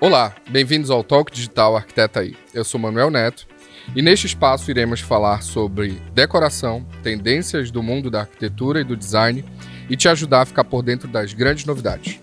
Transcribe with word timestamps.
Olá, 0.00 0.32
bem-vindos 0.48 0.90
ao 0.90 1.02
Talk 1.02 1.32
Digital 1.32 1.76
Arquiteta 1.76 2.20
aí. 2.20 2.36
Eu 2.54 2.62
sou 2.62 2.78
Manuel 2.78 3.10
Neto 3.10 3.48
e 3.96 4.00
neste 4.00 4.26
espaço 4.26 4.70
iremos 4.70 5.00
falar 5.00 5.42
sobre 5.42 6.00
decoração, 6.14 6.86
tendências 7.02 7.72
do 7.72 7.82
mundo 7.82 8.08
da 8.08 8.20
arquitetura 8.20 8.80
e 8.80 8.84
do 8.84 8.96
design 8.96 9.44
e 9.90 9.96
te 9.96 10.08
ajudar 10.08 10.42
a 10.42 10.46
ficar 10.46 10.62
por 10.62 10.84
dentro 10.84 11.08
das 11.08 11.32
grandes 11.32 11.64
novidades. 11.64 12.20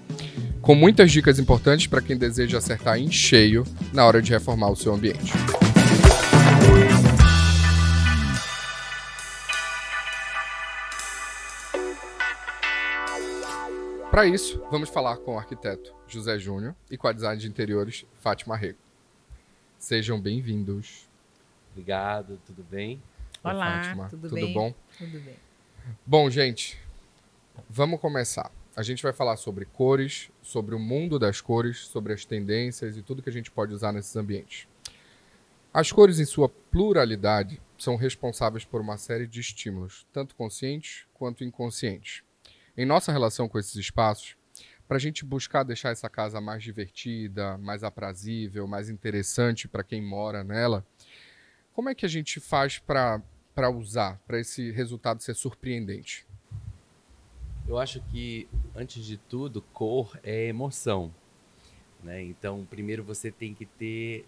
Com 0.61 0.73
muitas 0.73 1.11
dicas 1.11 1.37
importantes 1.37 1.85
para 1.85 2.01
quem 2.01 2.15
deseja 2.15 2.59
acertar 2.59 2.97
em 2.97 3.11
cheio 3.11 3.65
na 3.91 4.05
hora 4.05 4.21
de 4.21 4.31
reformar 4.31 4.69
o 4.69 4.75
seu 4.77 4.93
ambiente. 4.93 5.33
Para 14.15 14.27
isso, 14.27 14.63
vamos 14.71 14.87
falar 14.87 15.17
com 15.17 15.35
o 15.35 15.37
arquiteto 15.37 15.93
José 16.07 16.39
Júnior 16.39 16.73
e 16.89 16.97
com 16.97 17.05
a 17.05 17.11
design 17.11 17.37
de 17.37 17.49
interiores 17.49 18.05
Fátima 18.21 18.55
Rego. 18.55 18.79
Sejam 19.77 20.21
bem-vindos. 20.21 21.05
Obrigado, 21.73 22.39
tudo 22.45 22.63
bem? 22.63 23.03
Olá, 23.43 23.83
Fátima, 23.83 24.07
tudo, 24.07 24.29
tudo 24.29 24.35
bem? 24.35 24.53
bom? 24.53 24.73
Tudo 24.97 25.19
bem. 25.19 25.35
Bom, 26.05 26.29
gente, 26.29 26.79
vamos 27.69 27.99
começar. 27.99 28.49
A 28.73 28.81
gente 28.81 29.03
vai 29.03 29.11
falar 29.11 29.35
sobre 29.35 29.65
cores, 29.65 30.31
sobre 30.41 30.75
o 30.75 30.79
mundo 30.79 31.19
das 31.19 31.41
cores, 31.41 31.79
sobre 31.79 32.13
as 32.13 32.23
tendências 32.23 32.95
e 32.95 33.01
tudo 33.01 33.21
que 33.21 33.29
a 33.29 33.33
gente 33.33 33.51
pode 33.51 33.73
usar 33.73 33.91
nesses 33.91 34.15
ambientes. 34.15 34.65
As 35.73 35.91
cores, 35.91 36.21
em 36.21 36.25
sua 36.25 36.47
pluralidade, 36.47 37.61
são 37.77 37.97
responsáveis 37.97 38.63
por 38.63 38.79
uma 38.79 38.95
série 38.95 39.27
de 39.27 39.41
estímulos, 39.41 40.07
tanto 40.13 40.35
conscientes 40.35 41.05
quanto 41.13 41.43
inconscientes. 41.43 42.23
Em 42.77 42.85
nossa 42.85 43.11
relação 43.11 43.47
com 43.47 43.57
esses 43.57 43.75
espaços, 43.75 44.35
para 44.87 44.97
a 44.97 44.99
gente 44.99 45.23
buscar 45.25 45.63
deixar 45.63 45.91
essa 45.91 46.09
casa 46.09 46.41
mais 46.41 46.61
divertida, 46.61 47.57
mais 47.57 47.83
aprazível, 47.83 48.67
mais 48.67 48.89
interessante 48.89 49.67
para 49.67 49.83
quem 49.83 50.01
mora 50.01 50.43
nela, 50.43 50.85
como 51.73 51.89
é 51.89 51.95
que 51.95 52.05
a 52.05 52.09
gente 52.09 52.39
faz 52.39 52.77
para 52.77 53.21
usar, 53.73 54.19
para 54.27 54.39
esse 54.39 54.71
resultado 54.71 55.21
ser 55.21 55.35
surpreendente? 55.35 56.25
Eu 57.67 57.77
acho 57.79 57.99
que, 58.11 58.47
antes 58.75 59.03
de 59.03 59.17
tudo, 59.17 59.61
cor 59.61 60.19
é 60.23 60.47
emoção. 60.47 61.13
Né? 62.03 62.21
Então, 62.21 62.65
primeiro 62.69 63.03
você 63.03 63.31
tem 63.31 63.53
que 63.53 63.65
ter 63.65 64.25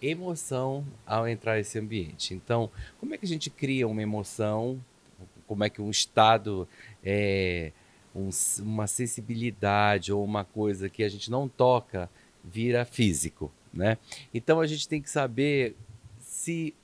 emoção 0.00 0.86
ao 1.04 1.26
entrar 1.26 1.56
nesse 1.56 1.78
ambiente. 1.78 2.34
Então, 2.34 2.70
como 3.00 3.14
é 3.14 3.18
que 3.18 3.24
a 3.24 3.28
gente 3.28 3.50
cria 3.50 3.88
uma 3.88 4.00
emoção? 4.00 4.82
Como 5.46 5.64
é 5.64 5.70
que 5.70 5.82
um 5.82 5.90
estado, 5.90 6.68
é, 7.02 7.72
um- 8.14 8.30
uma 8.60 8.86
sensibilidade 8.86 10.12
ou 10.12 10.24
uma 10.24 10.44
coisa 10.44 10.88
que 10.88 11.02
a 11.02 11.08
gente 11.08 11.30
não 11.30 11.48
toca 11.48 12.10
vira 12.44 12.84
físico, 12.84 13.52
né? 13.72 13.98
Então, 14.32 14.60
a 14.60 14.66
gente 14.66 14.88
tem 14.88 15.00
que 15.02 15.10
saber 15.10 15.76
se 16.20 16.74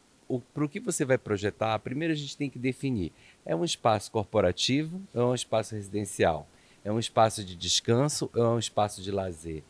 para 0.52 0.64
o 0.64 0.68
que 0.68 0.80
você 0.80 1.04
vai 1.04 1.18
projetar. 1.18 1.78
Primeiro, 1.78 2.12
a 2.12 2.16
gente 2.16 2.36
tem 2.36 2.48
que 2.50 2.58
definir 2.58 3.12
É 3.46 3.54
um 3.54 3.64
espaço 3.64 4.10
corporativo 4.10 5.00
é 5.14 5.20
um 5.20 5.34
espaço 5.34 5.74
residencial? 5.74 6.46
É 6.82 6.90
um 6.90 6.98
espaço 6.98 7.44
de 7.44 7.54
descanso 7.54 8.30
é 8.34 8.40
um 8.40 8.58
espaço 8.58 9.02
de 9.02 9.10
lazer? 9.10 9.62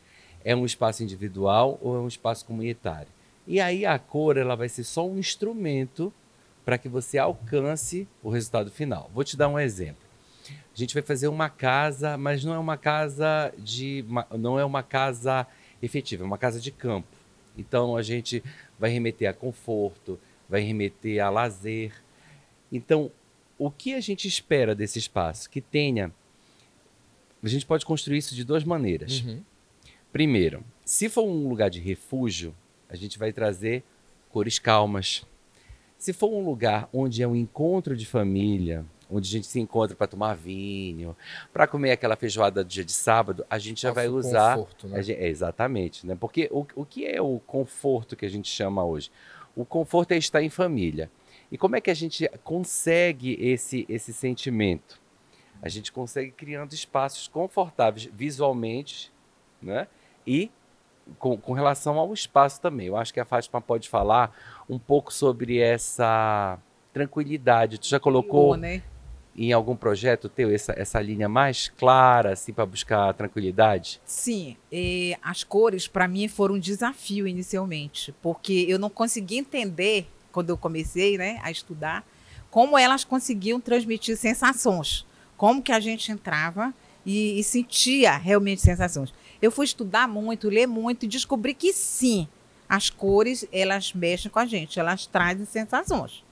É 0.44 0.54
um 0.54 0.64
espaço 0.64 1.02
individual 1.02 1.78
ou 1.82 1.96
é 1.96 1.98
um 1.98 2.08
espaço 2.08 2.44
comunitário? 2.44 3.08
E 3.46 3.60
aí 3.60 3.84
a 3.84 3.98
cor 3.98 4.36
ela 4.36 4.54
vai 4.54 4.68
ser 4.68 4.84
só 4.84 5.06
um 5.06 5.18
instrumento 5.18 6.12
para 6.64 6.78
que 6.78 6.88
você 6.88 7.18
alcance 7.18 8.08
o 8.22 8.30
resultado 8.30 8.70
final. 8.70 9.10
Vou 9.12 9.24
te 9.24 9.36
dar 9.36 9.48
um 9.48 9.58
exemplo. 9.58 10.03
A 10.50 10.76
gente 10.76 10.94
vai 10.94 11.02
fazer 11.02 11.28
uma 11.28 11.48
casa, 11.48 12.16
mas 12.16 12.44
não 12.44 12.54
é 12.54 12.58
uma 12.58 12.76
casa 12.76 13.52
de 13.58 14.04
não 14.38 14.58
é 14.58 14.64
uma 14.64 14.82
casa 14.82 15.46
efetiva, 15.82 16.24
é 16.24 16.26
uma 16.26 16.38
casa 16.38 16.60
de 16.60 16.70
campo. 16.70 17.08
Então 17.56 17.96
a 17.96 18.02
gente 18.02 18.42
vai 18.78 18.90
remeter 18.90 19.28
a 19.28 19.32
conforto, 19.32 20.18
vai 20.48 20.60
remeter 20.60 21.24
a 21.24 21.30
lazer. 21.30 21.92
Então, 22.70 23.10
o 23.58 23.70
que 23.70 23.94
a 23.94 24.00
gente 24.00 24.26
espera 24.26 24.74
desse 24.74 24.98
espaço? 24.98 25.48
Que 25.48 25.60
tenha. 25.60 26.12
A 27.42 27.48
gente 27.48 27.66
pode 27.66 27.84
construir 27.84 28.18
isso 28.18 28.34
de 28.34 28.42
duas 28.44 28.64
maneiras. 28.64 29.20
Uhum. 29.20 29.42
Primeiro, 30.12 30.64
se 30.84 31.08
for 31.08 31.24
um 31.24 31.48
lugar 31.48 31.70
de 31.70 31.80
refúgio, 31.80 32.54
a 32.88 32.96
gente 32.96 33.18
vai 33.18 33.32
trazer 33.32 33.82
cores 34.30 34.58
calmas. 34.58 35.24
Se 35.98 36.12
for 36.12 36.30
um 36.32 36.44
lugar 36.44 36.88
onde 36.92 37.22
é 37.22 37.28
um 37.28 37.36
encontro 37.36 37.96
de 37.96 38.06
família, 38.06 38.84
onde 39.10 39.28
a 39.28 39.32
gente 39.32 39.46
se 39.46 39.60
encontra 39.60 39.94
para 39.96 40.06
tomar 40.06 40.34
vinho, 40.34 41.16
para 41.52 41.66
comer 41.66 41.92
aquela 41.92 42.16
feijoada 42.16 42.64
do 42.64 42.68
dia 42.68 42.84
de 42.84 42.92
sábado, 42.92 43.44
a 43.48 43.58
gente 43.58 43.82
já 43.82 43.92
vai 43.92 44.08
usar. 44.08 44.56
conforto, 44.56 44.88
né? 44.88 45.02
gente- 45.02 45.18
é, 45.20 45.28
exatamente, 45.28 46.06
né? 46.06 46.16
Porque 46.18 46.48
o, 46.50 46.66
o 46.74 46.84
que 46.84 47.06
é 47.06 47.20
o 47.20 47.38
conforto 47.46 48.16
que 48.16 48.24
a 48.24 48.30
gente 48.30 48.48
chama 48.48 48.84
hoje? 48.84 49.10
O 49.54 49.64
conforto 49.64 50.12
é 50.12 50.16
estar 50.16 50.42
em 50.42 50.50
família. 50.50 51.10
E 51.50 51.56
como 51.58 51.76
é 51.76 51.80
que 51.80 51.90
a 51.90 51.94
gente 51.94 52.28
consegue 52.42 53.36
esse, 53.40 53.86
esse 53.88 54.12
sentimento? 54.12 55.00
A 55.62 55.68
gente 55.68 55.92
consegue 55.92 56.30
criando 56.32 56.72
espaços 56.72 57.28
confortáveis 57.28 58.08
visualmente, 58.12 59.12
né? 59.62 59.86
E 60.26 60.50
com, 61.18 61.36
com 61.36 61.52
relação 61.52 61.98
ao 61.98 62.12
espaço 62.12 62.60
também. 62.60 62.86
Eu 62.88 62.96
acho 62.96 63.12
que 63.14 63.20
a 63.20 63.24
Fátima 63.24 63.60
pode 63.60 63.88
falar 63.88 64.34
um 64.68 64.78
pouco 64.78 65.12
sobre 65.12 65.58
essa 65.58 66.58
tranquilidade. 66.92 67.78
Tu 67.78 67.86
já 67.88 68.00
colocou 68.00 68.56
né? 68.56 68.82
Em 69.36 69.52
algum 69.52 69.74
projeto 69.74 70.28
teu 70.28 70.50
essa, 70.50 70.72
essa 70.76 71.00
linha 71.00 71.28
mais 71.28 71.68
clara, 71.68 72.32
assim, 72.32 72.52
para 72.52 72.64
buscar 72.64 73.12
tranquilidade? 73.14 74.00
Sim, 74.04 74.56
eh, 74.70 75.16
as 75.22 75.42
cores 75.42 75.88
para 75.88 76.06
mim 76.06 76.28
foram 76.28 76.54
um 76.54 76.58
desafio 76.58 77.26
inicialmente, 77.26 78.14
porque 78.22 78.64
eu 78.68 78.78
não 78.78 78.88
conseguia 78.88 79.38
entender 79.38 80.06
quando 80.30 80.50
eu 80.50 80.56
comecei, 80.56 81.16
né, 81.16 81.38
a 81.42 81.50
estudar, 81.50 82.04
como 82.50 82.78
elas 82.78 83.04
conseguiam 83.04 83.60
transmitir 83.60 84.16
sensações, 84.16 85.04
como 85.36 85.62
que 85.62 85.72
a 85.72 85.80
gente 85.80 86.10
entrava 86.12 86.72
e, 87.04 87.38
e 87.38 87.44
sentia 87.44 88.16
realmente 88.16 88.60
sensações. 88.60 89.12
Eu 89.42 89.50
fui 89.50 89.64
estudar 89.64 90.08
muito, 90.08 90.48
ler 90.48 90.66
muito 90.66 91.04
e 91.04 91.08
descobri 91.08 91.54
que 91.54 91.72
sim, 91.72 92.28
as 92.68 92.90
cores 92.90 93.46
elas 93.52 93.92
mexem 93.92 94.30
com 94.30 94.38
a 94.38 94.46
gente, 94.46 94.80
elas 94.80 95.06
trazem 95.06 95.44
sensações. 95.44 96.24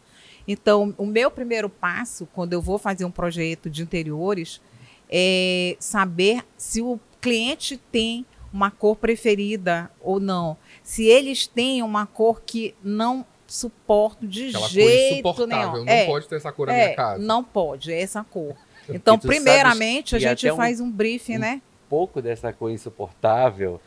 Então, 0.46 0.94
o 0.98 1.06
meu 1.06 1.30
primeiro 1.30 1.68
passo, 1.68 2.26
quando 2.34 2.52
eu 2.52 2.60
vou 2.60 2.78
fazer 2.78 3.04
um 3.04 3.10
projeto 3.10 3.70
de 3.70 3.82
interiores, 3.82 4.60
é 5.08 5.76
saber 5.78 6.42
se 6.56 6.80
o 6.82 6.98
cliente 7.20 7.76
tem 7.76 8.24
uma 8.52 8.70
cor 8.70 8.96
preferida 8.96 9.90
ou 10.00 10.18
não. 10.20 10.56
Se 10.82 11.06
eles 11.06 11.46
têm 11.46 11.82
uma 11.82 12.06
cor 12.06 12.42
que 12.44 12.74
não 12.82 13.24
suporto 13.46 14.26
de 14.26 14.48
Aquela 14.48 14.60
cor 14.62 14.70
jeito 14.70 15.14
insuportável. 15.14 15.46
nenhum. 15.72 15.84
Não 15.84 15.92
É, 15.92 16.06
pode 16.06 16.26
ter 16.28 16.36
essa 16.36 16.50
cor 16.52 16.66
na 16.66 16.72
é, 16.74 16.84
minha 16.84 16.96
casa. 16.96 17.22
Não 17.22 17.44
pode, 17.44 17.92
é 17.92 18.00
essa 18.00 18.24
cor. 18.24 18.54
Então, 18.88 19.16
primeiramente, 19.16 20.16
a 20.16 20.18
sabes 20.20 20.24
que 20.24 20.28
gente 20.28 20.46
até 20.48 20.52
um- 20.54 20.56
faz 20.56 20.80
um 20.80 20.90
briefing, 20.90 21.36
um 21.36 21.40
né? 21.40 21.62
pouco 21.88 22.20
dessa 22.20 22.52
cor 22.52 22.68
insuportável 22.70 23.80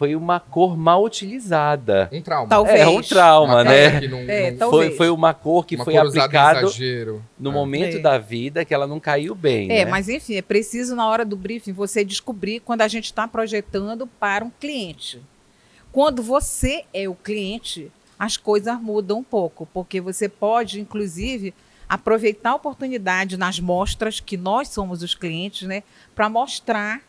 foi 0.00 0.16
uma 0.16 0.40
cor 0.40 0.78
mal 0.78 1.04
utilizada. 1.04 2.08
Um 2.10 2.22
trauma. 2.22 2.48
Talvez. 2.48 2.80
É 2.80 2.88
um 2.88 3.02
trauma, 3.02 3.52
Uma 3.56 3.64
né? 3.64 4.00
não, 4.08 4.18
É, 4.20 4.50
não- 4.50 4.58
talvez. 4.58 4.86
Foi, 4.88 4.96
foi 4.96 5.10
uma 5.10 5.34
cor 5.34 5.66
que 5.66 5.76
uma 5.76 5.84
foi 5.84 5.94
aplicada 5.98 6.62
no 7.38 7.50
É. 7.50 7.52
momento 7.52 7.98
É. 7.98 8.00
da 8.00 8.16
vida 8.16 8.64
que 8.64 8.72
ela 8.72 8.86
não 8.86 8.98
caiu 8.98 9.34
bem. 9.34 9.70
É, 9.70 9.84
né? 9.84 9.90
mas 9.90 10.08
enfim, 10.08 10.36
é 10.36 10.40
preciso 10.42 10.96
na 10.96 11.06
hora 11.06 11.22
do 11.22 11.36
briefing 11.36 11.72
você 11.74 12.02
descobrir 12.02 12.60
quando 12.60 12.80
a 12.80 12.88
gente 12.88 13.04
está 13.04 13.28
projetando 13.28 14.06
para 14.06 14.42
um 14.42 14.50
cliente. 14.58 15.20
Quando 15.92 16.22
você 16.22 16.84
é 16.94 17.06
o 17.06 17.14
cliente, 17.14 17.92
as 18.18 18.38
coisas 18.38 18.80
mudam 18.80 19.18
um 19.18 19.22
pouco, 19.22 19.68
porque 19.70 20.00
você 20.00 20.30
pode, 20.30 20.80
inclusive, 20.80 21.52
aproveitar 21.86 22.52
a 22.52 22.54
oportunidade 22.54 23.36
nas 23.36 23.60
mostras, 23.60 24.18
que 24.18 24.38
nós 24.38 24.68
somos 24.68 25.02
os 25.02 25.14
clientes, 25.14 25.68
né, 25.68 25.82
para 26.14 26.26
mostrar 26.30 27.02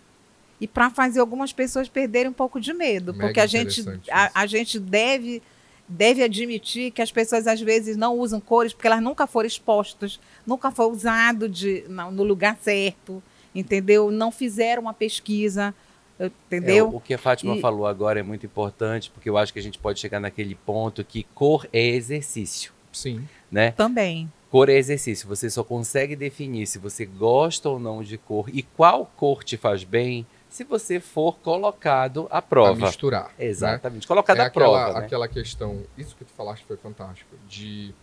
e 0.62 0.68
para 0.68 0.90
fazer 0.92 1.20
algumas 1.20 1.52
pessoas 1.52 1.90
perderem 1.90 2.30
um 2.30 2.34
pouco 2.34 2.62
de 2.62 2.72
medo, 2.72 3.12
Mega 3.12 3.26
porque 3.26 3.40
a 3.42 3.48
gente, 3.48 3.84
a, 4.10 4.42
a 4.42 4.46
gente 4.46 4.80
deve 4.80 5.42
deve 5.90 6.24
admitir 6.24 6.90
que 6.92 7.02
as 7.02 7.12
pessoas 7.12 7.48
às 7.48 7.60
vezes 7.60 7.98
não 7.98 8.18
usam 8.18 8.40
cores 8.40 8.72
porque 8.72 8.88
elas 8.88 9.02
nunca 9.04 9.28
foram 9.28 9.46
expostas, 9.48 10.22
nunca 10.48 10.72
foi 10.72 10.86
usado 10.86 11.50
de, 11.50 11.84
na- 11.90 12.10
no 12.10 12.24
lugar 12.24 12.58
certo, 12.62 13.22
entendeu? 13.54 14.10
Não 14.10 14.32
fizeram 14.32 14.84
uma 14.84 14.94
pesquisa, 14.94 15.76
É, 16.18 16.28
entendeu? 16.28 16.88
o, 16.90 16.96
o 16.96 17.02
que 17.02 17.14
a 17.14 17.18
Fátima 17.18 17.56
E- 17.58 17.60
falou 17.62 17.86
agora 17.86 18.22
é 18.22 18.24
muito 18.24 18.46
importante, 18.46 19.10
porque 19.12 19.30
eu 19.30 19.38
acho 19.38 19.52
que 19.52 19.60
a 19.60 19.62
gente 19.62 19.78
pode 19.80 20.00
chegar 20.00 20.22
naquele 20.22 20.56
ponto 20.56 21.04
que 21.04 21.24
cor 21.36 21.68
é 21.74 21.86
exercício, 21.90 22.72
Sim. 22.94 23.28
né? 23.52 23.72
Também. 23.72 24.32
Cor 24.50 24.70
é 24.70 24.74
exercício. 24.78 25.28
Você 25.28 25.50
só 25.50 25.62
consegue 25.64 26.16
definir 26.16 26.68
se 26.68 26.78
você 26.80 27.06
gosta 27.06 27.68
ou 27.68 27.80
não 27.80 28.02
de 28.02 28.18
cor 28.18 28.46
e 28.54 28.64
qual 28.64 29.12
cor 29.18 29.44
te 29.44 29.58
faz 29.58 29.84
bem 29.84 30.26
se 30.52 30.66
você 30.66 31.00
for 31.00 31.38
colocado 31.40 32.28
à 32.30 32.38
A 32.38 32.42
prova. 32.42 32.86
misturar. 32.86 33.28
né? 33.40 33.46
Exatamente. 33.46 34.06
Colocado 34.06 34.38
é 34.38 34.42
à 34.42 34.46
aquela, 34.48 34.84
prova. 34.86 35.00
né? 35.00 35.06
aquela 35.06 35.28
questão, 35.28 35.82
isso 35.98 36.16
que 36.16 36.26
tu 36.26 36.34
falaste 36.34 36.66
foi 36.66 36.76
fantástico, 36.78 37.36
de 37.48 37.96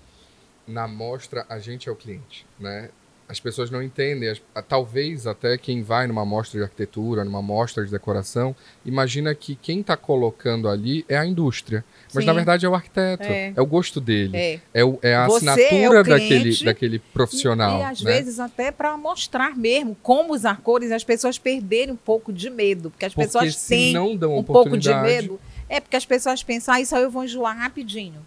na 0.67 0.89
mostra 0.89 1.47
a 1.49 1.59
gente 1.59 1.89
é 1.89 1.93
o 1.93 1.97
cliente, 1.97 2.47
né? 2.59 2.91
As 3.29 3.39
pessoas 3.39 3.71
não 3.71 3.83
entendem. 3.83 4.33
Talvez 4.69 5.27
até 5.27 5.59
quem 5.59 5.83
vai 5.83 6.07
numa 6.07 6.25
mostra 6.25 6.59
de 6.59 6.65
arquitetura, 6.65 7.25
numa 7.25 7.43
mostra 7.43 7.85
de 7.85 7.91
decoração, 7.91 8.57
imagina 8.87 9.35
que 9.35 9.55
quem 9.55 9.81
está 9.81 9.97
colocando 9.97 10.69
ali 10.69 11.05
é 11.09 11.17
a 11.19 11.27
indústria. 11.27 11.85
Mas 12.15 12.25
Sim. 12.25 12.27
na 12.27 12.33
verdade 12.33 12.65
é 12.65 12.69
o 12.69 12.75
arquiteto. 12.75 13.25
É. 13.25 13.53
É, 13.55 13.61
o 13.61 13.67
gosto 13.67 14.01
dele. 14.01 14.37
É, 14.37 14.61
É. 14.73 14.85
o- 14.85 14.99
é 15.03 15.15
a 15.15 15.27
Você 15.27 15.47
é 15.47 15.51
assinatura 15.51 16.03
daquele, 16.03 16.65
daquele 16.65 16.99
profissional. 16.99 17.79
E, 17.79 17.81
e 17.81 17.85
às 17.85 18.03
né? 18.03 18.13
vezes 18.13 18.41
até 18.41 18.71
para 18.73 18.97
mostrar 18.97 19.57
mesmo 19.57 19.95
como 20.03 20.33
usar 20.33 20.61
cores, 20.63 20.91
as 20.91 21.05
pessoas 21.05 21.39
perderem 21.39 21.93
um 21.93 21.97
pouco 21.97 22.33
de 22.33 22.49
medo, 22.49 22.91
porque 22.91 23.05
as 23.05 23.13
Porque 23.15 23.27
pessoas 23.27 23.67
têm 23.67 23.93
não 23.93 24.17
dão 24.17 24.39
um 24.39 24.43
pouco 24.43 24.77
de 24.79 24.93
medo. 24.95 25.39
É 25.69 25.81
porque 25.81 25.97
as 25.97 26.07
pessoas 26.07 26.43
pensam, 26.43 26.73
ah, 26.75 26.81
isso 26.81 26.97
aí 26.97 27.03
eu 27.03 27.11
vou 27.11 27.23
enjoar 27.25 27.55
rapidinho. 27.59 28.25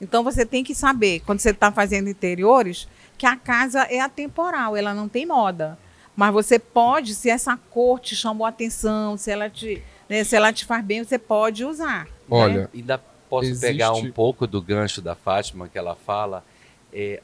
Então 0.00 0.22
você 0.22 0.44
tem 0.44 0.62
que 0.62 0.74
saber, 0.74 1.20
quando 1.20 1.40
você 1.40 1.50
está 1.50 1.72
fazendo 1.72 2.08
interiores, 2.08 2.86
que 3.16 3.24
a 3.26 3.36
casa 3.36 3.82
é 3.84 4.00
atemporal, 4.00 4.76
ela 4.76 4.92
não 4.94 5.08
tem 5.08 5.24
moda. 5.26 5.78
Mas 6.14 6.32
você 6.32 6.58
pode, 6.58 7.14
se 7.14 7.28
essa 7.30 7.56
cor 7.70 8.00
te 8.00 8.14
chamou 8.16 8.46
a 8.46 8.50
atenção, 8.50 9.16
se 9.16 9.30
ela 9.30 9.48
te, 9.50 9.82
né, 10.08 10.24
se 10.24 10.34
ela 10.36 10.52
te 10.52 10.64
faz 10.64 10.84
bem, 10.84 11.02
você 11.04 11.18
pode 11.18 11.64
usar. 11.64 12.04
né? 12.04 12.10
Olha, 12.30 12.70
Ainda 12.74 12.98
posso 13.28 13.48
Existe- 13.48 13.66
pegar 13.66 13.92
um 13.92 14.10
pouco 14.10 14.46
do 14.46 14.60
gancho 14.62 15.00
da 15.02 15.14
Fátima 15.14 15.68
que 15.68 15.76
ela 15.78 15.94
fala. 15.94 16.44
É, 16.92 17.20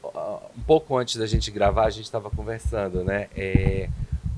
um 0.55 0.61
pouco 0.63 0.95
antes 0.97 1.15
da 1.15 1.25
gente 1.25 1.49
gravar, 1.49 1.85
a 1.85 1.89
gente 1.89 2.05
estava 2.05 2.29
conversando, 2.29 3.03
né? 3.03 3.27
É, 3.35 3.89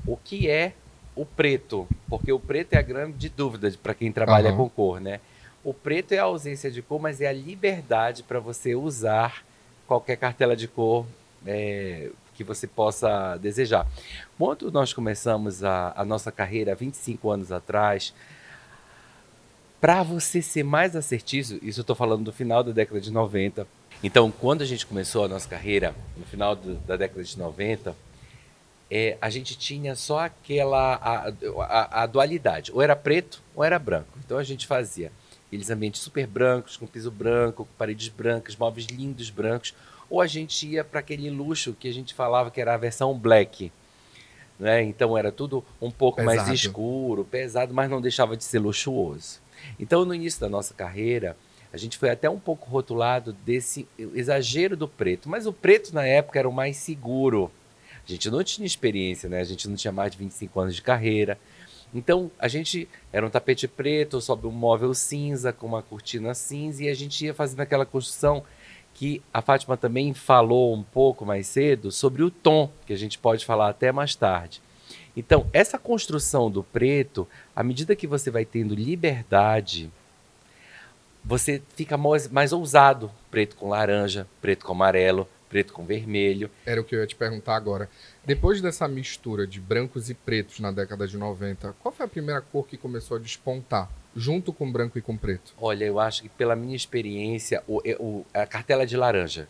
o 0.06 0.16
que 0.16 0.48
é 0.48 0.72
o 1.14 1.26
preto? 1.26 1.86
Porque 2.08 2.32
o 2.32 2.38
preto 2.40 2.72
é 2.74 2.78
a 2.78 2.82
grande 2.82 3.28
dúvida 3.28 3.70
para 3.82 3.92
quem 3.94 4.10
trabalha 4.12 4.48
Aham. 4.50 4.56
com 4.56 4.68
cor, 4.70 5.00
né? 5.00 5.20
O 5.66 5.74
preto 5.74 6.12
é 6.12 6.18
a 6.18 6.22
ausência 6.22 6.70
de 6.70 6.80
cor, 6.80 7.00
mas 7.00 7.20
é 7.20 7.26
a 7.26 7.32
liberdade 7.32 8.22
para 8.22 8.38
você 8.38 8.76
usar 8.76 9.44
qualquer 9.84 10.16
cartela 10.16 10.54
de 10.54 10.68
cor 10.68 11.04
é, 11.44 12.10
que 12.36 12.44
você 12.44 12.68
possa 12.68 13.36
desejar. 13.38 13.84
Quando 14.38 14.70
nós 14.70 14.92
começamos 14.92 15.64
a, 15.64 15.92
a 15.96 16.04
nossa 16.04 16.30
carreira 16.30 16.70
há 16.70 16.74
25 16.76 17.28
anos 17.28 17.50
atrás, 17.50 18.14
para 19.80 20.04
você 20.04 20.40
ser 20.40 20.62
mais 20.62 20.94
assertivo, 20.94 21.58
isso 21.60 21.80
eu 21.80 21.82
estou 21.82 21.96
falando 21.96 22.22
do 22.22 22.32
final 22.32 22.62
da 22.62 22.70
década 22.70 23.00
de 23.00 23.10
90. 23.10 23.66
Então, 24.04 24.30
quando 24.30 24.62
a 24.62 24.64
gente 24.66 24.86
começou 24.86 25.24
a 25.24 25.28
nossa 25.28 25.48
carreira, 25.48 25.96
no 26.16 26.24
final 26.26 26.54
do- 26.54 26.76
da 26.86 26.96
década 26.96 27.24
de 27.24 27.36
90, 27.36 27.92
é, 28.88 29.18
a 29.20 29.28
gente 29.30 29.58
tinha 29.58 29.96
só 29.96 30.20
aquela 30.20 30.94
a, 30.94 31.28
a- 31.28 32.02
a 32.02 32.06
dualidade, 32.06 32.70
ou 32.72 32.80
era 32.80 32.94
preto 32.94 33.42
ou 33.52 33.64
era 33.64 33.80
branco. 33.80 34.16
Então 34.24 34.38
a 34.38 34.44
gente 34.44 34.64
fazia 34.64 35.10
aqueles 35.46 35.70
ambientes 35.70 36.00
super 36.00 36.26
brancos, 36.26 36.76
com 36.76 36.86
piso 36.86 37.10
branco, 37.10 37.64
com 37.64 37.78
paredes 37.78 38.08
brancas, 38.08 38.56
móveis 38.56 38.86
lindos 38.86 39.30
brancos, 39.30 39.74
ou 40.08 40.20
a 40.20 40.26
gente 40.26 40.66
ia 40.66 40.84
para 40.84 41.00
aquele 41.00 41.30
luxo 41.30 41.74
que 41.78 41.88
a 41.88 41.92
gente 41.92 42.14
falava 42.14 42.50
que 42.50 42.60
era 42.60 42.74
a 42.74 42.78
versão 42.78 43.16
black. 43.16 43.72
Né? 44.58 44.82
Então 44.82 45.16
era 45.16 45.30
tudo 45.30 45.64
um 45.80 45.90
pouco 45.90 46.22
mais 46.22 46.40
Pesado. 46.40 46.54
escuro, 46.54 47.24
pesado, 47.24 47.74
mas 47.74 47.90
não 47.90 48.00
deixava 48.00 48.36
de 48.36 48.44
ser 48.44 48.58
luxuoso. 48.58 49.40
Então 49.78 50.04
no 50.04 50.14
início 50.14 50.40
da 50.40 50.48
nossa 50.48 50.72
carreira, 50.74 51.36
a 51.72 51.76
gente 51.76 51.98
foi 51.98 52.10
até 52.10 52.30
um 52.30 52.38
pouco 52.38 52.70
rotulado 52.70 53.32
desse 53.32 53.86
exagero 53.98 54.76
do 54.76 54.88
preto, 54.88 55.28
mas 55.28 55.46
o 55.46 55.52
preto 55.52 55.94
na 55.94 56.06
época 56.06 56.38
era 56.38 56.48
o 56.48 56.52
mais 56.52 56.76
seguro. 56.76 57.50
A 58.06 58.10
gente 58.10 58.30
não 58.30 58.42
tinha 58.42 58.64
experiência, 58.64 59.28
né? 59.28 59.40
A 59.40 59.44
gente 59.44 59.68
não 59.68 59.74
tinha 59.74 59.92
mais 59.92 60.12
de 60.12 60.18
25 60.18 60.60
anos 60.60 60.76
de 60.76 60.82
carreira. 60.82 61.38
Então, 61.94 62.30
a 62.38 62.48
gente 62.48 62.88
era 63.12 63.26
um 63.26 63.30
tapete 63.30 63.66
preto 63.66 64.20
sobre 64.20 64.46
um 64.46 64.50
móvel 64.50 64.92
cinza, 64.92 65.52
com 65.52 65.66
uma 65.66 65.82
cortina 65.82 66.34
cinza, 66.34 66.84
e 66.84 66.88
a 66.88 66.94
gente 66.94 67.24
ia 67.24 67.34
fazendo 67.34 67.60
aquela 67.60 67.86
construção 67.86 68.44
que 68.92 69.22
a 69.32 69.42
Fátima 69.42 69.76
também 69.76 70.14
falou 70.14 70.74
um 70.74 70.82
pouco 70.82 71.24
mais 71.24 71.46
cedo 71.46 71.92
sobre 71.92 72.22
o 72.22 72.30
tom, 72.30 72.70
que 72.86 72.92
a 72.92 72.96
gente 72.96 73.18
pode 73.18 73.44
falar 73.44 73.68
até 73.68 73.92
mais 73.92 74.14
tarde. 74.14 74.62
Então, 75.16 75.46
essa 75.52 75.78
construção 75.78 76.50
do 76.50 76.62
preto, 76.62 77.26
à 77.54 77.62
medida 77.62 77.96
que 77.96 78.06
você 78.06 78.30
vai 78.30 78.44
tendo 78.44 78.74
liberdade, 78.74 79.90
você 81.24 81.62
fica 81.74 81.96
mais, 81.96 82.28
mais 82.28 82.52
ousado. 82.52 83.10
Preto 83.30 83.56
com 83.56 83.68
laranja, 83.68 84.26
preto 84.40 84.64
com 84.64 84.72
amarelo, 84.72 85.28
preto 85.56 85.72
com 85.72 85.84
vermelho. 85.86 86.50
Era 86.66 86.78
o 86.80 86.84
que 86.84 86.94
eu 86.94 87.00
ia 87.00 87.06
te 87.06 87.14
perguntar 87.16 87.56
agora. 87.56 87.88
Depois 88.26 88.60
dessa 88.60 88.86
mistura 88.86 89.46
de 89.46 89.58
brancos 89.58 90.10
e 90.10 90.14
pretos 90.14 90.60
na 90.60 90.70
década 90.70 91.08
de 91.08 91.16
90, 91.16 91.74
qual 91.82 91.94
foi 91.94 92.04
a 92.04 92.08
primeira 92.08 92.42
cor 92.42 92.66
que 92.66 92.76
começou 92.76 93.16
a 93.16 93.20
despontar, 93.20 93.88
junto 94.14 94.52
com 94.52 94.70
branco 94.70 94.98
e 94.98 95.00
com 95.00 95.16
preto? 95.16 95.54
Olha, 95.58 95.86
eu 95.86 95.98
acho 95.98 96.22
que 96.22 96.28
pela 96.28 96.54
minha 96.54 96.76
experiência, 96.76 97.62
o, 97.66 97.80
o- 97.98 98.26
a 98.34 98.44
cartela 98.44 98.84
de 98.86 98.98
laranja. 98.98 99.48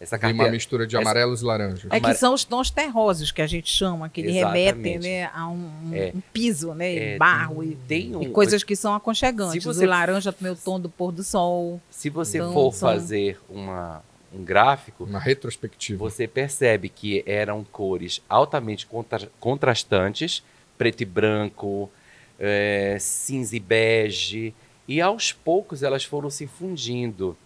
Essa 0.00 0.16
Tem 0.18 0.28
uma 0.30 0.34
cartela. 0.38 0.50
mistura 0.52 0.86
de 0.88 0.96
essa- 0.96 1.02
amarelos 1.02 1.40
e 1.42 1.44
laranjas. 1.44 1.86
É 1.90 2.00
que 2.00 2.14
são 2.14 2.32
os 2.34 2.44
tons 2.44 2.68
terrosos 2.70 3.30
que 3.32 3.42
a 3.42 3.46
gente 3.48 3.68
chama, 3.70 4.08
que 4.08 4.22
remetem 4.22 4.98
né, 4.98 5.24
a 5.34 5.48
um, 5.48 5.54
um- 5.86 5.94
É. 5.94 6.12
um 6.14 6.20
piso, 6.32 6.72
né? 6.74 6.92
É, 6.94 7.14
em 7.14 7.18
barro 7.18 7.62
e, 7.64 7.76
Tem 7.86 8.14
um, 8.16 8.22
e 8.22 8.28
coisas 8.30 8.62
que 8.64 8.74
são 8.74 8.92
aconchegantes. 8.94 9.60
Se 9.62 9.68
você- 9.68 9.84
O 9.86 9.88
laranja 9.88 10.32
também 10.32 10.52
o 10.52 10.56
tom 10.56 10.80
do 10.80 10.88
pôr 10.88 11.12
do 11.12 11.22
sol. 11.22 11.80
Se 11.90 12.10
você 12.10 12.38
Então, 12.38 12.52
for 12.52 12.72
são- 12.72 12.88
fazer 12.88 13.38
uma, 13.48 14.00
um 14.32 14.44
gráfico, 14.44 15.04
Uma 15.04 15.18
retrospectiva. 15.18 15.98
você 15.98 16.26
percebe 16.28 16.88
que 16.88 17.22
eram 17.26 17.64
cores 17.64 18.22
altamente 18.28 18.86
contra- 18.86 19.30
contrastantes, 19.40 20.42
preto 20.76 21.00
e 21.02 21.04
branco, 21.06 21.90
é, 22.38 22.96
cinza 23.00 23.56
e 23.56 23.60
bege, 23.60 24.54
e 24.86 25.00
aos 25.00 25.32
poucos 25.32 25.82
elas 25.82 26.04
foram 26.04 26.30
se 26.30 26.46
fundindo. 26.46 27.36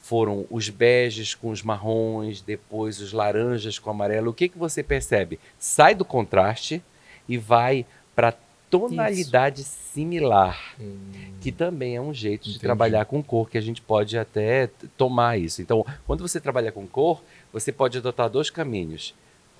Foram 0.00 0.46
os 0.50 0.68
beges 0.68 1.34
com 1.34 1.50
os 1.50 1.62
marrons, 1.62 2.40
depois 2.40 3.00
os 3.00 3.12
laranjas 3.12 3.76
com 3.78 3.90
amarelo. 3.90 4.30
O 4.30 4.34
que, 4.34 4.48
que 4.48 4.56
você 4.58 4.80
percebe? 4.82 5.40
Sai 5.58 5.96
do 5.96 6.04
contraste 6.04 6.80
e 7.28 7.36
vai 7.36 7.84
para 8.14 8.32
tonalidade 8.80 9.64
similar 9.64 10.74
Hum, 10.80 10.98
que 11.40 11.50
também 11.52 11.96
é 11.96 12.00
um 12.00 12.12
jeito 12.12 12.44
de 12.44 12.50
Entendi. 12.50 12.60
trabalhar 12.64 13.04
com 13.04 13.22
cor, 13.22 13.48
que 13.48 13.56
a 13.56 13.60
gente 13.60 13.80
pode 13.80 14.18
até 14.18 14.68
tomar 14.96 15.38
isso. 15.38 15.62
Então, 15.62 15.84
quando 16.06 16.26
você 16.26 16.40
trabalha 16.40 16.70
com 16.72 16.86
cor, 16.86 17.22
você 17.52 17.70
pode 17.72 17.96
adotar 17.98 18.28
dois 18.28 18.50
caminhos. 18.50 19.14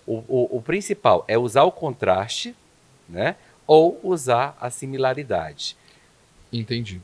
O, 0.06 0.16
o- 0.28 0.56
o 0.58 0.62
principal 0.62 1.24
é 1.28 1.36
usar 1.38 1.62
o 1.64 1.72
contraste, 1.72 2.54
né? 3.08 3.36
Ou 3.66 3.98
usar 4.02 4.56
a 4.60 4.70
similaridade. 4.70 5.76
Entendi. 6.52 7.00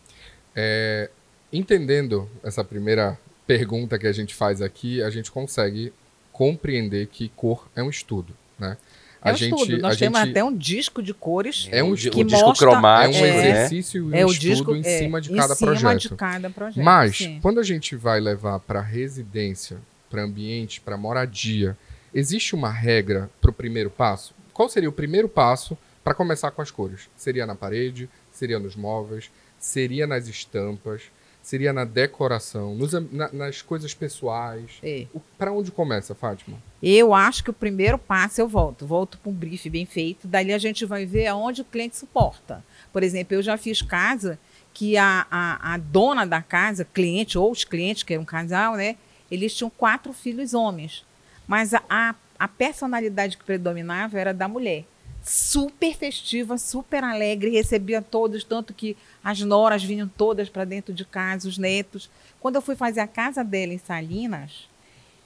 É, 0.55 1.11
entendendo 1.53 2.29
essa 2.43 2.63
primeira 2.65 3.19
pergunta 3.47 3.99
que 3.99 4.07
a 4.07 4.13
gente 4.13 4.35
faz 4.35 4.61
aqui, 4.63 5.03
a 5.03 5.11
gente 5.11 5.31
consegue 5.31 5.93
compreender 6.33 7.07
que 7.09 7.29
cor 7.31 7.69
é 7.77 7.83
um 7.83 7.91
estudo, 7.91 8.35
né? 8.59 8.77
É 9.25 9.31
A 9.31 9.33
um 9.33 9.37
gente, 9.37 9.55
estudo. 9.55 9.79
Nós 9.79 9.97
temos 9.97 10.19
gente 10.19 10.31
até 10.31 10.43
um 10.45 10.57
disco 10.57 11.03
de 11.03 11.15
cores. 11.15 11.69
É 11.71 11.83
um 11.83 11.95
que 11.95 12.25
disco 12.25 12.39
mostra- 12.39 12.67
é 12.67 12.69
um 12.71 12.73
cromático, 12.73 13.25
É. 13.25 13.31
né? 13.31 13.51
exercício 13.51 13.99
e 13.99 14.03
um 14.03 14.15
É 14.15 14.25
o 14.27 14.29
estudo 14.31 14.41
disco 14.51 14.75
em 14.77 14.81
é, 14.85 14.99
cima 14.99 15.21
de 15.21 15.33
em 15.33 15.37
cada 15.37 15.55
cima 15.55 15.97
de 15.97 16.09
cada 16.11 16.51
projeto. 16.51 16.85
Mas, 16.85 17.19
sim. 17.19 17.39
quando 17.41 17.61
a 17.61 17.63
gente 17.63 17.95
vai 17.95 18.19
levar 18.21 18.59
para 18.61 18.81
residência, 18.81 19.79
para 20.11 20.23
ambiente, 20.23 20.81
para 20.81 20.97
moradia, 20.97 21.77
existe 22.13 22.55
uma 22.55 22.71
regra 22.71 23.31
para 23.41 23.51
o 23.51 23.55
primeiro 23.55 23.91
passo? 23.91 24.35
Qual 24.53 24.69
seria 24.69 24.89
o 24.89 24.93
primeiro 24.93 25.29
passo 25.29 25.79
para 26.03 26.15
começar 26.15 26.51
com 26.51 26.61
as 26.61 26.71
cores? 26.71 27.09
Seria 27.17 27.47
na 27.47 27.55
parede? 27.55 28.09
Seria 28.33 28.59
nos 28.59 28.75
móveis? 28.75 29.31
Seria 29.59 30.07
nas 30.07 30.27
estampas? 30.27 31.03
Seria 31.43 31.73
na 31.73 31.85
decoração? 31.85 32.75
nos 32.75 32.93
na- 33.11 33.33
nas 33.33 33.61
coisas 33.63 33.93
pessoais? 33.93 34.79
É. 34.83 35.07
Para 35.37 35.53
onde 35.53 35.71
começa, 35.73 36.15
Fátima? 36.15 36.57
Eu 36.83 37.13
acho 37.13 37.43
que 37.43 37.51
o 37.51 37.55
primeiro 37.55 37.99
passo 37.99 38.41
eu 38.41 38.49
volto, 38.49 38.87
volto 38.87 39.19
para 39.19 39.31
um 39.31 39.35
brief 39.35 39.69
bem 39.69 39.85
feito, 39.85 40.29
dali 40.29 40.53
a 40.53 40.59
gente 40.59 40.85
vai 40.87 41.05
ver 41.05 41.27
aonde 41.27 41.63
o 41.63 41.65
cliente 41.65 41.97
suporta. 41.97 42.65
Por 42.93 43.03
exemplo, 43.03 43.35
eu 43.35 43.43
já 43.43 43.57
fiz 43.57 43.83
casa 43.83 44.39
que 44.73 44.97
a, 44.97 45.27
a, 45.31 45.75
a 45.75 45.77
dona 45.79 46.25
da 46.25 46.41
casa, 46.41 46.85
cliente 46.85 47.37
ou 47.37 47.51
os 47.51 47.65
clientes, 47.65 48.03
que 48.03 48.13
era 48.15 48.23
um 48.23 48.25
casal, 48.25 48.77
né? 48.77 48.97
Eles 49.31 49.55
tinham 49.55 49.71
quatro 49.71 50.13
filhos 50.13 50.55
homens. 50.55 51.05
Mas 51.47 51.75
a, 51.75 51.83
a, 51.91 52.15
a 52.39 52.49
personalidade 52.49 53.37
que 53.37 53.45
predominava 53.45 54.19
era 54.19 54.33
da 54.33 54.47
mulher. 54.49 54.85
Super 55.23 55.95
festiva, 55.95 56.59
super 56.59 57.05
alegre, 57.05 57.51
recebia 57.51 58.03
todos, 58.03 58.43
tanto 58.43 58.75
que 58.75 58.97
as 59.23 59.41
noras 59.41 59.85
vinham 59.85 60.09
todas 60.09 60.49
para 60.49 60.65
dentro 60.65 60.93
de 60.93 61.05
casa, 61.05 61.49
os 61.49 61.57
netos. 61.57 62.11
Quando 62.41 62.57
eu 62.57 62.63
fui 62.63 62.75
fazer 62.75 63.01
a 63.01 63.07
casa 63.07 63.45
dela 63.45 63.73
em 63.73 63.79
Salinas, 63.79 64.69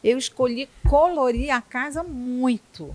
eu 0.05 0.19
escolhi 0.19 0.69
colorir 0.87 1.51
a 1.51 1.63
casa 1.63 2.03
muito. 2.03 2.95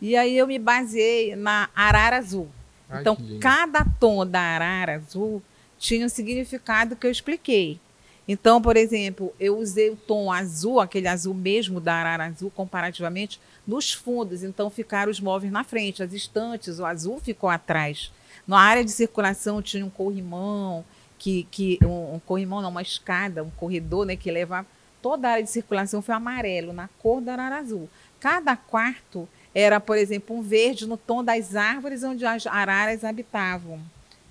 E 0.00 0.16
aí 0.16 0.36
eu 0.36 0.46
me 0.46 0.58
baseei 0.58 1.34
na 1.34 1.70
arara 1.74 2.18
azul. 2.18 2.48
Ai, 2.90 3.00
então, 3.00 3.16
cada 3.40 3.84
tom 3.98 4.26
da 4.26 4.40
arara 4.40 4.96
azul 4.96 5.42
tinha 5.78 6.04
um 6.04 6.10
significado 6.10 6.94
que 6.94 7.06
eu 7.06 7.10
expliquei. 7.10 7.80
Então, 8.26 8.60
por 8.60 8.76
exemplo, 8.76 9.34
eu 9.38 9.58
usei 9.58 9.90
o 9.90 9.96
tom 9.96 10.32
azul, 10.32 10.80
aquele 10.80 11.08
azul 11.08 11.34
mesmo 11.34 11.80
da 11.80 11.94
arara 11.94 12.26
azul, 12.26 12.50
comparativamente, 12.50 13.40
nos 13.66 13.92
fundos. 13.92 14.42
Então, 14.42 14.70
ficaram 14.70 15.10
os 15.10 15.20
móveis 15.20 15.52
na 15.52 15.64
frente, 15.64 16.02
as 16.02 16.12
estantes, 16.12 16.78
o 16.78 16.86
azul 16.86 17.20
ficou 17.20 17.48
atrás. 17.48 18.12
Na 18.46 18.60
área 18.60 18.84
de 18.84 18.90
circulação 18.90 19.62
tinha 19.62 19.84
um 19.84 19.90
corrimão, 19.90 20.84
que, 21.18 21.46
que 21.50 21.78
um, 21.82 22.14
um 22.14 22.18
corrimão, 22.18 22.60
não, 22.60 22.70
uma 22.70 22.82
escada, 22.82 23.42
um 23.42 23.50
corredor, 23.50 24.04
né, 24.04 24.16
que 24.16 24.30
levava. 24.30 24.66
Toda 25.00 25.28
a 25.28 25.32
área 25.32 25.44
de 25.44 25.50
circulação 25.50 26.02
foi 26.02 26.14
amarelo, 26.14 26.72
na 26.72 26.88
cor 26.98 27.20
da 27.20 27.32
arara 27.32 27.58
azul. 27.58 27.88
cada 28.20 28.56
quarto 28.56 29.28
era, 29.54 29.78
por 29.78 29.96
exemplo, 29.96 30.36
um 30.36 30.42
verde 30.42 30.86
no 30.86 30.96
tom 30.96 31.22
das 31.22 31.54
árvores 31.54 32.02
onde 32.02 32.26
as 32.26 32.46
araras 32.46 33.04
habitavam. 33.04 33.80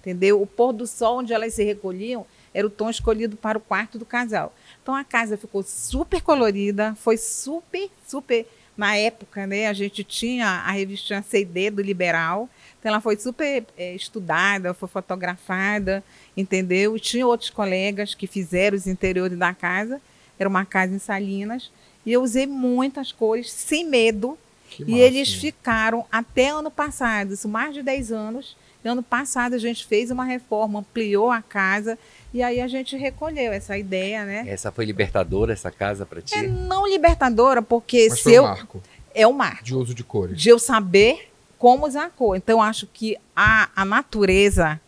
Entendeu? 0.02 0.42
O 0.42 0.46
pôr 0.46 0.74
do 0.74 0.86
sol 0.86 1.20
onde 1.20 1.34
elas 1.34 1.54
se 1.54 1.64
recolhiam 1.64 2.26
era 2.54 2.68
o 2.68 2.70
tom 2.70 2.90
escolhido 2.90 3.38
para 3.38 3.58
o 3.58 3.62
quarto 3.62 3.98
do 3.98 4.06
casal. 4.06 4.54
Então 4.82 4.94
a 4.94 5.04
casa 5.04 5.38
ficou 5.38 5.64
super 5.64 6.22
colorida, 6.22 6.94
foi 6.96 7.16
super, 7.18 7.90
super. 8.06 8.46
Na 8.76 8.96
época, 8.96 9.46
né, 9.46 9.68
a 9.68 9.74
gente 9.74 10.04
tinha 10.04 10.48
a 10.48 10.72
revista 10.72 11.22
CD 11.22 11.70
do 11.70 11.82
Liberal, 11.82 12.50
então 12.80 12.92
ela 12.92 13.00
foi 13.00 13.16
super 13.18 13.66
é, 13.78 13.94
estudada, 13.94 14.74
foi 14.74 14.90
fotografada, 14.90 16.04
entendeu? 16.36 16.98
E 16.98 17.00
tinha 17.00 17.26
outros 17.26 17.52
colegas 17.52 18.16
que 18.16 18.26
fizeram 18.26 18.76
os 18.76 18.88
interiores 18.88 19.38
da 19.38 19.54
casa, 19.54 20.02
era 20.40 20.50
uma 20.50 20.66
casa 20.66 20.94
em 20.94 21.00
Salinas, 21.00 21.72
e 22.06 22.12
eu 22.12 22.22
usei 22.22 22.48
muitas 22.48 23.12
cores 23.12 23.52
sem 23.52 23.88
medo, 23.88 24.38
Que 24.70 24.84
e 24.84 24.92
massa, 24.92 25.04
eles 25.04 25.34
ficaram 25.34 26.06
até 26.12 26.50
ano 26.50 26.72
passado, 26.72 27.34
isso 27.34 27.48
mais 27.48 27.74
de 27.74 27.84
10 27.84 28.12
anos. 28.12 28.58
E 28.84 28.88
ano 28.88 29.02
passado 29.02 29.54
a 29.54 29.58
gente 29.58 29.86
fez 29.86 30.12
uma 30.12 30.26
reforma, 30.26 30.80
ampliou 30.80 31.32
a 31.32 31.42
casa 31.42 31.98
e 32.34 32.42
aí 32.42 32.60
a 32.60 32.68
gente 32.68 32.98
recolheu 32.98 33.54
essa 33.54 33.78
ideia, 33.78 34.26
né? 34.26 34.44
Essa 34.48 34.72
foi 34.72 34.86
libertadora, 34.86 35.54
essa 35.54 35.72
casa 35.72 36.06
para 36.06 36.22
ti? 36.22 36.36
É 36.36 36.48
não 36.48 36.88
libertadora, 36.88 37.62
porque 37.62 38.08
Mas 38.10 38.20
se 38.20 38.24
foi 38.24 38.32
um 38.34 38.36
eu 38.36 38.44
marco 38.44 38.82
é 39.14 39.28
o 39.28 39.34
marco 39.34 39.64
de 39.64 39.76
uso 39.76 39.94
de 39.94 40.04
cores. 40.04 40.40
de 40.40 40.50
eu 40.50 40.58
saber 40.58 41.30
como 41.58 41.88
usar 41.88 42.06
a 42.06 42.10
cor. 42.10 42.36
Então 42.36 42.58
eu 42.60 42.62
acho 42.62 42.88
que 42.88 43.16
a, 43.36 43.70
a 43.76 43.86
natureza, 43.86 44.80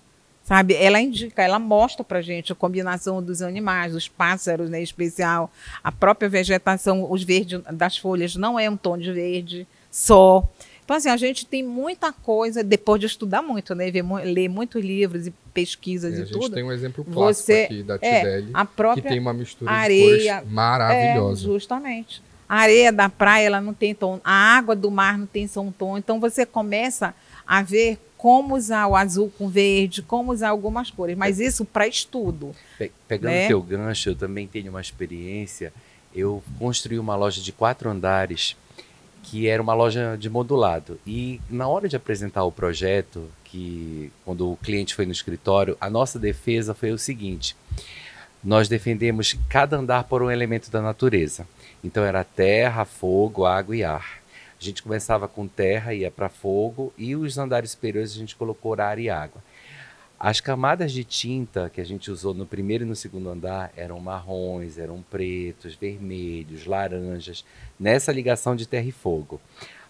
sabe, 0.44 0.74
ela 0.76 1.00
indica, 1.00 1.42
ela 1.44 1.60
mostra 1.60 2.04
pra 2.04 2.22
gente 2.22 2.52
a 2.52 2.56
combinação 2.56 3.22
dos 3.22 3.42
animais, 3.42 3.94
dos 3.94 4.08
pássaros, 4.08 4.70
né, 4.70 4.80
em 4.80 4.84
especial, 4.84 5.52
a 5.84 5.92
própria 5.92 6.28
vegetação, 6.28 7.10
os 7.10 7.24
verdes 7.24 7.62
das 7.72 7.98
folhas 7.98 8.36
não 8.36 8.60
é 8.60 8.70
um 8.70 8.76
tom 8.76 8.98
de 8.98 9.12
verde 9.12 9.68
só. 9.90 10.44
Então, 10.86 10.96
assim, 10.96 11.10
a 11.10 11.18
gente 11.18 11.48
tem 11.48 11.64
muita 11.64 12.14
coisa, 12.14 12.64
depois 12.64 13.00
de 13.02 13.08
estudar 13.08 13.42
muito, 13.42 13.74
né? 13.74 13.90
Ver, 13.90 14.04
ler 14.24 14.48
muitos 14.48 14.84
livros 14.84 15.26
e 15.26 15.32
pesquisas 15.52 16.14
É, 16.14 16.20
e 16.20 16.22
a 16.22 16.26
gente 16.26 16.40
tudo. 16.40 16.54
tem 16.54 16.64
um 16.64 16.72
exemplo 16.72 17.04
clássico 17.04 17.46
Você- 17.48 17.64
aqui 17.64 17.84
da 17.84 17.96
é, 18.00 18.20
Tideli, 18.20 18.52
a 18.54 18.66
que 18.66 18.74
própria 18.76 19.10
tem 19.10 19.20
uma 19.20 19.34
mistura 19.34 19.72
areia- 19.72 20.36
de 20.36 20.40
cores 20.42 20.54
maravilhosa. 20.54 21.42
É, 21.42 21.44
justamente. 21.46 22.22
A 22.48 22.58
areia 22.60 22.92
da 22.94 23.10
praia 23.10 23.48
ela 23.48 23.60
não 23.60 23.74
tem 23.74 23.96
tom, 23.96 24.22
a 24.24 24.32
água 24.56 24.76
do 24.76 24.92
mar 24.92 25.18
não 25.18 25.26
tem 25.26 25.48
som 25.48 25.72
tom. 25.72 25.98
Então 25.98 26.20
você 26.20 26.46
começa 26.46 27.16
a 27.48 27.64
ver 27.64 27.98
como 28.16 28.56
usar 28.56 28.86
o 28.86 28.96
azul 28.96 29.32
com 29.36 29.50
verde, 29.50 30.04
como 30.04 30.32
usar 30.32 30.50
algumas 30.50 30.92
cores. 30.92 31.18
Mas 31.18 31.40
isso 31.40 31.66
para 31.66 31.88
estudo. 31.88 32.56
Pe- 32.78 32.92
Pegando 33.08 33.34
né? 33.34 33.48
teu 33.48 33.62
gancho, 33.64 34.10
eu 34.10 34.16
também 34.16 34.46
tenho 34.46 34.70
uma 34.70 34.82
experiência. 34.82 35.74
Eu 36.14 36.44
construí 36.60 37.00
uma 37.00 37.16
loja 37.16 37.42
de 37.42 37.52
quatro 37.52 37.90
andares, 37.90 38.56
que 39.26 39.48
era 39.48 39.62
uma 39.62 39.74
loja 39.74 40.16
de 40.18 40.30
modulado. 40.30 41.00
E 41.06 41.42
na 41.50 41.68
hora 41.68 41.90
de 41.90 41.96
apresentar 41.96 42.44
o 42.44 42.52
projeto, 42.52 43.28
que 43.44 44.12
quando 44.24 44.52
o 44.52 44.58
cliente 44.58 44.94
foi 44.94 45.06
no 45.06 45.12
escritório, 45.12 45.76
a 45.82 45.90
nossa 45.90 46.20
defesa 46.20 46.76
foi 46.76 46.92
o 46.92 46.98
seguinte: 46.98 47.56
nós 48.44 48.68
defendemos 48.68 49.36
cada 49.50 49.78
andar 49.78 50.04
por 50.04 50.22
um 50.22 50.30
elemento 50.30 50.70
da 50.70 50.82
natureza. 50.82 51.48
Então 51.84 52.04
era 52.04 52.24
terra, 52.24 52.86
fogo, 52.86 53.46
água 53.46 53.76
e 53.76 53.84
ar. 53.84 54.20
A 54.60 54.64
gente 54.64 54.84
começava 54.84 55.28
com 55.28 55.48
terra, 55.48 55.94
ia 55.94 56.12
para 56.12 56.30
fogo, 56.30 56.94
e 56.98 57.16
os 57.16 57.38
andares 57.38 57.72
superiores 57.72 58.12
a 58.12 58.16
gente 58.18 58.36
colocou 58.36 58.80
ar 58.80 59.00
e 59.00 59.10
água. 59.10 59.44
As 60.18 60.40
camadas 60.40 60.94
de 60.94 61.04
tinta 61.04 61.70
que 61.70 61.82
a 61.82 61.84
gente 61.84 62.10
usou 62.10 62.34
no 62.34 62.46
primeiro 62.46 62.86
e 62.86 62.88
no 62.88 62.96
segundo 62.96 63.30
andar 63.30 63.74
eram 63.76 64.00
marrons, 64.00 64.78
eram 64.78 65.02
pretos, 65.02 65.76
vermelhos, 65.76 66.66
laranjas, 66.66 67.44
nessa 67.78 68.14
ligação 68.14 68.56
de 68.56 68.66
terra 68.66 68.88
e 68.88 68.94
fogo. 68.94 69.42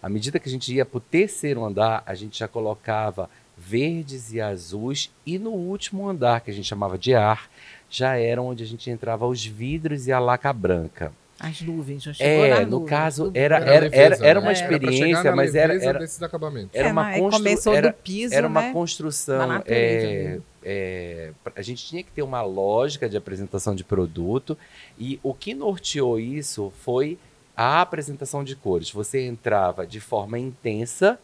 À 0.01 0.09
medida 0.09 0.39
que 0.39 0.49
a 0.49 0.51
gente 0.51 0.73
ia 0.73 0.83
para 0.83 0.97
o 0.97 1.01
terceiro 1.01 1.63
andar, 1.63 2.01
a 2.07 2.15
gente 2.15 2.39
já 2.39 2.47
colocava 2.47 3.29
verdes 3.55 4.33
e 4.33 4.41
azuis, 4.41 5.11
e 5.25 5.37
no 5.37 5.51
último 5.51 6.09
andar, 6.09 6.41
que 6.41 6.49
a 6.49 6.53
gente 6.53 6.67
chamava 6.67 6.97
de 6.97 7.13
ar, 7.13 7.49
já 7.87 8.17
era 8.17 8.41
onde 8.41 8.63
a 8.63 8.67
gente 8.67 8.89
entrava 8.89 9.27
os 9.27 9.45
vidros 9.45 10.07
e 10.07 10.11
a 10.11 10.19
laca 10.19 10.51
branca. 10.51 11.13
As 11.39 11.61
nuvens, 11.61 12.01
já 12.03 12.13
chegou 12.13 12.45
É, 12.45 12.63
no 12.63 12.71
nuvens, 12.71 12.89
caso, 12.89 13.31
era, 13.33 13.57
era, 13.57 13.89
era, 13.93 14.15
era 14.25 14.39
né? 14.39 14.45
uma 14.45 14.51
É. 14.51 14.53
Experiência, 14.53 15.35
mas 15.35 15.53
era, 15.53 15.83
era, 15.83 15.99
desses 15.99 16.23
acabamentos. 16.23 16.69
era 16.73 16.87
É, 16.87 16.91
uma 16.91 17.03
mas 17.03 17.19
constru... 17.19 17.39
começou 17.39 17.73
era, 17.73 17.89
do 17.89 17.93
piso, 17.95 18.33
era 18.33 18.47
uma 18.47 18.61
né? 18.61 18.71
construção. 18.73 19.61
É, 19.65 20.39
é, 20.63 21.31
a 21.55 21.61
gente 21.61 21.85
tinha 21.85 22.01
que 22.03 22.11
ter 22.11 22.21
uma 22.21 22.41
lógica 22.41 23.09
de 23.09 23.17
apresentação 23.17 23.75
de 23.75 23.83
produto 23.83 24.57
e 24.97 25.19
o 25.21 25.33
que 25.33 25.53
norteou 25.53 26.19
isso 26.19 26.71
foi 26.81 27.17
a 27.55 27.81
apresentação 27.81 28.43
de 28.43 28.55
cores. 28.55 28.89
Você 28.91 29.25
entrava 29.25 29.85
de 29.85 29.99
forma 29.99 30.39
intensa 30.39 31.19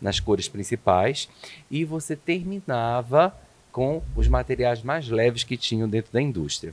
nas 0.00 0.20
cores 0.20 0.46
principais 0.48 1.28
e 1.70 1.84
você 1.84 2.14
terminava 2.14 3.34
com 3.72 4.02
os 4.14 4.26
materiais 4.28 4.82
mais 4.82 5.08
leves 5.08 5.44
que 5.44 5.56
tinham 5.56 5.88
dentro 5.88 6.12
da 6.12 6.20
indústria. 6.22 6.72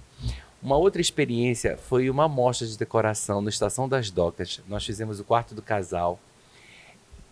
Uma 0.64 0.78
outra 0.78 1.02
experiência 1.02 1.78
foi 1.78 2.10
uma 2.10 2.28
mostra 2.28 2.66
de 2.66 2.78
decoração 2.78 3.42
no 3.42 3.50
Estação 3.50 3.90
das 3.90 4.10
Docas. 4.10 4.62
Nós 4.68 4.86
fizemos 4.86 5.20
o 5.20 5.24
quarto 5.24 5.54
do 5.54 5.62
casal. 5.62 6.20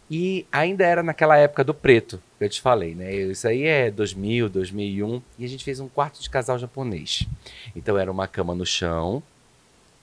E 0.10 0.46
ainda 0.52 0.84
era 0.86 1.02
naquela 1.02 1.38
época 1.38 1.64
do 1.64 1.74
preto, 1.74 2.22
que 2.38 2.44
eu 2.44 2.50
te 2.50 2.60
falei, 2.60 2.94
né? 2.94 3.16
Isso 3.16 3.48
aí 3.48 3.64
é 3.64 3.90
2000, 3.90 4.50
2001. 4.50 5.22
E 5.40 5.46
a 5.46 5.48
gente 5.48 5.64
fez 5.64 5.80
um 5.80 5.88
quarto 5.88 6.22
de 6.22 6.30
casal 6.30 6.60
japonês. 6.60 7.26
Então 7.74 7.98
era 7.98 8.12
uma 8.12 8.28
cama 8.28 8.54
no 8.54 8.66
chão. 8.66 9.24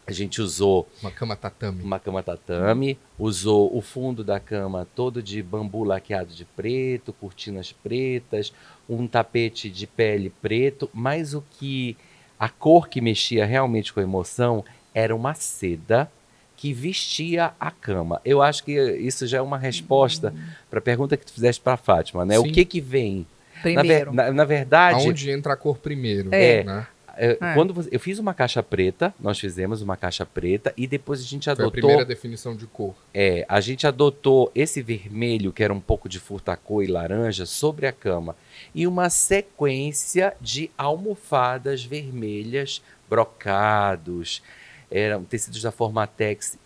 A 0.06 0.12
gente 0.12 0.40
usou 0.40 0.88
Uma 1.02 1.10
cama 1.10 1.36
tatame. 1.36 1.82
uma 1.82 2.00
cama 2.00 2.22
tatame, 2.22 2.98
usou 3.18 3.76
o 3.76 3.82
fundo 3.82 4.24
da 4.24 4.40
cama 4.40 4.88
todo 4.94 5.22
de 5.22 5.42
bambu 5.42 5.84
laqueado 5.84 6.32
de 6.32 6.46
preto, 6.46 7.12
cortinas 7.12 7.72
pretas, 7.72 8.50
um 8.88 9.06
tapete 9.06 9.68
de 9.68 9.86
pele 9.86 10.30
preto, 10.40 10.88
mas 10.94 11.34
o 11.34 11.44
que 11.58 11.94
a 12.38 12.48
cor 12.48 12.88
que 12.88 13.00
mexia 13.00 13.44
realmente 13.44 13.92
com 13.92 14.00
a 14.00 14.02
emoção 14.02 14.64
era 14.94 15.14
uma 15.14 15.34
seda 15.34 16.10
que 16.56 16.72
vestia 16.72 17.52
a 17.60 17.70
cama. 17.70 18.20
Eu 18.24 18.42
acho 18.42 18.64
que 18.64 18.72
isso 18.72 19.26
já 19.26 19.38
é 19.38 19.40
uma 19.40 19.58
resposta 19.58 20.34
para 20.68 20.78
a 20.80 20.82
pergunta 20.82 21.16
que 21.16 21.24
tu 21.24 21.32
fizeste 21.32 21.60
para 21.62 21.74
a 21.74 21.76
Fátima, 21.76 22.24
né? 22.24 22.38
O 22.38 22.42
Sim. 22.42 22.52
que 22.52 22.64
que 22.64 22.80
vem? 22.80 23.24
Na, 23.56 23.62
ver- 23.62 23.74
Primeiro. 23.74 24.12
na- 24.14 24.30
na 24.32 24.44
verdade, 24.44 25.04
Aonde 25.06 25.30
entra 25.30 25.52
a 25.52 25.56
cor 25.56 25.78
primeiro. 25.78 26.28
É. 26.32 26.62
Né? 26.64 26.86
É, 27.18 27.36
É. 27.40 27.54
quando 27.54 27.74
você- 27.74 27.88
eu 27.92 27.98
fiz 28.00 28.18
uma 28.18 28.32
caixa 28.32 28.62
preta, 28.62 29.12
nós 29.20 29.38
fizemos 29.38 29.82
uma 29.82 29.96
caixa 29.96 30.24
preta 30.24 30.72
e 30.76 30.86
depois 30.86 31.20
a 31.20 31.24
gente 31.24 31.44
Foi 31.44 31.50
a 31.50 31.54
adotou 31.54 31.70
primeira 31.72 32.04
definição 32.04 32.54
de 32.56 32.66
cor. 32.66 32.94
é, 33.12 33.44
a 33.48 33.60
gente 33.60 33.86
adotou 33.86 34.50
esse 34.54 34.80
vermelho, 34.80 35.52
que 35.52 35.62
era 35.62 35.72
um 35.74 35.80
pouco 35.80 36.08
de 36.08 36.18
furtacô 36.20 36.82
e 36.82 36.86
laranja, 36.86 37.44
sobre 37.44 37.86
a 37.86 37.92
cama. 37.92 38.36
E 38.74 38.86
uma 38.86 39.10
sequência 39.10 40.34
de 40.40 40.70
almofadas 40.78 41.84
vermelhas, 41.84 42.80
brocados, 43.08 44.42
eram 44.90 45.24
tecidos 45.24 45.62
da 45.62 45.70
Formatex. 45.72 46.56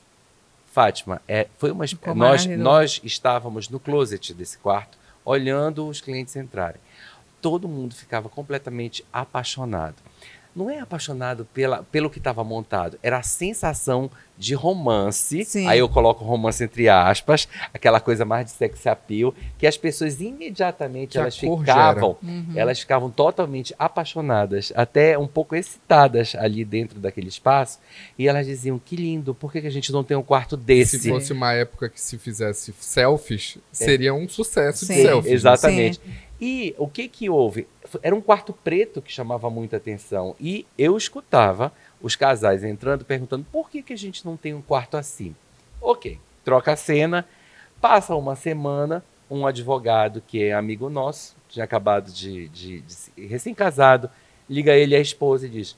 Fátima, 0.73 1.21
é, 1.29 1.49
foi 1.59 1.71
uma, 1.71 1.87
Ficou 1.87 2.15
nós, 2.15 2.47
nós 2.47 3.01
estávamos 3.05 3.69
no 3.69 3.79
closet 3.79 4.33
desse 4.33 4.57
quarto, 4.57 4.97
olhando 5.23 5.87
os 5.87 6.01
clientes 6.01 6.35
entrarem. 6.35 6.81
Todo 7.43 7.69
mundo 7.69 7.95
ficava 7.95 8.29
completamente 8.31 9.05
apaixonado. 9.13 9.97
Não 10.55 10.69
é 10.69 10.79
apaixonado 10.81 11.47
pela, 11.55 11.83
pelo 11.85 12.11
que 12.11 12.19
estava 12.19 12.45
montado, 12.45 12.99
era 13.03 13.19
a 13.19 13.23
sensação 13.23 14.11
de 14.37 14.55
romance. 14.55 15.45
Sim. 15.45 15.67
Aí 15.69 15.79
eu 15.79 15.89
coloco 15.89 16.25
romance 16.25 16.63
entre 16.65 16.89
aspas, 16.89 17.49
aquela 17.73 18.01
coisa 18.01 18.25
mais 18.25 18.47
de 18.47 18.53
sex 18.53 18.87
appeal, 18.87 19.35
que 19.57 19.67
as 19.67 19.77
pessoas 19.79 20.21
imediatamente 20.21 21.13
Que 21.13 21.19
elas 21.19 21.39
ficavam, 21.39 22.17
Uhum. 22.23 22.53
elas 22.55 22.81
ficavam 22.81 23.11
totalmente 23.11 23.75
apaixonadas, 23.79 24.73
até 24.77 25.17
um 25.17 25.27
pouco 25.27 25.55
excitadas 25.55 26.35
ali 26.35 26.65
dentro 26.65 26.99
daquele 27.01 27.29
espaço, 27.29 27.79
e 28.19 28.29
elas 28.29 28.47
diziam: 28.47 28.79
"Que 28.79 28.97
lindo, 28.97 29.35
por 29.35 29.51
que 29.53 29.61
que 29.61 29.67
a 29.67 29.71
gente 29.71 29.93
não 29.93 30.05
tem 30.05 30.17
um 30.17 30.23
quarto 30.23 30.57
desse?" 30.57 30.99
Se 30.99 31.09
fosse 31.09 31.33
uma 31.33 31.53
época 31.55 31.89
que 31.89 32.01
se 32.01 32.19
fizesse 32.19 32.75
selfies, 32.79 33.59
seria 33.71 34.13
um 34.13 34.29
sucesso 34.29 34.81
de 34.87 34.95
Sim. 34.95 35.03
selfies. 35.03 35.31
né? 35.31 35.35
Exatamente. 35.35 36.01
E 36.41 36.75
o 36.77 36.89
que 36.89 37.07
que 37.09 37.31
houve? 37.31 37.67
Era 38.03 38.15
um 38.15 38.21
quarto 38.21 38.53
preto 38.53 39.03
que 39.03 39.13
chamava 39.13 39.51
muita 39.51 39.77
atenção. 39.77 40.37
E 40.41 40.67
eu 40.79 40.97
escutava 40.97 41.73
os 42.01 42.17
casais 42.17 42.65
entrando 42.65 43.05
perguntando 43.05 43.47
por 43.51 43.71
que, 43.71 43.83
que 43.83 43.93
a 43.93 43.99
gente 43.99 44.25
não 44.25 44.37
tem 44.37 44.55
um 44.55 44.63
quarto 44.63 44.97
assim. 44.97 45.35
Ok, 45.81 46.19
troca 46.45 46.73
a 46.73 46.77
cena, 46.77 47.27
passa 47.81 48.15
uma 48.15 48.37
semana, 48.37 49.05
um 49.31 49.47
advogado 49.47 50.23
que 50.27 50.43
é 50.43 50.53
amigo 50.53 50.89
nosso, 50.89 51.35
tinha 51.49 51.65
acabado 51.65 52.13
de, 52.13 52.49
de, 52.49 52.81
de 52.81 53.27
recém-casado, 53.27 54.11
liga 54.49 54.73
ele 54.75 54.95
à 54.95 55.01
esposa 55.01 55.47
e 55.47 55.51
diz: 55.51 55.77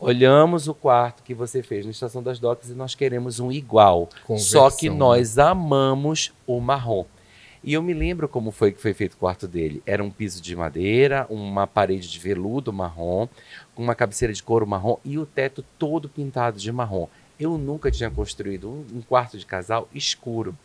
Olhamos 0.00 0.68
o 0.68 0.74
quarto 0.74 1.22
que 1.22 1.34
você 1.34 1.62
fez 1.62 1.84
na 1.84 1.90
Estação 1.90 2.22
das 2.22 2.38
Docas 2.38 2.70
e 2.70 2.74
nós 2.74 2.94
queremos 2.94 3.40
um 3.40 3.50
igual. 3.50 4.08
Só 4.36 4.70
que 4.70 4.88
Conversão, 4.88 4.92
né? 4.92 4.98
nós 4.98 5.38
amamos 5.38 6.32
o 6.46 6.60
marrom. 6.60 7.04
E 7.68 7.74
eu 7.74 7.82
me 7.82 7.92
lembro 7.92 8.26
como 8.26 8.50
foi 8.50 8.72
que 8.72 8.80
foi 8.80 8.94
feito 8.94 9.12
o 9.12 9.16
quarto 9.18 9.46
dele. 9.46 9.82
Era 9.84 10.02
um 10.02 10.10
piso 10.10 10.40
de 10.40 10.56
madeira, 10.56 11.26
uma 11.28 11.66
parede 11.66 12.08
de 12.08 12.18
veludo 12.18 12.72
marrom, 12.72 13.28
com 13.74 13.82
uma 13.82 13.94
cabeceira 13.94 14.32
de 14.32 14.42
couro 14.42 14.66
marrom 14.66 14.96
e 15.04 15.18
o 15.18 15.26
teto 15.26 15.62
todo 15.78 16.08
pintado 16.08 16.58
de 16.58 16.72
marrom. 16.72 17.06
Eu 17.38 17.58
nunca 17.58 17.90
tinha 17.90 18.10
construído 18.10 18.70
um, 18.70 18.86
um 18.98 19.02
quarto 19.02 19.36
de 19.36 19.44
casal 19.44 19.86
escuro, 19.94 20.56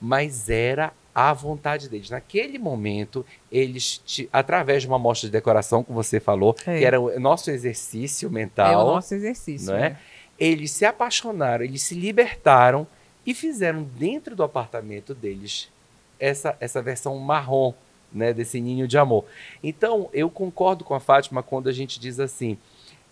mas 0.00 0.50
era 0.50 0.92
a 1.14 1.32
vontade 1.32 1.88
deles. 1.88 2.10
Naquele 2.10 2.58
momento, 2.58 3.24
eles, 3.52 3.98
te- 4.04 4.28
através 4.32 4.82
de 4.82 4.88
uma 4.88 4.98
mostra 4.98 5.28
de 5.28 5.32
decoração, 5.32 5.84
que 5.84 5.92
você 5.92 6.18
falou, 6.18 6.56
É. 6.66 6.78
que 6.80 6.84
era 6.84 7.00
o 7.00 7.20
nosso 7.20 7.52
exercício 7.52 8.26
é 8.26 8.28
o 8.30 8.32
mental, 8.32 8.84
nosso 8.84 9.14
exercício. 9.14 9.70
não 9.70 9.76
é? 9.78 9.90
né? 9.90 9.98
eles 10.36 10.72
se 10.72 10.84
apaixonaram, 10.84 11.64
eles 11.64 11.82
se 11.82 11.94
libertaram 11.94 12.84
e 13.24 13.32
fizeram 13.32 13.84
dentro 13.96 14.34
do 14.34 14.42
apartamento 14.42 15.14
deles 15.14 15.70
essa, 16.18 16.56
essa 16.60 16.82
versão 16.82 17.16
marrom 17.18 17.72
né, 18.12 18.32
desse 18.32 18.60
ninho 18.60 18.88
de 18.88 18.96
amor. 18.98 19.24
Então, 19.62 20.08
eu 20.12 20.30
concordo 20.30 20.84
com 20.84 20.94
a 20.94 21.00
Fátima 21.00 21.42
quando 21.42 21.68
a 21.68 21.72
gente 21.72 22.00
diz 22.00 22.18
assim, 22.18 22.58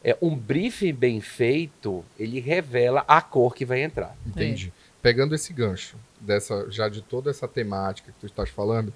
é, 0.03 0.17
um 0.21 0.35
briefing 0.35 0.93
bem 0.93 1.21
feito, 1.21 2.05
ele 2.19 2.41
revela 2.41 3.05
a 3.07 3.21
cor 3.21 3.55
que 3.55 3.65
vai 3.65 3.83
entrar. 3.83 4.17
Entendi. 4.27 4.73
Pegando 5.03 5.35
esse 5.35 5.53
gancho, 5.53 5.97
dessa, 6.21 6.71
já 6.71 6.89
de 6.89 7.03
toda 7.03 7.31
essa 7.31 7.47
temática 7.47 8.11
que 8.11 8.19
tu 8.19 8.27
estás 8.27 8.49
falando, 8.49 8.93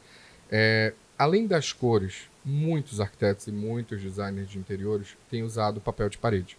é, 0.50 0.92
além 1.18 1.46
das 1.46 1.72
cores, 1.72 2.28
muitos 2.44 3.00
arquitetos 3.00 3.46
e 3.46 3.52
muitos 3.52 4.02
designers 4.02 4.48
de 4.48 4.58
interiores 4.58 5.16
têm 5.30 5.42
usado 5.42 5.80
papel 5.80 6.08
de 6.08 6.18
parede. 6.18 6.56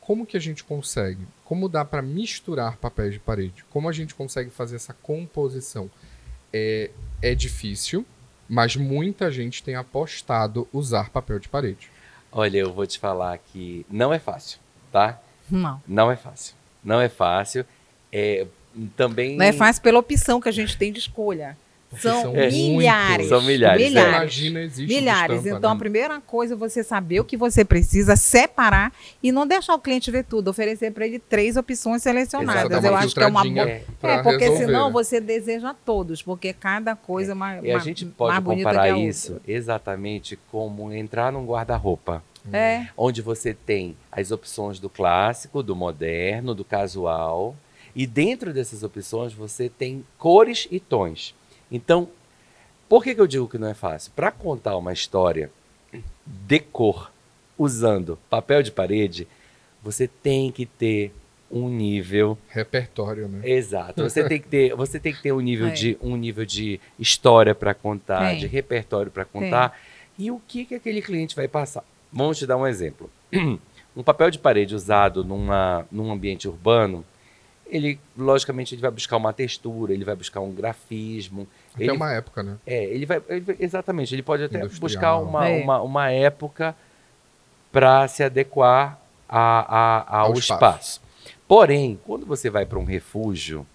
Como 0.00 0.24
que 0.24 0.36
a 0.36 0.40
gente 0.40 0.64
consegue? 0.64 1.26
Como 1.44 1.68
dá 1.68 1.84
para 1.84 2.00
misturar 2.00 2.78
papéis 2.78 3.12
de 3.12 3.20
parede? 3.20 3.64
Como 3.68 3.88
a 3.88 3.92
gente 3.92 4.14
consegue 4.14 4.48
fazer 4.48 4.76
essa 4.76 4.94
composição? 4.94 5.90
É, 6.52 6.90
é 7.22 7.34
difícil, 7.34 8.04
mas 8.48 8.76
muita 8.76 9.30
gente 9.30 9.62
tem 9.62 9.74
apostado 9.74 10.66
usar 10.72 11.10
papel 11.10 11.38
de 11.38 11.48
parede. 11.48 11.90
Olha, 12.30 12.58
eu 12.58 12.72
vou 12.72 12.86
te 12.86 12.98
falar 12.98 13.38
que 13.38 13.84
não 13.90 14.12
é 14.12 14.18
fácil, 14.18 14.58
tá? 14.92 15.20
Não. 15.50 15.82
Não 15.86 16.10
é 16.10 16.16
fácil. 16.16 16.54
Não 16.84 17.00
é 17.00 17.08
fácil. 17.08 17.64
É, 18.12 18.46
também... 18.96 19.36
Não 19.36 19.44
é 19.44 19.52
fácil 19.52 19.82
pela 19.82 19.98
opção 19.98 20.40
que 20.40 20.48
a 20.48 20.52
gente 20.52 20.76
tem 20.76 20.92
de 20.92 20.98
escolha. 20.98 21.56
São 21.96 22.22
são 22.22 22.32
milhares. 22.32 23.28
São 23.28 23.42
milhares, 23.42 23.80
Você 23.80 23.86
é. 23.86 23.88
Milhares. 23.88 24.16
imagina, 24.16 24.60
existe 24.60 24.86
de 24.86 24.94
Milhares. 24.94 25.36
estampa, 25.38 25.56
então, 25.56 25.70
né? 25.70 25.76
a 25.76 25.78
primeira 25.78 26.20
coisa 26.20 26.54
é 26.54 26.56
você 26.56 26.84
saber 26.84 27.20
o 27.20 27.24
que 27.24 27.36
você 27.36 27.64
precisa, 27.64 28.14
separar 28.14 28.92
e 29.22 29.32
não 29.32 29.46
deixar 29.46 29.74
o 29.74 29.78
cliente 29.78 30.10
ver 30.10 30.24
tudo, 30.24 30.48
oferecer 30.48 30.92
para 30.92 31.06
ele 31.06 31.18
três 31.18 31.56
opções 31.56 32.02
selecionadas. 32.02 32.84
Eu 32.84 32.90
uma 32.90 32.98
acho 32.98 33.14
que 33.14 33.22
é 33.22 33.26
uma 33.26 33.42
boa. 33.42 33.68
É, 33.70 33.82
É, 34.02 34.22
porque 34.22 34.44
resolver, 34.44 34.66
senão 34.66 34.86
né? 34.88 34.92
você 34.92 35.20
deseja 35.20 35.74
todos, 35.84 36.22
porque 36.22 36.52
cada 36.52 36.94
coisa 36.94 37.32
é 37.32 37.34
mais, 37.34 37.64
E 37.64 37.72
a 37.72 37.78
gente 37.78 38.04
pode 38.04 38.40
comparar 38.42 38.90
isso 38.90 39.40
exatamente 39.46 40.38
como 40.50 40.92
entrar 40.92 41.32
num 41.32 41.46
guarda-roupa. 41.46 42.22
É, 42.52 42.86
onde 42.96 43.20
você 43.20 43.52
tem 43.52 43.94
as 44.10 44.30
opções 44.30 44.78
do 44.78 44.88
clássico, 44.88 45.62
do 45.62 45.76
moderno, 45.76 46.54
do 46.54 46.64
casual, 46.64 47.54
e 47.94 48.06
dentro 48.06 48.54
dessas 48.54 48.82
opções 48.82 49.34
você 49.34 49.68
tem 49.68 50.04
cores 50.16 50.66
e 50.70 50.80
tons. 50.80 51.34
Então, 51.70 52.08
por 52.88 53.02
que, 53.04 53.14
que 53.14 53.20
eu 53.20 53.26
digo 53.26 53.48
que 53.48 53.58
não 53.58 53.68
é 53.68 53.74
fácil? 53.74 54.12
Para 54.14 54.30
contar 54.30 54.76
uma 54.76 54.92
história 54.92 55.50
de 56.26 56.60
cor 56.60 57.10
usando 57.58 58.18
papel 58.30 58.62
de 58.62 58.70
parede, 58.70 59.26
você 59.82 60.06
tem 60.08 60.50
que 60.50 60.64
ter 60.66 61.12
um 61.50 61.68
nível 61.68 62.36
Repertório, 62.48 63.26
né? 63.28 63.40
Exato. 63.48 64.02
Você 64.02 64.22
tem 64.28 64.38
que 64.40 64.48
ter, 64.48 64.74
você 64.76 65.00
tem 65.00 65.12
que 65.14 65.22
ter 65.22 65.32
um 65.32 65.40
nível 65.40 65.68
É. 65.68 65.70
de 65.70 65.96
um 66.00 66.14
nível 66.16 66.44
de 66.44 66.78
história 66.98 67.54
para 67.54 67.72
contar, 67.74 68.30
Tem. 68.30 68.40
de 68.40 68.46
repertório 68.46 69.10
para 69.10 69.24
contar. 69.24 69.78
E 70.18 70.30
o 70.30 70.40
que 70.46 70.64
que 70.64 70.74
aquele 70.74 71.00
cliente 71.00 71.34
vai 71.34 71.48
passar? 71.48 71.84
Vamos 72.12 72.38
te 72.38 72.46
dar 72.46 72.56
um 72.56 72.66
exemplo. 72.66 73.10
Um 73.96 74.02
papel 74.04 74.30
de 74.30 74.38
parede 74.38 74.76
usado 74.76 75.24
numa, 75.24 75.84
num 75.90 76.12
ambiente 76.12 76.46
urbano, 76.46 77.04
ele 77.68 77.98
logicamente 78.16 78.74
ele 78.74 78.82
vai 78.82 78.90
buscar 78.90 79.16
uma 79.16 79.32
textura, 79.32 79.92
ele 79.92 80.04
vai 80.04 80.14
buscar 80.16 80.40
um 80.40 80.52
grafismo. 80.52 81.46
Até 81.74 81.84
ele, 81.84 81.92
uma 81.92 82.12
época, 82.12 82.42
né? 82.42 82.56
é, 82.66 82.84
ele 82.84 83.06
vai, 83.06 83.22
ele 83.28 83.40
vai- 83.40 83.56
exatamente, 83.60 84.14
ele 84.14 84.22
pode 84.22 84.42
até 84.44 84.58
Industrial. 84.58 84.80
buscar 84.80 85.16
uma, 85.18 85.48
É. 85.48 85.62
uma, 85.62 85.80
uma 85.82 86.10
época 86.10 86.74
para 87.70 88.08
se 88.08 88.22
adequar 88.22 88.98
a, 89.28 89.38
a- 89.38 90.18
ao 90.20 90.26
Ao 90.28 90.32
espaço. 90.34 90.52
espaço. 90.54 91.00
Porém, 91.46 91.98
quando 92.06 92.24
você 92.26 92.48
vai 92.50 92.64
para 92.66 92.78
um 92.78 92.84
refúgio, 92.84 93.66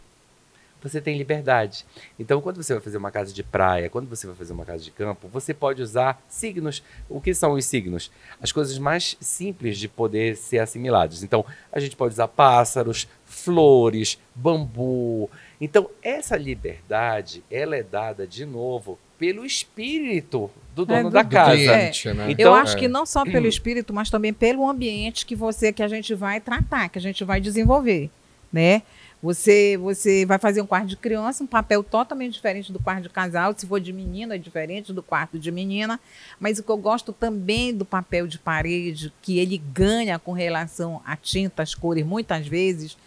você 0.84 1.00
tem 1.02 1.18
liberdade. 1.18 1.86
Então, 2.20 2.42
quando 2.42 2.62
você 2.62 2.74
vai 2.74 2.82
fazer 2.82 2.98
uma 2.98 3.12
casa 3.12 3.34
de 3.34 3.42
praia, 3.44 3.90
quando 3.90 4.08
você 4.08 4.28
vai 4.28 4.36
fazer 4.36 4.54
uma 4.54 4.66
casa 4.66 4.84
de 4.84 4.92
campo, 4.92 5.28
você 5.28 5.54
pode 5.54 5.82
usar 5.82 6.22
signos. 6.28 6.84
O 7.10 7.22
que 7.22 7.34
são 7.34 7.54
os 7.54 7.66
signos? 7.66 8.12
As 8.42 8.52
coisas 8.52 8.78
mais 8.78 9.16
simples 9.20 9.78
de 9.78 9.88
poder 9.88 10.36
ser 10.36 10.60
assimiladas. 10.60 11.24
Então, 11.24 11.46
a 11.72 11.80
gente 11.80 11.96
pode 11.96 12.14
usar 12.14 12.28
pássaros, 12.28 13.08
flores, 13.26 14.20
bambu. 14.36 15.30
Então, 15.60 15.90
essa 16.02 16.36
liberdade, 16.36 17.44
ela 17.50 17.76
é 17.76 17.84
dada 17.84 18.28
de 18.28 18.46
novo 18.46 19.00
pelo 19.18 19.46
espírito 19.46 20.52
do 20.76 20.86
dono 20.86 21.04
do- 21.10 21.14
da 21.14 21.24
casa. 21.24 21.56
cliente, 21.56 22.14
né? 22.14 22.32
Então, 22.32 22.48
eu 22.48 22.54
acho 22.56 22.76
é. 22.76 22.80
que 22.80 22.88
não 22.88 23.06
só 23.06 23.24
pelo 23.24 23.48
espírito, 23.48 23.94
mas 23.94 24.10
também 24.10 24.34
pelo 24.34 24.68
ambiente 24.70 25.26
que 25.26 25.36
você 25.36 25.72
que 25.72 25.82
a 25.82 25.88
gente 25.88 26.14
vai 26.14 26.42
tratar, 26.42 26.90
que 26.90 26.98
a 26.98 27.02
gente 27.02 27.24
vai 27.24 27.40
desenvolver, 27.40 28.10
né? 28.52 28.82
Você 29.24 29.78
você 29.78 30.26
vai 30.26 30.38
fazer 30.38 30.62
um 30.62 30.68
quarto 30.68 30.88
de 30.88 30.98
criança, 30.98 31.46
um 31.46 31.48
papel 31.48 31.82
totalmente 31.82 32.34
diferente 32.34 32.74
do 32.74 32.80
quarto 32.80 33.04
de 33.04 33.10
casal, 33.10 33.54
se 33.58 33.66
for 33.66 33.80
de 33.80 33.94
menina 33.94 34.36
é 34.36 34.38
diferente 34.38 34.92
do 34.92 35.02
quarto 35.02 35.40
de 35.40 35.50
menina, 35.50 35.98
mas 36.38 36.60
o 36.60 36.64
que 36.64 36.70
eu 36.70 36.76
gosto 36.76 37.14
também 37.14 37.74
do 37.74 37.86
papel 37.86 38.28
de 38.28 38.38
parede, 38.38 39.14
que 39.22 39.40
ele 39.40 39.58
ganha 39.58 40.20
com 40.20 40.34
relação 40.34 41.02
a 41.06 41.16
tintas, 41.16 41.74
cores, 41.74 42.06
muitas 42.06 42.46
vezes, 42.46 42.98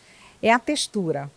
é 0.42 0.50
a 0.50 0.58
textura. 0.58 1.30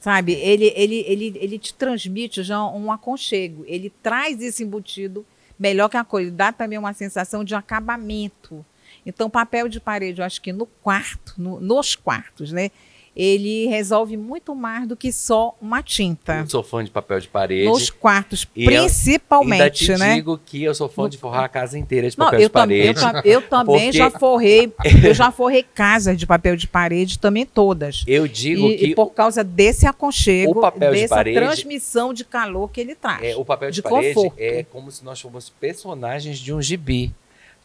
Sabe? 0.00 0.32
Ele, 0.34 0.72
ele, 0.76 1.04
ele, 1.06 1.38
ele 1.40 1.58
te 1.58 1.74
transmite 1.74 2.42
já 2.44 2.64
um 2.64 2.90
aconchego. 2.90 3.64
Ele 3.68 3.88
traz 4.02 4.40
isso 4.40 4.60
embutido 4.62 5.24
melhor 5.56 5.88
que 5.88 5.96
a 5.96 6.02
cor. 6.04 6.20
Ele 6.20 6.30
dá 6.32 6.50
também 6.52 6.76
uma 6.76 6.92
sensação 6.92 7.44
de 7.44 7.54
acabamento. 7.54 8.64
Então, 9.06 9.30
papel 9.30 9.68
de 9.68 9.78
parede, 9.78 10.20
eu 10.20 10.24
acho 10.24 10.40
que 10.42 10.52
no 10.52 10.66
quarto, 10.66 11.34
no- 11.38 11.60
nos 11.60 11.94
quartos, 11.94 12.50
né? 12.50 12.72
Ele 13.14 13.66
resolve 13.66 14.16
muito 14.16 14.54
mais 14.54 14.88
do 14.88 14.96
que 14.96 15.12
só 15.12 15.54
uma 15.60 15.82
tinta. 15.82 16.38
Eu 16.40 16.48
sou 16.48 16.62
fã 16.62 16.82
de 16.82 16.90
papel 16.90 17.20
de 17.20 17.28
parede. 17.28 17.68
Nos 17.68 17.90
quartos, 17.90 18.46
E 18.56 18.64
eu 18.64 18.70
Ainda 18.70 18.82
principalmente, 18.84 19.84
te 19.84 19.96
né? 19.98 20.14
digo 20.14 20.40
que 20.46 20.62
eu 20.62 20.74
sou 20.74 20.88
fã 20.88 21.10
de 21.10 21.18
forrar 21.18 21.44
a 21.44 21.48
casa 21.48 21.78
inteira 21.78 22.08
de 22.08 22.16
papel 22.16 22.34
eu, 22.34 22.38
de 22.38 22.44
eu, 22.46 22.50
parede. 22.50 23.00
tam- 23.00 23.20
eu 23.22 23.42
também 23.42 23.74
Porque- 23.92 23.92
já 23.98 24.10
forrei, 24.10 24.72
eu 25.04 25.12
já 25.12 25.30
forrei 25.30 25.62
casas 25.62 26.16
de 26.16 26.26
papel 26.26 26.56
de 26.56 26.66
parede 26.66 27.18
também 27.18 27.44
todas. 27.44 28.02
Eu 28.06 28.26
digo 28.26 28.66
E, 28.68 28.76
que 28.78 28.86
e 28.86 28.94
por 28.94 29.10
causa 29.12 29.44
desse 29.44 29.86
aconchego, 29.86 30.58
papel 30.60 30.92
de 30.94 31.00
dessa 31.02 31.14
parede- 31.16 31.36
transmissão 31.38 32.14
de 32.14 32.24
calor 32.24 32.70
que 32.70 32.80
ele 32.80 32.94
traz. 32.94 33.22
é, 33.22 33.36
o 33.36 33.44
papel 33.44 33.70
de, 33.70 33.74
de 33.76 33.82
parede 33.82 34.14
conforto. 34.14 34.36
é 34.38 34.64
como 34.64 34.90
se 34.90 35.04
nós 35.04 35.20
fôssemos 35.20 35.50
personagens 35.50 36.38
de 36.38 36.52
um 36.54 36.62
gibi. 36.62 37.12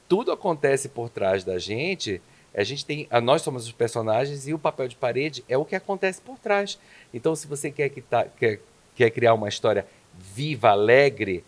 Tudo 0.10 0.30
acontece 0.32 0.90
por 0.90 1.10
trás 1.10 1.44
da 1.46 1.58
gente. 1.58 2.22
A 2.58 2.64
gente 2.64 2.84
tem, 2.86 3.08
a- 3.12 3.22
nós 3.22 3.42
somos 3.44 3.66
os 3.66 3.72
personagens 3.72 4.48
e 4.48 4.54
o 4.54 4.60
papel 4.60 4.88
de 4.88 4.96
parede 4.96 5.44
é 5.48 5.58
o 5.58 5.64
que 5.64 5.76
acontece 5.76 6.20
por 6.20 6.38
trás. 6.40 6.78
Então, 7.14 7.36
se 7.36 7.46
você 7.48 7.70
quer, 7.72 7.90
que 7.90 8.02
tá- 8.02 8.26
quer, 8.26 8.60
quer 8.96 9.12
criar 9.12 9.34
uma 9.36 9.48
história 9.48 9.86
viva, 10.34 10.70
alegre, 10.72 11.44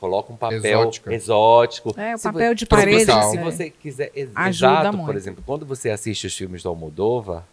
coloca 0.00 0.32
um 0.32 0.36
papel 0.36 0.58
Exótica. 0.80 1.12
exótico. 1.14 1.94
É, 2.00 2.14
o 2.14 2.18
Se 2.18 2.24
papel 2.24 2.54
de 2.54 2.60
se 2.60 2.66
parede, 2.66 3.04
você- 3.04 3.30
se 3.30 3.38
você 3.38 3.70
quiser, 3.70 4.10
ex- 4.14 4.30
Ajuda 4.34 4.48
exato, 4.80 4.96
por 4.96 5.04
muito. 5.04 5.16
exemplo, 5.18 5.42
quando 5.46 5.66
você 5.66 5.90
assiste 5.90 6.26
os 6.26 6.34
filmes 6.36 6.62
do 6.62 6.68
Almodóvar, 6.70 7.44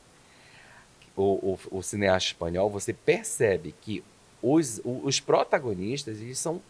o, 1.16 1.58
o, 1.72 1.78
o 1.80 1.82
cineasta 1.84 2.30
espanhol, 2.30 2.70
você 2.70 2.94
percebe 2.94 3.76
que 3.82 4.02
os, 4.42 4.80
os 4.84 5.20
protagonistas, 5.20 6.20
eles 6.22 6.40
são 6.40 6.62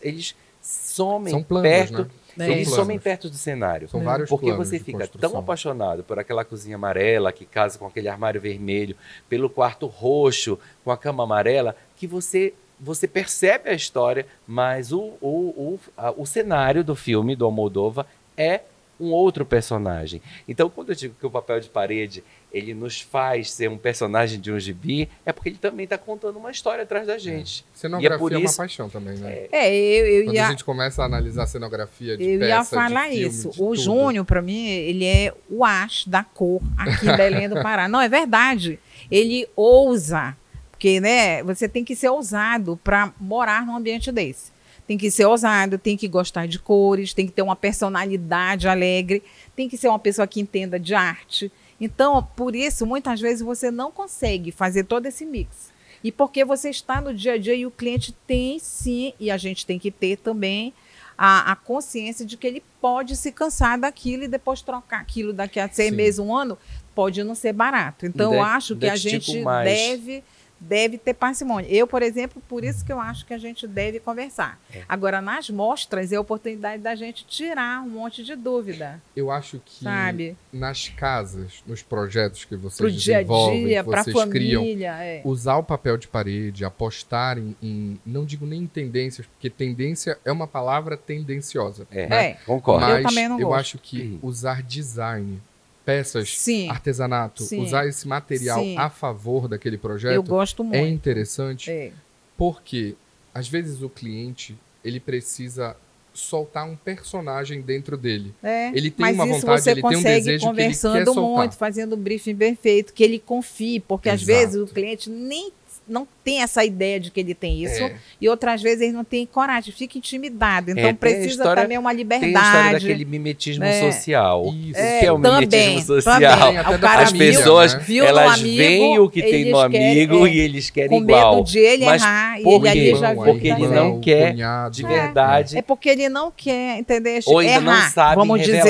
eles 0.00 0.34
somem 0.62 1.32
São 1.32 1.42
planos, 1.42 1.68
perto, 1.70 1.98
né? 2.04 2.10
É. 2.38 2.50
eles 2.50 2.68
somem 2.68 2.98
perto 2.98 3.28
do 3.30 3.36
cenário. 3.36 3.88
São 3.88 4.00
vários 4.02 4.28
Porque 4.28 4.52
você 4.52 4.78
fica 4.78 5.06
tão 5.20 5.30
apaixonado 5.38 6.02
por 6.04 6.18
aquela 6.18 6.44
cozinha 6.44 6.76
amarela 6.76 7.32
que 7.32 7.44
casa 7.44 7.78
com 7.78 7.86
aquele 7.86 8.08
armário 8.08 8.40
vermelho, 8.40 8.96
pelo 9.28 9.48
quarto 9.50 9.86
roxo 9.86 10.58
com 10.84 10.90
a 10.90 10.96
cama 10.96 11.22
amarela, 11.24 11.76
que 11.96 12.06
você 12.06 12.52
você 12.80 13.06
percebe 13.06 13.70
a 13.70 13.72
história, 13.72 14.26
mas 14.46 14.92
o, 14.92 15.00
o, 15.20 15.28
o, 15.56 15.80
a- 15.96 16.10
o 16.10 16.26
cenário 16.26 16.82
do 16.82 16.94
filme 16.96 17.36
do 17.36 17.44
Almodóvar 17.44 18.04
é 18.36 18.60
um 19.00 19.10
outro 19.12 19.44
personagem. 19.46 20.20
Então, 20.46 20.68
quando 20.68 20.90
eu 20.90 20.94
digo 20.94 21.14
que 21.18 21.24
o 21.26 21.30
papel 21.30 21.60
de 21.60 21.68
parede 21.68 22.22
ele 22.54 22.72
nos 22.72 23.00
faz 23.00 23.50
ser 23.50 23.68
um 23.68 23.76
personagem 23.76 24.40
de 24.40 24.52
um 24.52 24.58
gibi, 24.60 25.08
é 25.26 25.32
porque 25.32 25.48
ele 25.48 25.58
também 25.58 25.84
está 25.84 25.98
contando 25.98 26.38
uma 26.38 26.50
história 26.52 26.84
atrás 26.84 27.06
da 27.06 27.18
gente. 27.18 27.64
Cenografia 27.74 28.10
E 28.12 28.14
é 28.14 28.18
por 28.18 28.32
é 28.32 28.36
uma 28.36 28.44
isso- 28.44 28.56
paixão 28.56 28.88
também, 28.88 29.18
né? 29.18 29.46
É, 29.50 29.74
eu, 29.76 30.06
eu 30.06 30.24
Quando 30.26 30.34
ia, 30.36 30.46
a 30.46 30.50
gente 30.50 30.64
começa 30.64 31.02
a 31.02 31.04
analisar 31.06 31.42
a 31.42 31.46
cenografia 31.46 32.16
de 32.16 32.24
eu 32.24 32.38
peça, 32.38 32.48
ia 32.50 32.64
falar 32.64 33.08
filme, 33.10 33.26
isso. 33.26 33.48
O 33.48 33.52
tudo. 33.52 33.76
Júnior, 33.76 34.24
para 34.24 34.40
mim, 34.40 34.66
ele 34.68 35.04
é 35.04 35.34
o 35.50 35.64
as 35.64 36.04
da 36.06 36.22
cor 36.22 36.62
aqui 36.78 37.08
em 37.08 37.16
Belém 37.18 37.48
do 37.48 37.60
Pará. 37.60 37.88
Não, 37.88 38.00
é 38.00 38.08
verdade. 38.08 38.78
Ele 39.10 39.48
ousa, 39.56 40.36
porque 40.70 41.00
né, 41.00 41.42
você 41.42 41.68
tem 41.68 41.84
que 41.84 41.96
ser 41.96 42.08
ousado 42.10 42.78
para 42.84 43.12
morar 43.20 43.66
num 43.66 43.74
ambiente 43.76 44.12
desse. 44.12 44.54
Tem 44.86 44.96
que 44.98 45.10
ser 45.10 45.24
ousado, 45.24 45.78
tem 45.78 45.96
que 45.96 46.06
gostar 46.06 46.46
de 46.46 46.58
cores, 46.58 47.12
tem 47.14 47.26
que 47.26 47.32
ter 47.32 47.42
uma 47.42 47.56
personalidade 47.56 48.68
alegre, 48.68 49.22
tem 49.56 49.68
que 49.68 49.76
ser 49.78 49.88
uma 49.88 49.98
pessoa 49.98 50.26
que 50.26 50.40
entenda 50.40 50.78
de 50.78 50.94
arte, 50.94 51.50
Então, 51.80 52.22
por 52.36 52.54
isso, 52.54 52.86
muitas 52.86 53.20
vezes 53.20 53.42
você 53.42 53.70
não 53.70 53.90
consegue 53.90 54.50
fazer 54.52 54.84
todo 54.84 55.06
esse 55.06 55.24
mix. 55.24 55.72
E 56.02 56.12
porque 56.12 56.44
você 56.44 56.70
está 56.70 57.00
no 57.00 57.14
dia 57.14 57.32
a 57.32 57.38
dia 57.38 57.54
e 57.54 57.64
o 57.66 57.70
cliente 57.70 58.12
tem 58.26 58.58
sim, 58.58 59.12
e 59.18 59.30
a 59.30 59.36
gente 59.36 59.64
tem 59.64 59.78
que 59.78 59.90
ter 59.90 60.16
também 60.18 60.72
a, 61.16 61.52
a 61.52 61.56
consciência 61.56 62.26
de 62.26 62.36
que 62.36 62.46
ele 62.46 62.62
pode 62.80 63.16
se 63.16 63.32
cansar 63.32 63.78
daquilo 63.78 64.24
e 64.24 64.28
depois 64.28 64.60
trocar 64.60 65.00
aquilo 65.00 65.32
daqui 65.32 65.58
a 65.58 65.68
seis 65.68 65.90
Sim. 65.90 65.96
meses, 65.96 66.18
um 66.18 66.34
ano, 66.34 66.58
pode 66.94 67.22
não 67.24 67.34
ser 67.34 67.52
barato. 67.52 68.04
Então, 68.04 68.32
Ainda- 68.32 68.42
eu 68.42 68.44
acho 68.44 68.76
que 68.76 68.86
a 68.86 68.94
digo 68.96 69.10
gente 69.10 69.40
mais. 69.42 69.64
deve 69.66 70.22
deve 70.68 70.98
ter 70.98 71.14
parcimônia. 71.14 71.68
Eu, 71.70 71.86
por 71.86 72.02
exemplo, 72.02 72.42
por 72.48 72.64
isso 72.64 72.84
que 72.84 72.92
eu 72.92 73.00
acho 73.00 73.24
que 73.26 73.34
a 73.34 73.38
gente 73.38 73.66
deve 73.66 74.00
conversar. 74.00 74.58
É. 74.72 74.82
Agora, 74.88 75.20
nas 75.20 75.50
mostras, 75.50 76.12
é 76.12 76.16
a 76.16 76.20
oportunidade 76.20 76.82
da 76.82 76.94
gente 76.94 77.24
tirar 77.26 77.82
um 77.82 77.88
monte 77.90 78.24
de 78.24 78.34
dúvida, 78.34 79.00
Eu 79.14 79.30
acho 79.30 79.60
que 79.64 79.84
sabe? 79.84 80.36
nas 80.52 80.88
casas, 80.88 81.62
nos 81.66 81.82
projetos 81.82 82.44
que 82.44 82.56
vocês 82.56 82.76
Pro 82.78 82.90
dia 82.90 83.16
a 83.16 83.18
desenvolvem, 83.20 83.66
dia, 83.66 83.84
que 83.84 83.90
vocês 83.90 84.24
criam, 84.30 84.62
família. 84.62 84.92
É. 85.02 85.22
usar 85.24 85.56
o 85.56 85.62
papel 85.62 85.96
de 85.96 86.08
parede, 86.08 86.64
apostar 86.64 87.38
em, 87.38 87.56
em- 87.62 88.00
não 88.04 88.24
digo 88.24 88.46
nem 88.46 88.62
em 88.62 88.66
tendências, 88.66 89.26
porque 89.26 89.50
tendência 89.50 90.18
é 90.24 90.32
uma 90.32 90.46
palavra 90.46 90.96
tendenciosa. 90.96 91.86
É, 91.90 92.02
É. 92.02 92.32
concordo. 92.46 92.84
Eu 92.86 93.02
Mas 93.02 93.02
também 93.14 93.28
não 93.28 93.38
eu 93.40 93.48
gosto. 93.48 93.60
acho 93.60 93.78
que 93.78 94.02
Uhum. 94.02 94.18
usar 94.22 94.62
design, 94.62 95.40
peças, 95.84 96.36
Sim, 96.38 96.68
artesanato, 96.70 97.42
Sim. 97.42 97.60
usar 97.62 97.86
esse 97.86 98.06
material 98.08 98.60
Sim. 98.60 98.76
a 98.78 98.88
favor 98.88 99.46
daquele 99.48 99.76
eu 99.76 99.80
projeto 99.80 100.22
gosto 100.22 100.62
é 100.62 100.80
muito. 100.80 100.92
interessante, 100.94 101.70
É. 101.70 101.92
porque 102.36 102.94
às 103.34 103.48
vezes 103.48 103.82
o 103.82 103.88
cliente 103.88 104.56
ele 104.84 104.98
precisa 105.00 105.76
soltar 106.12 106.64
um 106.68 106.76
personagem 106.76 107.60
dentro 107.60 107.96
dele. 107.96 108.32
É, 108.40 108.68
Ele 108.68 108.88
tem 108.88 109.12
uma 109.14 109.26
isso 109.26 109.40
vontade, 109.40 109.62
você 109.62 109.70
ele 109.72 109.82
tem 109.82 109.96
um 109.96 110.02
desejo 110.02 110.24
que 110.24 110.30
ele 110.30 110.38
quer 110.38 110.46
conversando 110.46 111.14
soltar. 111.14 111.36
muito, 111.38 111.56
fazendo 111.56 111.96
um 111.96 111.98
briefing 111.98 112.36
perfeito, 112.36 112.92
que 112.92 113.02
ele 113.02 113.18
confie, 113.18 113.80
porque 113.80 114.08
às 114.08 114.22
Exato. 114.22 114.38
vezes 114.38 114.54
o 114.62 114.66
cliente 114.72 115.10
nem 115.10 115.50
não 115.86 116.06
tem 116.24 116.40
essa 116.42 116.64
ideia 116.64 116.98
de 116.98 117.10
que 117.10 117.20
ele 117.20 117.34
tem 117.34 117.62
isso, 117.62 117.82
É. 117.82 117.94
e 118.20 118.28
outras 118.28 118.62
vezes 118.62 118.80
ele 118.80 118.92
não 118.92 119.04
tem 119.04 119.26
coragem, 119.26 119.72
fica 119.72 119.98
intimidado. 119.98 120.70
Então 120.70 120.88
a 120.88 120.94
precisa 120.94 121.26
história- 121.28 121.62
também 121.62 121.76
uma 121.76 121.90
Tem 121.94 122.00
a 122.00 122.04
história 122.06 122.26
liberdade. 122.26 122.72
daquele 122.86 123.04
mimetismo 123.04 123.64
É. 123.64 123.80
social. 123.92 124.46
Isso. 124.46 124.70
O 124.80 124.98
que 125.00 125.06
é 125.06 125.12
o 125.12 125.18
também, 125.20 125.40
mimetismo 125.68 126.00
social? 126.00 126.38
também. 126.38 126.60
O 126.74 126.78
cara 126.78 127.02
As 127.02 127.12
pessoas, 127.12 127.74
né? 127.74 127.80
viu 127.86 128.04
no 128.04 128.08
elas 128.10 128.40
amigo, 128.40 128.56
veem 128.56 128.98
o 128.98 129.10
que 129.10 129.22
tem 129.22 129.50
no 129.50 129.68
querem- 129.70 129.90
amigo 129.90 130.26
é, 130.26 130.30
e 130.32 130.38
eles 130.40 130.70
querem 130.70 130.88
com 130.88 130.96
igual. 131.04 131.36
medo 131.36 131.46
de 131.50 131.58
ele 131.58 131.84
Mas 131.84 132.02
errar, 132.02 132.40
e 132.40 132.42
por 132.42 132.66
ele 132.66 132.68
ali 132.68 132.94
já 132.98 133.14
Porque 133.14 133.40
que 133.40 133.48
tá 133.48 133.54
ele 133.54 133.68
certo. 133.68 133.74
não 133.84 134.00
quer 134.00 134.32
cunhado, 134.32 134.74
de 134.74 134.84
é. 134.84 134.88
verdade. 134.88 135.58
É 135.58 135.62
porque 135.62 135.88
ele 135.90 136.08
não 136.08 136.32
quer, 136.34 136.78
entendeu? 136.78 137.20
Ou 137.26 137.38
ainda 137.40 137.60
não 137.60 137.72
Errar, 137.72 137.90
sabe 137.92 138.16
vamos 138.16 138.40
dizer. 138.40 138.62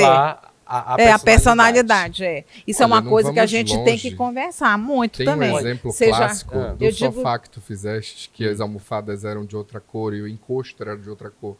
A, 0.65 0.95
a 0.95 0.97
é, 0.99 1.11
a 1.11 1.19
personalidade. 1.19 2.23
é. 2.23 2.43
Isso 2.65 2.83
Olha, 2.83 2.91
é 2.91 2.93
uma 2.95 3.03
coisa 3.03 3.31
que 3.31 3.39
a 3.39 3.45
gente 3.45 3.73
tem 3.83 3.93
longe. 3.93 4.09
que 4.09 4.15
conversar 4.15 4.77
muito 4.77 5.17
Tem 5.17 5.25
também. 5.25 5.51
um 5.53 5.59
exemplo 5.59 5.91
Seja- 5.91 6.17
clássico 6.17 6.57
Ah. 6.57 6.73
do 6.73 6.83
Eu 6.83 6.91
digo- 6.91 7.13
sofá 7.13 7.37
que 7.39 7.49
tu 7.49 7.61
fizeste, 7.61 8.29
que 8.33 8.47
as 8.47 8.59
almofadas 8.59 9.23
eram 9.23 9.45
de 9.45 9.55
outra 9.55 9.79
cor 9.79 10.13
e 10.13 10.21
o 10.21 10.27
encosto 10.27 10.81
era 10.81 10.97
de 10.97 11.09
outra 11.09 11.29
cor. 11.29 11.55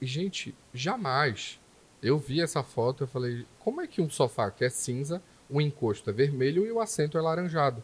E, 0.00 0.06
gente, 0.06 0.54
jamais 0.72 1.58
eu 2.02 2.18
vi 2.18 2.40
essa 2.40 2.62
foto 2.62 3.04
e 3.04 3.06
falei, 3.06 3.46
como 3.58 3.80
é 3.80 3.86
que 3.86 4.00
um 4.02 4.10
sofá 4.10 4.50
que 4.50 4.64
é 4.64 4.68
cinza, 4.68 5.22
o 5.48 5.60
encosto 5.60 6.10
é 6.10 6.12
vermelho 6.12 6.64
e 6.66 6.70
o 6.72 6.80
assento 6.80 7.16
é 7.16 7.20
laranjado? 7.20 7.82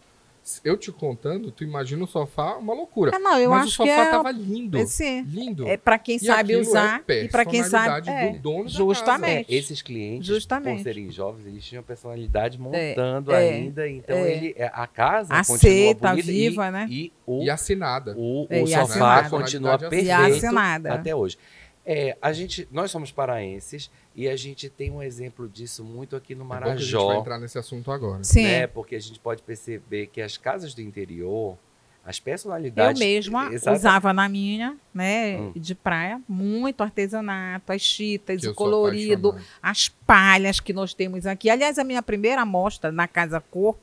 Eu 0.65 0.77
te 0.77 0.91
contando, 0.91 1.51
tu 1.51 1.63
imagina 1.65 2.03
o 2.03 2.07
sofá 2.07 2.57
uma 2.57 2.73
loucura. 2.75 3.13
Ah, 3.15 3.19
não, 3.19 3.39
eu 3.39 3.51
Mas 3.51 3.61
o 3.61 3.67
acho 3.67 3.77
sofá 3.77 3.85
que 3.85 4.01
é, 4.01 4.11
tava 4.11 4.31
lindo. 4.31 4.79
esse- 4.79 5.23
lindo. 5.23 5.67
é 5.69 5.77
para 5.77 5.99
quem 5.99 6.17
E 6.17 6.21
sabe 6.21 6.57
usar 6.57 7.03
é 7.09 7.25
e 7.25 7.29
para 7.29 7.45
quem 7.45 7.63
sabe. 7.63 7.85
personalidade 8.03 8.11
É, 8.11 8.31
do 8.33 8.39
dono 8.39 8.65
da 8.65 8.71
justamente. 8.71 9.55
É, 9.55 9.57
esses 9.57 9.83
clientes, 9.83 10.27
Justamente. 10.27 10.77
por 10.79 10.83
serem 10.83 11.11
jovens, 11.11 11.47
eles 11.47 11.65
tinham 11.65 11.83
personalidade 11.83 12.59
montando 12.59 13.33
é, 13.33 13.37
ainda. 13.51 13.89
Então, 13.89 14.17
é. 14.17 14.33
ele, 14.33 14.55
é, 14.57 14.71
a 14.73 14.87
casa 14.87 15.35
Aceita, 15.35 15.95
continua 16.01 16.11
bonita 16.11 16.33
viva, 16.33 16.67
e, 16.67 16.71
né? 16.71 16.87
e 16.91 17.13
o, 17.27 17.43
E 17.43 17.51
assinada. 17.51 18.15
o, 18.17 18.47
É, 18.51 18.63
o 18.63 18.65
e 18.65 18.69
sofá 18.69 18.83
assinada. 18.83 19.29
continua 19.31 19.75
E 19.75 19.79
perfeito 19.79 20.11
assinada. 20.13 20.95
até 20.95 21.15
hoje. 21.15 21.39
É, 21.85 22.17
a 22.21 22.33
gente, 22.33 22.69
nós 22.71 22.91
somos 22.91 23.11
paraenses 23.11 23.91
e 24.15 24.29
a 24.29 24.37
gente 24.37 24.69
tem 24.69 24.91
um 24.91 25.03
exemplo 25.03 25.49
disso 25.49 25.83
muito 25.83 26.15
aqui 26.15 26.35
no 26.35 26.43
É 26.43 26.47
bom 26.47 26.51
que 26.63 26.69
a 26.69 26.77
gente 26.77 26.93
vai 26.93 27.01
Marajó. 27.05 27.21
entrar 27.21 27.39
nesse 27.39 27.59
assunto 27.59 27.91
agora. 27.91 28.23
Sim. 28.23 28.43
né? 28.45 28.67
Porque 28.67 28.95
a 28.95 29.01
gente 29.01 29.19
pode 29.19 29.43
perceber 29.43 30.07
que 30.09 30.21
as 30.21 30.37
casas 30.37 30.75
do 30.75 30.83
interior, 30.83 31.57
as 32.05 32.19
Eu 32.19 32.25
personalidades. 32.25 32.99
mesma 33.01 33.53
Exata- 33.53 33.77
usava 33.77 34.13
na 34.13 34.29
minha, 34.29 34.77
né, 34.93 35.39
Hum. 35.39 35.53
de 35.57 35.75
praia, 35.75 36.21
muito 36.29 36.83
artesanato, 36.83 37.73
as 37.73 37.81
chitas, 37.83 38.41
Que 38.43 38.47
eu 38.49 38.53
o 38.53 38.55
colorido, 38.55 39.35
as 39.63 39.89
palhas 39.89 40.61
que 40.61 40.73
nós 40.73 40.93
temos 40.95 41.27
aqui. 41.27 41.49
Aliás, 41.49 41.79
a 41.79 41.85
minha 41.85 42.03
primeira 42.03 42.43
amostra 42.43 42.93
na 42.93 43.09
Casa 43.09 43.41
Cor, 43.41 43.77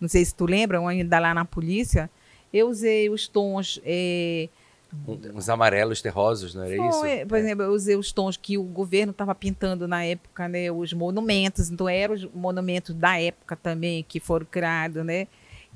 não 0.00 0.08
sei 0.08 0.24
se 0.24 0.34
tu 0.34 0.44
lembra, 0.44 0.80
ainda 0.88 1.18
lá 1.20 1.32
na 1.32 1.44
polícia, 1.44 2.10
eu 2.52 2.68
usei 2.68 3.08
os 3.10 3.28
tons. 3.28 3.80
eh, 3.84 4.48
uns 5.06 5.48
amarelos 5.48 6.00
terrosos, 6.00 6.54
não 6.54 6.62
era 6.64 6.76
isso? 6.88 7.00
foi, 7.00 7.26
por 7.26 7.36
É. 7.36 7.40
exemplo, 7.40 7.64
eu 7.64 7.72
usei 7.72 7.96
os 7.96 8.12
tons 8.12 8.36
que 8.36 8.56
o 8.56 8.62
governo 8.62 9.10
estava 9.10 9.34
pintando 9.34 9.86
na 9.88 10.04
época, 10.04 10.48
né, 10.48 10.70
os 10.70 10.92
monumentos, 10.92 11.70
então 11.70 11.88
eram 11.88 12.14
os 12.14 12.24
monumentos 12.32 12.94
da 12.94 13.20
época 13.20 13.56
também 13.56 14.04
que 14.06 14.18
foram 14.20 14.46
criados, 14.50 15.04
né? 15.04 15.26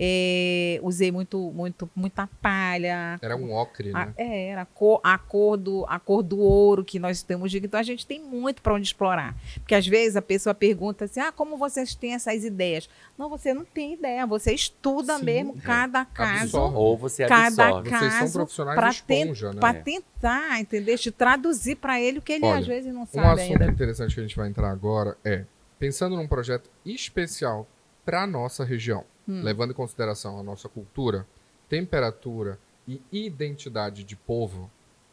Eh, 0.01 0.79
usei 0.83 1.11
muito, 1.11 1.51
muito, 1.53 1.91
muita 1.95 2.29
palha, 2.41 3.19
Era 3.21 3.37
um 3.37 3.53
ocre, 3.53 3.91
a, 3.93 4.07
né? 4.07 4.15
é, 4.17 4.49
era 4.51 4.63
a 4.63 4.65
cor, 4.67 5.01
a, 5.03 5.19
cor 5.19 5.57
do, 5.57 5.85
a 5.89 5.99
cor 5.99 6.23
do 6.23 6.39
ouro 6.39 6.85
que 6.85 6.99
nós 6.99 7.23
temos. 7.23 7.51
de- 7.51 7.59
Então 7.59 7.81
a 7.81 7.83
gente 7.83 8.07
tem 8.07 8.23
muito 8.23 8.63
para 8.63 8.75
onde 8.75 8.87
explorar. 8.87 9.35
Porque 9.55 9.75
às 9.75 9.87
vezes 9.87 10.17
a 10.17 10.23
pessoa 10.23 10.55
pergunta 10.55 11.05
assim: 11.07 11.21
ah, 11.21 11.33
como 11.33 11.57
vocês 11.57 11.95
têm 11.95 12.15
essas 12.15 12.45
ideias? 12.45 12.89
Não, 13.19 13.29
você 13.29 13.53
não 13.53 13.65
tem 13.65 13.95
ideia. 13.95 14.25
Você 14.27 14.53
estuda 14.53 15.19
Sim, 15.19 15.25
mesmo 15.25 15.55
é. 15.59 15.61
cada 15.61 16.05
caso 16.05 16.43
Absorve. 16.59 16.77
Ou 16.77 16.97
você 16.97 17.27
Cada 17.27 17.47
absorve. 17.67 17.91
ca- 17.91 17.99
Vocês 17.99 18.13
são 18.13 18.21
caso 18.21 18.33
profissionais 18.35 18.81
de 18.81 18.91
esponja, 18.95 19.53
né? 19.53 19.61
para 19.61 19.75
tentar, 19.83 20.61
entender? 20.61 20.97
Te 20.99 21.11
traduzir 21.11 21.77
para 21.77 22.01
ele 22.01 22.19
o 22.19 22.23
que 22.23 22.33
ele 22.35 22.45
Olha, 22.47 22.59
às 22.61 22.67
vezes 22.67 22.95
não 22.95 23.03
Um 23.03 23.07
sabe 23.07 23.43
assunto 23.43 23.61
ainda. 23.63 23.73
interessante 23.73 24.15
que 24.15 24.21
a 24.21 24.23
gente 24.23 24.37
vai 24.37 24.49
entrar 24.49 24.71
agora 24.71 25.17
é, 25.25 25.45
pensando 25.79 26.15
num 26.17 26.29
projeto 26.29 26.71
especial 26.87 27.67
para 28.05 28.27
nossa 28.27 28.65
região, 28.65 29.05
Hum. 29.29 29.43
levando 29.43 29.73
em 29.73 29.75
consideração 29.75 30.39
a 30.41 30.43
nossa 30.43 30.69
cultura, 30.69 31.27
temperatura 31.69 32.59
e 32.87 33.03
identidade 33.13 34.03
de 34.03 34.17
povo, 34.17 34.71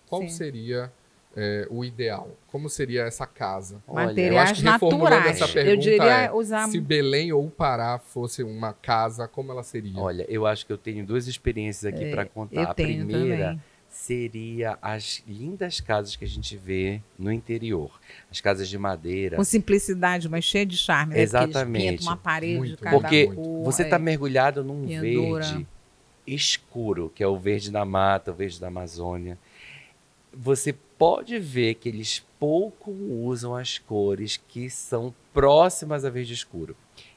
qual 0.07 0.21
Sim. 0.21 0.29
seria 0.29 0.91
é, 1.35 1.67
o 1.69 1.83
ideal? 1.83 2.29
Como 2.47 2.69
seria 2.69 3.03
essa 3.03 3.27
casa? 3.27 3.83
Olha, 3.85 4.03
eu 4.03 4.07
Materiais 4.07 4.51
acho 4.51 4.61
que 4.61 4.69
reformulando 4.69 5.09
naturais. 5.09 5.41
essa 5.41 5.45
Eu 5.47 5.53
pergunta 5.53 5.81
diria 5.81 6.21
é, 6.21 6.31
usar. 6.31 6.67
Se 6.69 6.79
Belém 6.79 7.33
ou 7.33 7.49
Pará 7.49 7.99
fosse 7.99 8.41
uma 8.41 8.71
casa, 8.71 9.27
como 9.27 9.51
ela 9.51 9.63
seria? 9.63 9.99
Olha, 9.99 10.25
eu 10.29 10.45
acho 10.47 10.65
que 10.65 10.71
eu 10.71 10.77
tenho 10.77 11.05
duas 11.05 11.27
experiências 11.27 11.93
aqui 11.93 12.09
para 12.09 12.25
contar. 12.25 12.61
É, 12.61 12.63
eu 12.63 12.69
a 12.69 12.73
tenho 12.73 13.05
primeira 13.05 13.45
também. 13.47 13.61
Seria 13.95 14.77
as 14.81 15.23
lindas 15.27 15.79
casas 15.79 16.15
que 16.15 16.25
a 16.25 16.27
gente 16.27 16.55
vê 16.57 17.01
no 17.17 17.31
interior. 17.31 17.89
As 18.29 18.41
casas 18.41 18.67
de 18.67 18.77
madeira. 18.77 19.37
Com 19.37 19.43
simplicidade, 19.43 20.29
mas 20.29 20.43
cheia 20.43 20.65
de 20.65 20.77
charme. 20.77 21.15
né? 21.15 21.21
Exatamente. 21.21 21.97
pintam 21.97 22.07
uma 22.07 22.17
parede 22.17 22.57
Muito 22.57 22.71
de 22.71 22.77
cada 22.77 22.99
Porque 22.99 23.27
cor, 23.27 23.63
você 23.63 23.83
é. 23.83 23.85
está 23.85 23.97
mergulhado 23.97 24.63
num 24.63 24.85
Pendura. 24.85 25.43
verde 25.43 25.67
escuro, 26.27 27.11
que 27.15 27.23
é 27.23 27.27
o 27.27 27.37
verde 27.37 27.71
da 27.71 27.85
mata, 27.85 28.31
o 28.31 28.35
verde 28.35 28.59
da 28.59 28.67
Amazônia. 28.67 29.39
Você 30.33 30.73
pode 30.73 31.39
ver 31.39 31.75
que 31.75 31.87
eles 31.89 32.23
pouco 32.37 32.91
usam 32.91 33.55
as 33.55 33.79
cores 33.79 34.37
que 34.37 34.69
são 34.69 35.15
próximas 35.33 36.03
a 36.03 36.09
verde 36.09 36.33
escuro. 36.33 36.75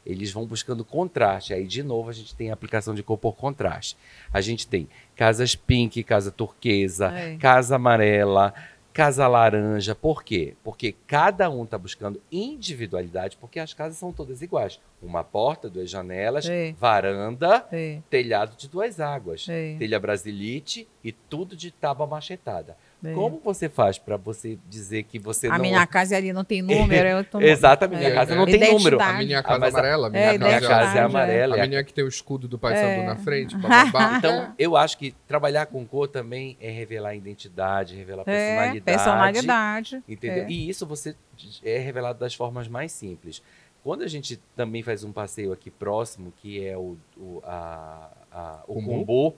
Eles 0.08 0.32
vão 0.32 0.46
buscando 0.46 0.84
contraste. 0.84 1.52
Aí, 1.52 1.66
de 1.66 1.82
novo, 1.82 2.08
a 2.08 2.12
gente 2.14 2.34
tem 2.34 2.50
a 2.50 2.54
aplicação 2.54 2.94
de 2.94 3.02
cor 3.02 3.18
por 3.18 3.36
contraste. 3.36 3.94
A 4.32 4.40
gente 4.40 4.66
tem 4.66 4.88
casas 5.14 5.54
pink, 5.54 6.02
casa 6.02 6.30
turquesa, 6.32 7.12
É. 7.12 7.36
casa 7.36 7.76
amarela, 7.76 8.54
casa 8.92 9.28
laranja. 9.28 9.94
Por 9.94 10.24
quê? 10.24 10.54
Porque 10.64 10.94
cada 11.06 11.48
um 11.50 11.62
está 11.64 11.76
buscando 11.78 12.20
individualidade, 12.32 13.36
porque 13.36 13.60
as 13.60 13.72
casas 13.74 13.98
são 13.98 14.12
todas 14.12 14.42
iguais. 14.42 14.80
Uma 15.00 15.22
porta, 15.22 15.68
duas 15.68 15.88
janelas, 15.88 16.48
É. 16.48 16.72
varanda, 16.72 17.66
É, 17.70 18.00
telhado 18.10 18.56
de 18.56 18.66
duas 18.68 18.98
águas, 18.98 19.46
telha 19.78 20.00
brasilite 20.00 20.88
e 21.04 21.12
tudo 21.12 21.54
de 21.54 21.70
tábua 21.70 22.06
machetada. 22.06 22.76
É. 23.04 23.12
Como 23.12 23.40
você 23.44 23.68
faz 23.68 23.96
para 23.98 24.16
você 24.16 24.58
dizer 24.68 25.04
que 25.04 25.18
você 25.18 25.46
A 25.46 25.52
não... 25.52 25.60
minha 25.60 25.86
casa 25.86 26.16
ali 26.16 26.32
não 26.32 26.42
tem 26.44 26.60
número, 26.62 27.08
eu 27.08 27.24
tô... 27.24 27.40
Exatamente, 27.42 28.00
minha 28.00 28.14
casa 28.14 28.34
não 28.34 28.44
tem 28.44 28.54
Identidade. 28.56 28.78
número. 28.84 29.00
A 29.02 29.12
minha 29.18 29.42
casa 29.42 29.58
mas 29.60 29.74
a- 29.74 29.78
amarela, 29.78 30.06
a 30.06 30.10
minha, 30.10 30.22
É, 30.22 30.38
casa, 30.38 30.48
Minha 30.58 30.60
casa 30.68 30.94
é 30.96 31.00
é. 31.00 31.04
amarela. 31.04 31.54
a 31.54 31.58
é 31.58 31.62
a 31.62 31.66
minha 31.66 31.84
que 31.84 31.92
tem 31.94 32.04
o 32.04 32.08
escudo 32.08 32.48
do 32.48 32.58
Paysandu 32.58 33.02
É. 33.02 33.06
na 33.06 33.16
frente, 33.16 33.56
bababá. 33.56 34.16
Então, 34.18 34.52
eu 34.58 34.76
acho 34.76 34.98
que 34.98 35.14
trabalhar 35.26 35.66
com 35.66 35.84
cor 35.86 36.08
também 36.08 36.56
é 36.60 36.70
revelar 36.70 37.14
identidade, 37.14 37.94
revelar 37.94 38.22
É, 38.22 38.24
personalidade. 38.24 38.80
personalidade. 38.80 40.02
Entendeu? 40.08 40.44
É. 40.44 40.50
E 40.50 40.68
isso 40.68 40.86
você 40.86 41.14
é 41.64 41.78
revelado 41.78 42.18
das 42.18 42.34
formas 42.34 42.66
mais 42.68 42.90
simples. 42.92 43.42
Quando 43.84 44.02
a 44.02 44.08
gente 44.08 44.38
também 44.56 44.82
faz 44.82 45.04
um 45.04 45.12
passeio 45.12 45.52
aqui 45.52 45.70
próximo, 45.70 46.32
que 46.42 46.66
é 46.66 46.76
o, 46.76 46.96
o, 47.16 47.40
a, 47.44 48.10
a- 48.30 48.60
o 48.66 48.74
Cumbu? 48.82 49.34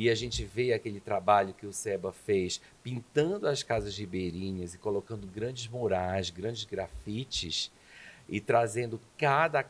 E 0.00 0.08
a 0.08 0.14
gente 0.14 0.42
vê 0.46 0.72
aquele 0.72 0.98
trabalho 0.98 1.52
que 1.52 1.66
o 1.66 1.74
Seba 1.74 2.10
fez 2.10 2.58
pintando 2.82 3.46
as 3.46 3.62
casas 3.62 3.98
ribeirinhas 3.98 4.72
e 4.72 4.78
colocando 4.78 5.26
grandes 5.26 5.68
murais, 5.68 6.30
grandes 6.30 6.64
grafites, 6.64 7.70
e 8.26 8.40
trazendo 8.40 8.98
cada 9.18 9.62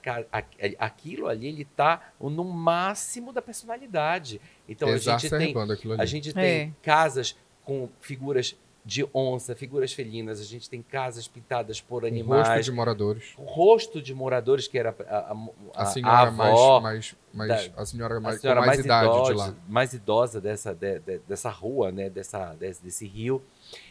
aquilo 0.79 1.27
ali 1.27 1.49
ele 1.49 1.63
está 1.63 2.13
no 2.21 2.45
máximo 2.45 3.33
da 3.33 3.43
personalidade. 3.43 4.41
Então 4.69 4.89
a 4.91 4.99
gente 4.99 5.05
tem 5.23 5.27
Exacerbando 5.27 5.73
aquilo 5.73 5.95
ali. 5.95 6.03
a 6.03 6.07
gente 6.07 6.31
É. 6.31 6.33
tem 6.33 6.77
casas 6.81 7.37
com 7.65 7.89
figuras 8.01 8.55
de 8.85 9.07
onça, 9.13 9.55
figuras 9.55 9.93
felinas, 9.93 10.41
a 10.41 10.45
gente 10.45 10.69
tem 10.71 10.81
casas 10.83 11.29
pintadas 11.29 11.81
por 11.81 12.01
Com 12.01 12.07
rosto 12.09 12.15
animais, 12.15 12.65
de 12.65 12.73
moradores. 12.73 13.35
o 13.37 13.43
rosto 13.45 14.01
de 14.01 14.15
moradores 14.15 14.67
que 14.67 14.79
era 14.79 14.95
a, 15.07 15.15
a, 15.17 15.37
A, 15.75 15.83
a- 15.83 15.87
senhora 15.87 16.13
a 16.17 16.23
avó, 16.29 16.81
mais, 16.81 17.15
mais, 17.33 17.49
mais 17.49 17.69
da- 17.73 17.83
a 17.83 17.87
senhora 17.87 18.17
a 18.17 18.21
mais, 18.21 18.37
com 18.37 18.41
senhora 18.41 18.61
mais, 18.61 18.69
mais, 18.77 18.85
idade 18.87 19.05
idosa, 19.07 19.33
de 19.33 19.39
lá. 19.39 19.55
mais 19.69 19.93
idosa 19.93 20.41
dessa, 20.41 20.75
de- 20.75 20.99
de- 21.01 21.19
dessa 21.29 21.51
rua, 21.51 21.93
né? 21.93 22.09
dessa, 22.09 22.55
desse, 22.55 22.83
desse 22.83 23.07
rio. 23.07 23.43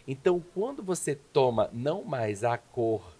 Então, 0.07 0.43
quando 0.53 0.81
você 0.83 1.15
toma 1.15 1.69
não 1.71 2.03
mais 2.03 2.43
a 2.43 2.57
cor, 2.57 3.15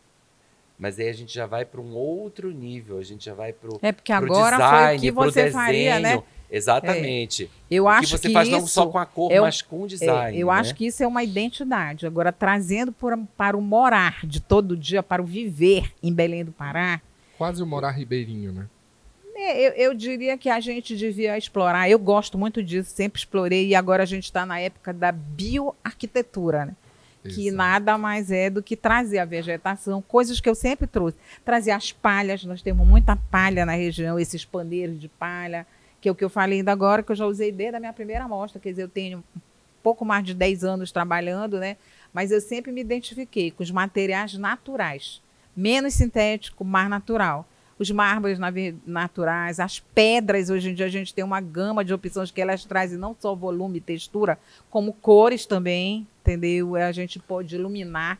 mas 0.79 0.97
aí 0.97 1.09
a 1.09 1.13
gente 1.13 1.33
já 1.33 1.45
vai 1.45 1.65
para 1.65 1.81
um 1.81 1.93
outro 1.93 2.49
nível, 2.51 2.97
a 2.97 3.03
gente 3.03 3.25
já 3.25 3.33
vai 3.33 3.51
para 3.51 3.69
o 3.69 3.79
É 3.81 3.91
porque 3.91 4.13
agora 4.13 4.57
foi 4.57 4.97
o 4.97 4.99
que 5.01 5.11
você 5.11 5.51
faria, 5.51 5.99
né? 5.99 6.23
Exatamente. 6.49 7.47
Eu 7.69 7.83
o 7.83 7.87
acho 7.87 8.07
que 8.09 8.17
você 8.17 8.27
que 8.29 8.33
faz 8.33 8.47
isso 8.47 8.57
não 8.57 8.65
só 8.65 8.87
com 8.87 8.97
a 8.97 9.05
cor, 9.05 9.31
é 9.31 9.39
o- 9.39 9.43
mas 9.43 9.61
com 9.61 9.83
o 9.83 9.87
design. 9.87 10.35
É, 10.35 10.41
eu 10.41 10.47
né? 10.47 10.53
acho 10.53 10.73
que 10.73 10.87
isso 10.87 11.03
é 11.03 11.07
uma 11.07 11.23
identidade. 11.23 12.07
Agora, 12.07 12.31
trazendo 12.31 12.91
por- 12.91 13.15
para 13.37 13.55
o 13.55 13.61
morar 13.61 14.25
de 14.25 14.39
todo 14.39 14.75
dia, 14.75 15.03
para 15.03 15.21
o 15.21 15.25
viver 15.25 15.91
em 16.01 16.11
Belém 16.13 16.43
do 16.45 16.51
Pará, 16.51 17.01
Quase 17.37 17.61
o 17.61 17.65
morar 17.67 17.91
ribeirinho, 17.91 18.51
né? 18.51 18.65
é, 19.35 19.67
eu, 19.67 19.71
eu 19.91 19.93
diria 19.93 20.37
que 20.37 20.49
a 20.49 20.59
gente 20.59 20.97
devia 20.97 21.37
explorar. 21.37 21.89
Eu 21.89 21.97
gosto 21.99 22.37
muito 22.37 22.61
disso, 22.63 22.89
sempre 22.93 23.19
explorei, 23.19 23.67
e 23.67 23.75
agora 23.75 24.03
a 24.03 24.05
gente 24.05 24.25
está 24.25 24.45
na 24.45 24.59
época 24.59 24.91
da 24.91 25.11
bioarquitetura, 25.11 26.65
né? 26.65 26.75
Que 27.23 27.47
Exato. 27.47 27.57
nada 27.57 27.97
mais 27.97 28.31
é 28.31 28.49
do 28.49 28.63
que 28.63 28.75
trazer 28.75 29.19
a 29.19 29.25
vegetação, 29.25 30.01
coisas 30.01 30.39
que 30.39 30.49
eu 30.49 30.55
sempre 30.55 30.87
trouxe. 30.87 31.17
Trazer 31.43 31.71
as 31.71 31.91
palhas, 31.91 32.43
nós 32.45 32.61
temos 32.61 32.87
muita 32.87 33.15
palha 33.15 33.65
na 33.65 33.73
região, 33.73 34.19
esses 34.19 34.45
paneiros 34.45 34.99
de 34.99 35.07
palha, 35.07 35.67
que 35.99 36.07
é 36.07 36.11
o 36.11 36.15
que 36.15 36.23
eu 36.23 36.29
falei 36.29 36.59
ainda 36.59 36.71
agora, 36.71 37.03
que 37.03 37.11
eu 37.11 37.15
já 37.15 37.25
usei 37.25 37.51
desde 37.51 37.75
a 37.75 37.79
minha 37.79 37.93
primeira 37.93 38.23
amostra, 38.23 38.59
quer 38.59 38.69
dizer, 38.69 38.83
eu 38.83 38.89
tenho 38.89 39.19
um 39.19 39.41
pouco 39.83 40.05
mais 40.05 40.23
de 40.23 40.33
10 40.33 40.63
anos 40.63 40.91
trabalhando, 40.91 41.59
né? 41.59 41.75
Mas 42.13 42.31
eu 42.31 42.39
sempre 42.41 42.71
me 42.71 42.81
identifiquei 42.81 43.51
com 43.51 43.61
os 43.61 43.71
materiais 43.71 44.33
naturais, 44.35 45.21
menos 45.55 45.93
sintético, 45.93 46.63
mais 46.63 46.89
natural. 46.89 47.45
Os 47.79 47.89
mármores 47.89 48.37
naturais, 48.85 49.57
as 49.57 49.79
pedras, 49.79 50.49
hoje 50.49 50.69
em 50.69 50.73
dia 50.73 50.85
a 50.85 50.89
gente 50.89 51.13
tem 51.13 51.23
uma 51.23 51.39
gama 51.39 51.83
de 51.85 51.93
opções 51.93 52.29
que 52.29 52.41
elas 52.41 52.65
trazem 52.65 52.97
não 52.99 53.15
só 53.17 53.33
volume 53.33 53.77
e 53.77 53.81
textura, 53.81 54.37
como 54.69 54.91
cores 54.91 55.45
também, 55.45 56.05
entendeu? 56.21 56.75
A 56.75 56.91
gente 56.91 57.17
pode 57.19 57.55
iluminar 57.55 58.19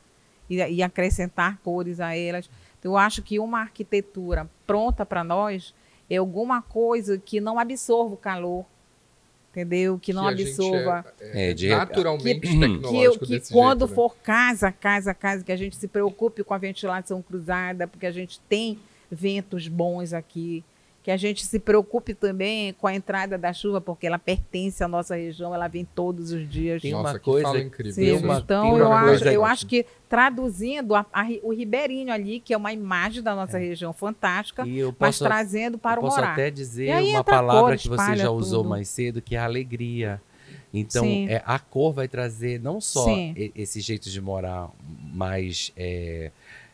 e, 0.49 0.55
e 0.55 0.81
acrescentar 0.81 1.59
cores 1.61 1.99
a 1.99 2.15
elas. 2.15 2.49
Então, 2.79 2.93
eu 2.93 2.97
acho 2.97 3.21
que 3.21 3.37
uma 3.37 3.59
arquitetura 3.59 4.49
pronta 4.65 5.05
para 5.05 5.25
nós 5.25 5.73
é 6.09 6.15
alguma 6.15 6.61
coisa 6.61 7.17
que 7.17 7.41
não 7.41 7.59
absorva 7.59 8.13
o 8.13 8.17
calor, 8.17 8.65
entendeu? 9.51 9.99
Que 10.01 10.13
não 10.13 10.29
gente 10.29 10.43
absorva. 10.47 11.05
É, 11.19 11.53
de- 11.53 11.67
naturalmente 11.67 12.39
que, 12.39 12.47
tecnológico 12.59 12.89
que, 12.89 13.03
eu- 13.03 13.19
que 13.19 13.27
desse 13.39 13.51
quando 13.51 13.79
jeito, 13.79 13.89
né? 13.89 13.95
for 13.95 14.15
casa, 14.23 14.71
casa, 14.71 15.13
casa, 15.13 15.43
que 15.43 15.51
a 15.51 15.57
gente 15.57 15.75
se 15.75 15.87
preocupe 15.87 16.43
com 16.45 16.53
a 16.53 16.57
ventilação 16.57 17.21
cruzada, 17.21 17.87
porque 17.87 18.05
a 18.05 18.11
gente 18.11 18.39
tem 18.47 18.79
ventos 19.11 19.67
bons 19.67 20.13
aqui. 20.13 20.63
Que 21.01 21.11
a 21.11 21.17
gente 21.17 21.45
se 21.45 21.59
preocupe 21.59 22.13
também 22.13 22.73
com 22.73 22.85
a 22.85 22.93
entrada 22.93 23.37
da 23.37 23.53
chuva, 23.53 23.79
porque 23.79 24.05
ela 24.05 24.19
pertence 24.19 24.83
à 24.83 24.87
nossa 24.87 25.15
região, 25.15 25.55
ela 25.55 25.67
vem 25.69 25.85
todos 25.85 26.33
os 26.33 26.47
dias. 26.47 26.81
Tem 26.81 26.91
Nossa, 26.91 27.13
uma 27.13 27.19
que 27.19 27.25
coisa- 27.25 27.47
fala 27.47 27.59
incrível. 27.61 27.93
Sim, 28.19 28.23
uma- 28.25 28.37
então 28.39 28.77
eu, 28.77 28.91
acho, 28.91 29.23
eu 29.29 29.45
acho 29.45 29.65
que 29.65 29.85
traduzindo 30.09 30.93
a- 30.93 31.05
a 31.13 31.25
o 31.41 31.53
ribeirinho 31.53 32.11
ali, 32.11 32.41
que 32.41 32.53
é 32.53 32.57
uma 32.57 32.73
imagem 32.73 33.23
da 33.23 33.33
nossa 33.33 33.57
região 33.57 33.93
fantástica, 33.93 34.67
E 34.67 34.77
eu 34.77 34.89
mas 34.99 35.17
posso, 35.17 35.23
trazendo 35.23 35.77
para 35.77 35.99
eu 36.01 36.03
o 36.03 36.05
posso 36.07 36.17
morar. 36.17 36.33
até 36.33 36.51
dizer 36.51 36.91
aí 36.91 37.11
uma 37.11 37.23
palavra 37.23 37.61
cores, 37.61 37.81
que 37.81 37.87
você 37.89 38.15
já 38.17 38.29
usou 38.29 38.59
tudo. 38.59 38.69
mais 38.69 38.89
cedo, 38.89 39.21
que 39.21 39.35
é 39.35 39.39
a 39.39 39.45
alegria. 39.45 40.21
Então, 40.73 41.05
é, 41.27 41.41
a 41.45 41.57
cor 41.57 41.93
vai 41.93 42.07
trazer 42.07 42.59
não 42.61 42.79
só 42.81 43.05
Sim. 43.05 43.33
esse 43.55 43.79
jeito 43.79 44.09
de 44.09 44.21
morar 44.21 44.69
mais 45.13 45.71
é, 45.75 46.29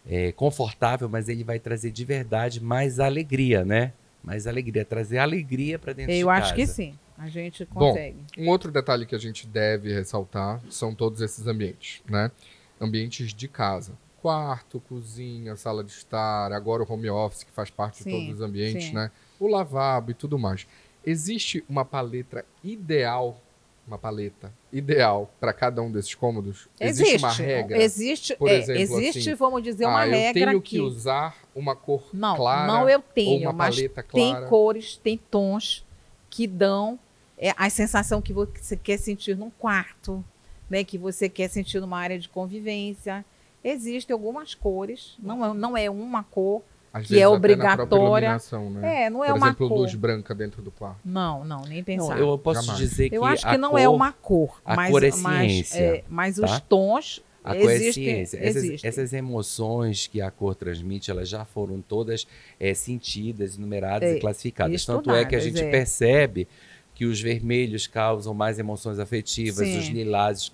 é, 0.08 0.32
confortável, 0.32 1.10
mas 1.10 1.30
ele 1.30 1.44
vai 1.44 1.60
trazer 1.60 1.92
de 1.92 2.06
verdade 2.06 2.62
mais 2.62 3.00
alegria, 3.00 3.66
né? 3.66 3.94
Mais 4.24 4.48
alegria, 4.48 4.84
trazer 4.84 5.18
alegria 5.18 5.78
para 5.78 5.94
dentro 5.94 6.12
de 6.12 6.20
Eu 6.20 6.28
casa. 6.28 6.46
acho 6.46 6.56
que 6.56 6.66
sim, 6.66 6.98
a 7.18 7.28
gente 7.28 7.66
Bom, 7.66 7.90
consegue. 7.90 8.18
Um 8.38 8.50
outro 8.50 8.72
detalhe 8.72 9.06
que 9.06 9.16
a 9.16 9.20
gente 9.20 9.46
deve 9.48 9.94
ressaltar 9.94 10.62
são 10.70 10.94
todos 10.94 11.22
esses 11.22 11.46
ambientes, 11.48 12.02
né? 12.10 12.32
Ambientes 12.80 13.34
de 13.34 13.48
casa. 13.48 13.94
Quarto, 14.22 14.80
cozinha, 14.80 15.56
sala 15.56 15.84
de 15.84 15.92
estar, 15.92 16.52
agora 16.52 16.82
o 16.84 16.92
home 16.92 17.10
office, 17.10 17.44
que 17.44 17.52
faz 17.52 17.70
parte 17.70 18.04
Sim, 18.04 18.10
de 18.10 18.18
todos 18.18 18.36
os 18.36 18.42
ambientes, 18.42 18.88
sim. 18.88 18.94
né? 18.94 19.12
O 19.40 19.48
lavabo 19.48 20.12
e 20.12 20.14
tudo 20.16 20.40
mais. 20.40 20.66
Existe 21.06 21.64
uma 21.70 21.86
paleta 21.86 22.44
ideal, 22.64 23.40
uma 23.88 23.98
paleta 23.98 24.52
ideal 24.72 25.32
para 25.40 25.54
cada 25.54 25.82
um 25.82 25.92
desses 25.92 26.16
cômodos? 26.16 26.68
Existe, 26.80 27.18
uma 27.18 27.32
regra? 27.32 27.82
Existe, 27.82 28.36
por 28.36 28.50
é, 28.50 28.58
exemplo, 28.58 28.82
existe, 28.82 29.30
assim, 29.30 29.36
vamos 29.36 29.64
dizer, 29.64 29.86
uma 29.86 30.02
ah, 30.02 30.06
regra 30.06 30.40
eu 30.40 30.48
tenho 30.48 30.62
que... 30.62 30.76
que 30.78 30.82
usar 30.82 31.38
uma 31.54 31.76
cor 31.76 32.10
Não, 32.12 32.36
clara 32.36 32.68
não 32.68 32.90
eu 32.90 32.98
ou 32.98 33.04
tenho, 33.14 33.42
uma 33.44 33.54
mas 33.54 33.76
paleta 33.76 34.04
tem 34.04 34.32
clara. 34.32 34.48
cores, 34.48 34.98
tem 34.98 35.18
tons 35.18 35.86
que 36.30 36.48
dão 36.48 37.00
é, 37.38 37.54
a 37.58 37.70
sensação 37.70 38.22
que 38.22 38.34
você 38.34 38.76
quer 38.76 38.98
sentir 38.98 39.38
num 39.38 39.50
quarto, 39.50 40.24
né? 40.70 40.84
Que 40.84 40.98
você 40.98 41.30
quer 41.30 41.50
sentir 41.50 41.80
numa 41.80 42.00
área 42.00 42.18
de 42.18 42.30
convivência. 42.30 43.26
Existem 43.64 44.14
algumas 44.14 44.54
cores, 44.54 45.16
não 45.20 45.46
é, 45.46 45.54
não 45.54 45.78
é 45.78 45.90
uma 45.90 46.24
cor. 46.24 46.62
Às 46.96 47.08
que 47.08 47.20
é 47.20 47.28
obrigatória. 47.28 48.38
né? 48.72 49.04
É, 49.06 49.10
não 49.10 49.22
é 49.24 49.28
Por 49.28 49.38
uma 49.38 49.48
exemplo, 49.48 49.68
cor. 49.68 49.78
luz 49.80 49.94
branca 49.96 50.34
dentro 50.34 50.62
do 50.62 50.72
quarto. 50.72 51.00
Não, 51.04 51.44
não, 51.44 51.62
nem 51.64 51.80
Não, 51.80 51.84
pensar. 51.84 52.18
eu 52.18 52.38
posso 52.38 52.62
Jamais. 52.62 52.80
dizer 52.80 53.10
que 53.10 53.18
Eu 53.18 53.26
acho 53.26 53.46
a 53.46 53.52
que 53.52 53.58
não 53.58 53.72
cor, 53.72 53.80
é 53.80 53.90
uma 53.90 54.12
cor, 54.14 54.62
a 54.64 54.76
mas, 54.78 54.92
cor 54.92 55.04
é 55.04 55.12
mas, 55.18 55.52
ciência, 55.52 55.80
é, 55.80 56.04
mas 56.08 56.38
os 56.38 56.50
tá? 56.50 56.60
tons 56.62 57.22
A 57.44 57.54
cor 57.54 57.70
é 57.70 57.76
existem. 57.76 58.04
ciência. 58.06 58.38
Essas, 58.38 58.64
existem. 58.64 58.88
essas 58.90 59.12
emoções 59.14 60.08
que 60.08 60.22
a 60.22 60.32
cor 60.32 60.56
transmite, 60.56 61.12
elas 61.12 61.28
já 61.28 61.44
foram 61.44 61.82
todas 61.82 62.26
é, 62.60 62.74
sentidas, 62.74 63.58
numeradas 63.58 64.10
É, 64.10 64.16
e 64.16 64.20
classificadas. 64.22 64.86
Tanto 64.86 65.12
é 65.12 65.26
que 65.26 65.36
a 65.36 65.40
gente 65.40 65.62
é. 65.62 65.70
percebe 65.70 66.48
que 66.96 67.04
os 67.06 67.20
vermelhos 67.22 67.86
causam 67.88 68.34
mais 68.34 68.58
emoções 68.58 68.98
afetivas, 69.00 69.68
Sim. 69.68 69.78
os 69.80 69.88
lilazes 69.90 70.50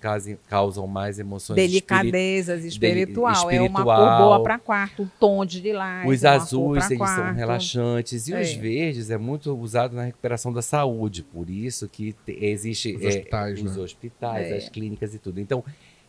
causam, 0.48 0.88
mais 0.88 1.20
emoções 1.20 1.54
Delicadezas, 1.54 2.64
espiritual. 2.64 3.48
É 3.50 3.60
uma 3.60 3.84
cor 3.84 3.92
espiritual. 3.94 4.18
boa 4.24 4.42
para 4.42 4.58
quarto. 4.58 5.02
Um 5.04 5.08
tom 5.20 5.44
de 5.46 5.60
lilás. 5.60 6.08
Os 6.08 6.24
é 6.24 6.28
azuis, 6.28 6.90
eles 6.90 7.08
são 7.10 7.32
relaxantes. 7.32 8.26
E 8.26 8.34
os 8.34 8.48
É. 8.50 8.56
verdes 8.58 9.08
é 9.10 9.16
muito 9.16 9.56
usado 9.56 9.94
na 9.94 10.02
recuperação 10.04 10.52
da 10.52 10.60
saúde. 10.62 11.22
Por 11.22 11.48
isso 11.48 11.88
que 11.88 12.12
te- 12.26 12.36
existe 12.44 12.96
Os 12.96 13.02
é, 13.04 13.06
hospitais, 13.08 13.62
os 13.62 13.76
né? 13.76 13.82
hospitais, 13.82 14.50
É. 14.50 14.56
as 14.56 14.68
clínicas 14.68 15.14
e 15.14 15.18
tudo. 15.20 15.40
Então, 15.40 15.64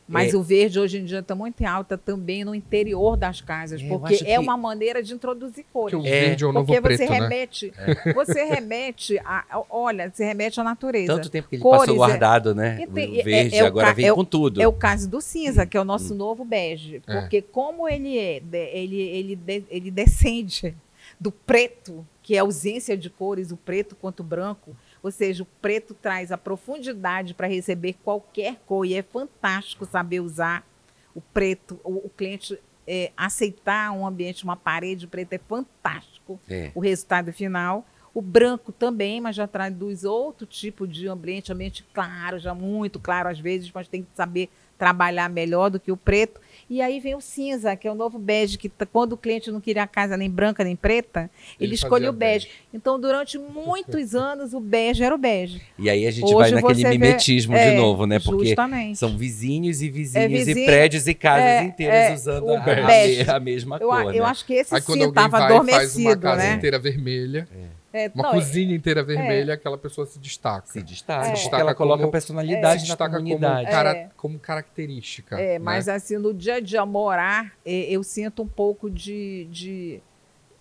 Mas 0.06 0.34
É. 0.34 0.38
o 0.38 0.44
verde 0.44 0.80
hoje 0.80 0.98
em 1.00 1.06
dia 1.06 1.20
está 1.20 1.34
muito 1.34 1.62
em 1.62 1.66
alta 1.66 1.98
também 1.98 2.44
no 2.44 2.54
interior 2.54 3.16
das 3.16 3.39
casas, 3.39 3.82
É, 3.82 3.88
porque 3.88 4.16
é 4.16 4.18
que- 4.34 4.38
uma 4.38 4.58
maneira 4.58 5.02
de 5.02 5.13
introduzir 5.13 5.66
cores. 5.72 5.96
Porque 5.98 6.08
o 6.10 6.13
É, 6.13 6.20
verde 6.26 6.44
é 6.44 6.48
o 6.48 6.52
novo 6.52 6.66
Porque 6.66 6.82
preto, 6.82 6.98
você 6.98 7.10
né? 7.10 7.20
remete, 7.20 7.74
você 8.13 8.44
remete 8.44 9.18
a, 9.20 9.63
olha, 9.70 10.12
você 10.13 10.26
remete 10.26 10.60
à 10.60 10.63
natureza. 10.63 11.16
tanto 11.16 11.30
tempo 11.30 11.48
que 11.48 11.56
ele 11.56 11.62
Cores, 11.63 11.80
passou 11.82 11.96
é- 11.96 11.98
guardado, 11.98 12.54
né? 12.54 12.80
E 12.82 12.88
tem- 12.88 13.12
o 13.16 13.20
é- 13.22 13.24
verde 13.24 13.56
é 13.56 13.63
o 13.63 13.68
agora 13.68 13.94
vem 13.94 14.08
é 14.10 14.13
com 14.13 14.26
tudo. 14.26 14.62
É 14.62 14.68
o 14.68 14.74
caso 14.74 15.10
do 15.10 15.22
cinza, 15.22 15.66
que 15.66 15.78
é 15.78 15.80
o 15.80 15.84
Hum. 15.84 15.86
nosso 15.86 16.13
novo 16.13 16.44
bege, 16.44 17.02
É. 17.08 17.20
porque 17.22 17.42
como 17.42 17.88
ele 17.88 18.18
é, 18.18 18.42
ele 18.74 19.00
ele 19.02 19.36
de- 19.38 19.63
ele 19.70 19.89
descende 19.89 20.76
do 21.20 21.32
preto, 21.32 22.06
que 22.22 22.36
é 22.36 22.39
a 22.39 22.42
ausência 22.42 22.98
de 22.98 23.10
cores, 23.10 23.52
o 23.52 23.58
preto 23.58 23.96
quanto 23.96 24.20
o 24.20 24.24
branco, 24.24 24.76
ou 25.04 25.12
seja, 25.12 25.44
o 25.44 25.46
preto 25.62 25.94
traz 25.94 26.32
a 26.32 26.38
profundidade 26.38 27.34
para 27.34 27.46
receber 27.46 27.98
qualquer 28.04 28.56
cor 28.66 28.86
e 28.86 28.96
é 28.96 29.04
fantástico 29.04 29.86
saber 29.86 30.22
usar 30.22 30.66
o 31.13 31.20
preto, 31.20 31.80
o, 31.84 32.08
o 32.08 32.10
cliente 32.10 32.58
é, 32.88 33.12
aceitar 33.16 33.92
um 33.92 34.08
ambiente, 34.08 34.46
uma 34.46 34.56
parede 34.56 35.06
preta 35.06 35.36
é 35.36 35.38
fantástico 35.38 36.39
É. 36.50 36.72
o 36.74 36.80
resultado 36.80 37.32
final. 37.34 37.86
O 38.13 38.22
branco 38.22 38.72
também, 38.72 39.20
mas 39.20 39.36
já 39.36 39.48
traduz 39.48 40.04
outro 40.04 40.46
tipo 40.46 40.88
de 40.88 41.08
ambiente, 41.08 41.52
ambiente 41.52 41.84
claro, 41.94 42.39
já 42.39 42.54
muito 42.54 43.00
claro 43.00 43.28
às 43.28 43.39
vezes, 43.39 43.72
mas 43.74 43.88
tem 43.88 44.04
que 44.04 44.10
saber 44.16 44.50
trabalhar 44.78 45.30
melhor 45.30 45.70
do 45.70 45.80
que 45.80 45.92
o 45.92 45.98
preto. 45.98 46.39
E 46.73 46.81
aí 46.81 46.99
vem 46.99 47.13
o 47.13 47.21
cinza, 47.21 47.75
que 47.75 47.88
é 47.88 47.91
o 47.91 47.93
novo 47.93 48.17
bege, 48.17 48.57
que 48.57 48.67
tá- 48.67 48.83
quando 48.83 49.13
o 49.13 49.17
cliente 49.17 49.51
não 49.51 49.62
queria 49.62 49.83
a 49.83 49.88
casa 49.88 50.17
nem 50.17 50.27
branca 50.27 50.63
nem 50.63 50.75
preta, 50.75 51.29
ele, 51.59 51.67
Ele 51.69 51.75
escolheu 51.75 52.09
o 52.09 52.13
bege. 52.13 52.47
Então, 52.73 52.99
durante 52.99 53.38
muitos 53.38 54.15
anos, 54.15 54.55
o 54.55 54.59
bege 54.59 55.03
era 55.03 55.13
o 55.13 55.17
bege. 55.19 55.62
E 55.77 55.88
aí 55.88 56.07
a 56.07 56.09
gente 56.09 56.25
Hoje 56.25 56.33
vai 56.36 56.49
naquele 56.51 56.73
você 56.81 56.81
vê- 56.89 56.97
mimetismo 56.97 57.53
de 57.55 57.59
é, 57.62 57.75
novo, 57.75 58.07
né? 58.07 58.17
Porque 58.19 58.47
Justamente. 58.47 58.97
são 58.97 59.15
vizinhos 59.15 59.83
e 59.83 59.89
vizinhos 59.91 60.31
e 60.31 60.45
vizinho, 60.45 60.65
prédios 60.65 61.07
e 61.07 61.13
casas 61.13 61.45
é, 61.45 61.63
inteiras 61.63 62.09
é, 62.09 62.13
usando 62.15 62.45
o 62.47 62.57
a, 62.57 62.59
bege. 62.62 63.29
a 63.29 63.39
mesma 63.39 63.77
eu, 63.79 63.88
cor, 63.89 64.15
eu 64.15 64.23
né? 64.23 64.29
acho 64.31 64.43
que 64.43 64.53
esse 64.55 64.73
Aí 64.73 64.81
sim 64.81 64.99
estava 65.03 65.27
e 65.27 65.29
faz 65.29 65.43
uma 65.43 65.45
adormecido, 65.45 66.21
casa 66.21 66.38
né? 66.41 66.55
inteira 66.55 66.79
vermelha, 66.79 67.47
É, 67.53 67.83
Uma 68.15 68.23
não, 68.23 68.32
cozinha 68.32 68.75
inteira 68.75 69.03
vermelha, 69.03 69.53
aquela 69.53 69.77
pessoa 69.77 70.08
se 70.08 70.17
destaca. 70.17 70.65
Se 70.67 70.82
destaca, 70.82 71.25
É. 71.25 71.29
porque 71.29 71.41
Destaca 71.41 71.62
ela 71.62 71.75
coloca 71.75 71.99
como- 71.99 72.12
personalidade 72.12 72.82
se 72.82 72.88
na 72.88 72.93
destaca 72.95 73.17
como, 73.17 73.39
cara- 73.39 73.95
É. 73.95 74.10
como 74.17 74.39
característica. 74.39 75.39
É, 75.39 75.53
né? 75.53 75.60
mas 75.60 75.88
assim, 75.88 76.17
no 76.17 76.34
dia 76.34 76.56
a 76.56 76.60
dia 76.60 76.84
morar, 76.86 77.53
é, 77.65 77.71
eu 77.91 78.01
sinto 78.03 78.41
um 78.41 78.47
pouco 78.47 78.89
de, 78.89 79.47
de 79.51 80.01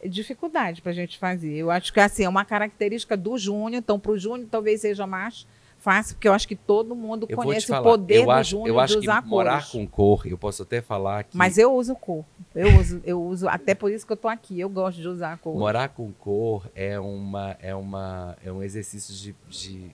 dificuldade 0.05 0.83
para 0.83 0.91
a 0.91 0.95
gente 0.95 1.19
fazer. 1.19 1.55
Eu 1.55 1.71
acho 1.71 1.93
que 1.93 2.01
assim, 2.01 2.25
é 2.25 2.29
uma 2.29 2.45
característica 2.45 3.17
do 3.17 3.39
Júnior, 3.39 3.75
então 3.79 3.99
para 3.99 4.13
o 4.13 4.19
Júnior 4.19 4.49
talvez 4.51 4.81
seja 4.81 5.07
mais 5.07 5.47
fácil, 5.83 6.15
porque 6.15 6.29
eu 6.29 6.33
acho 6.33 6.47
que 6.47 6.55
todo 6.57 6.95
mundo 6.95 7.27
Eu 7.29 7.37
conhece 7.37 7.67
falar, 7.67 7.81
o 7.81 7.85
poder 7.85 8.17
eu 8.21 8.25
do 8.25 8.31
acho, 8.31 8.51
Júnior 8.53 8.69
eu 8.69 8.75
de 8.75 8.81
acho 8.81 8.95
que 8.95 9.01
usar 9.01 9.27
morar 9.27 9.53
cores. 9.55 9.69
com 9.71 9.87
cor, 9.87 10.27
eu 10.27 10.39
posso 10.39 10.63
até 10.63 10.81
falar 10.81 11.25
que 11.25 11.37
Mas 11.37 11.59
eu 11.59 11.75
uso 11.75 11.95
cor. 11.97 12.25
Eu 12.55 12.79
uso, 12.79 13.01
eu 13.05 13.23
uso, 13.23 13.49
até 13.49 13.75
por 13.75 13.91
isso 13.91 14.07
que 14.07 14.13
eu 14.13 14.17
tô 14.17 14.29
aqui. 14.29 14.59
Eu 14.61 14.69
gosto 14.69 15.01
de 15.01 15.09
usar 15.09 15.37
cor. 15.39 15.55
morar 15.59 15.89
com 15.89 16.13
cor 16.13 16.71
é 16.75 16.99
uma 17.01 17.57
é 17.61 17.75
uma 17.75 18.37
é 18.45 18.53
um 18.53 18.63
exercício 18.63 19.13
de, 19.15 19.35
de 19.49 19.91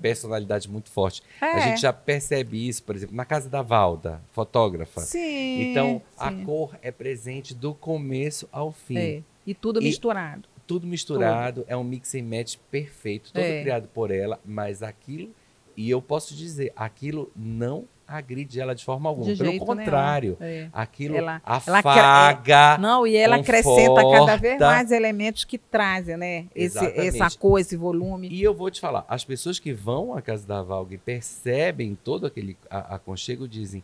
personalidade 0.00 0.68
muito 0.68 0.90
forte. 0.90 1.22
É. 1.40 1.44
A 1.52 1.60
gente 1.60 1.80
já 1.80 1.92
percebe 1.92 2.66
isso, 2.68 2.82
por 2.82 2.96
exemplo, 2.96 3.14
na 3.14 3.24
casa 3.24 3.48
da 3.48 3.62
Valda, 3.62 4.20
fotógrafa. 4.32 5.00
Sim. 5.02 5.70
Então, 5.70 6.02
a 6.18 6.30
sim. 6.30 6.44
cor 6.44 6.76
é 6.82 6.90
presente 6.90 7.54
do 7.54 7.74
começo 7.74 8.48
ao 8.50 8.72
fim. 8.72 8.96
É. 8.98 9.22
E 9.46 9.54
tudo 9.54 9.80
E- 9.80 9.84
misturado. 9.84 10.48
Tudo 10.66 10.86
misturado, 10.86 11.64
é 11.68 11.76
um 11.76 11.84
mix 11.84 12.14
and 12.14 12.24
match 12.24 12.56
perfeito, 12.70 13.32
todo 13.32 13.42
É. 13.42 13.62
criado 13.62 13.88
por 13.88 14.10
ela, 14.10 14.40
mas 14.44 14.82
aquilo, 14.82 15.30
e 15.76 15.88
eu 15.88 16.02
posso 16.02 16.34
dizer, 16.34 16.72
aquilo 16.74 17.30
não 17.36 17.84
agride 18.08 18.60
ela 18.60 18.72
de 18.72 18.84
forma 18.84 19.08
alguma. 19.08 19.34
De 19.34 19.42
Pelo 19.42 19.58
contrário. 19.58 20.36
É. 20.40 20.68
aquilo 20.72 21.16
Ela- 21.16 21.42
ela 21.44 21.82
cre- 21.82 21.90
afaga. 21.90 22.78
Não, 22.78 23.04
e 23.06 23.16
ela 23.16 23.36
acrescenta 23.36 24.00
cada 24.00 24.36
vez 24.36 24.54
conforta. 24.54 24.66
mais 24.66 24.90
elementos 24.92 25.44
que 25.44 25.58
trazem, 25.58 26.16
né? 26.16 26.46
Esse, 26.54 26.78
essa 26.96 27.28
cor, 27.36 27.58
esse 27.58 27.76
volume. 27.76 28.28
E 28.28 28.40
eu 28.42 28.54
vou 28.54 28.70
te 28.70 28.80
falar, 28.80 29.04
as 29.08 29.24
pessoas 29.24 29.58
que 29.58 29.72
vão 29.72 30.14
à 30.16 30.22
casa 30.22 30.46
da 30.46 30.62
Valga 30.62 30.94
e 30.94 30.98
percebem 30.98 31.96
todo 32.04 32.26
aquele 32.26 32.56
aconchego 32.70 33.48
dizem: 33.48 33.82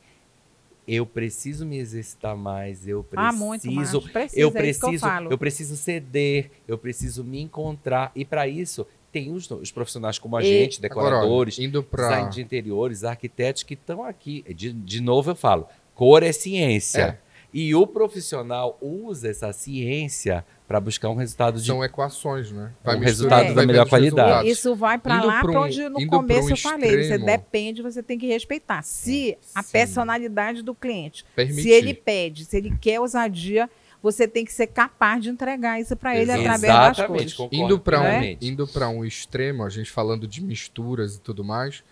eu 0.86 1.06
preciso 1.06 1.64
me 1.64 1.78
exercitar 1.78 2.36
mais, 2.36 2.86
eu 2.86 3.04
preciso, 3.04 3.28
ah, 3.28 3.32
muito 3.32 3.70
mais. 3.70 3.90
Precisa, 3.90 4.40
eu 4.40 4.48
é 4.48 4.50
eu 4.50 4.52
preciso, 4.52 4.98
falo. 4.98 5.30
eu 5.30 5.38
preciso 5.38 5.76
ceder, 5.76 6.50
eu 6.66 6.76
preciso 6.76 7.22
me 7.22 7.40
encontrar 7.40 8.10
e 8.14 8.24
para 8.24 8.48
isso 8.48 8.86
tem 9.12 9.30
os, 9.30 9.48
os 9.50 9.70
profissionais 9.70 10.18
como 10.18 10.36
a 10.36 10.42
E- 10.42 10.46
gente, 10.46 10.84
Agora, 10.86 11.10
decoradores, 11.10 11.58
indo 11.58 11.82
design 11.82 12.22
para 12.22 12.28
de 12.30 12.40
interiores, 12.42 13.04
arquitetos 13.04 13.62
que 13.62 13.74
estão 13.74 14.02
aqui. 14.02 14.42
De, 14.54 14.72
de 14.72 15.00
novo 15.02 15.30
eu 15.30 15.36
falo, 15.36 15.66
cor 15.94 16.22
é 16.22 16.32
ciência. 16.32 17.02
É. 17.02 17.21
E 17.54 17.74
o 17.74 17.86
profissional 17.86 18.78
usa 18.80 19.28
essa 19.28 19.52
ciência 19.52 20.44
para 20.66 20.80
buscar 20.80 21.10
um 21.10 21.14
resultado 21.14 21.60
de 21.60 21.66
são 21.66 21.84
equações, 21.84 22.50
né? 22.50 22.72
Um 22.96 23.00
misturando, 23.00 23.04
resultado 23.04 23.44
vai 23.46 23.54
da 23.54 23.66
melhor 23.66 23.88
qualidade. 23.88 24.28
resultados. 24.28 24.50
Isso 24.58 24.74
vai 24.74 24.98
para 24.98 25.22
lá 25.22 25.40
para 25.42 25.50
um- 25.52 25.56
onde 25.64 25.88
no 25.88 26.06
começo 26.06 26.46
um 26.48 26.50
eu 26.50 26.56
falei. 26.56 27.02
Você 27.04 27.18
depende, 27.18 27.82
você 27.82 28.02
tem 28.02 28.18
que 28.18 28.26
respeitar. 28.26 28.80
Se 28.82 29.36
a 29.54 29.62
Sim. 29.62 29.72
personalidade 29.72 30.62
do 30.62 30.74
cliente, 30.74 31.26
Permitir. 31.36 31.62
se 31.62 31.68
ele 31.70 31.92
pede, 31.92 32.46
se 32.46 32.56
ele 32.56 32.74
quer 32.80 32.98
ousadia, 33.00 33.68
você 34.02 34.26
tem 34.26 34.44
que 34.46 34.52
ser 34.52 34.68
capaz 34.68 35.22
de 35.22 35.28
entregar 35.28 35.78
isso 35.78 35.94
para 35.94 36.16
ele 36.16 36.32
através 36.32 36.60
das 36.62 36.98
Exatamente, 36.98 37.06
cores. 37.06 37.34
concordo 37.34 37.64
Indo 37.64 37.78
para 37.78 38.00
um, 38.00 38.36
indo 38.40 38.68
um 38.88 39.04
extremo, 39.04 39.62
a 39.62 39.68
gente 39.68 39.90
falando 39.90 40.26
de 40.26 40.42
misturas 40.42 41.16
e 41.16 41.20
tudo 41.20 41.44
mais, 41.44 41.84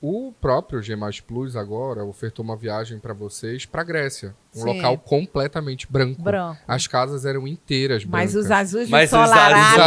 o 0.00 0.32
próprio 0.40 0.82
G 0.82 0.94
Plus 1.26 1.56
agora 1.56 2.04
ofertou 2.04 2.44
uma 2.44 2.54
viagem 2.56 2.98
para 2.98 3.14
vocês 3.14 3.64
para 3.64 3.82
Grécia, 3.82 4.34
um 4.54 4.60
Sim. 4.60 4.74
local 4.76 4.98
completamente 4.98 5.86
branco. 5.90 6.20
Branco. 6.22 6.60
As 6.68 6.86
casas 6.86 7.24
eram 7.24 7.48
inteiras 7.48 8.04
Mas 8.04 8.32
brancas. 8.32 8.44
os 8.46 8.50
azuis 8.50 8.88
Mas 8.90 9.12
os 9.12 9.18
Os 9.18 9.24
ensolarados. 9.26 9.78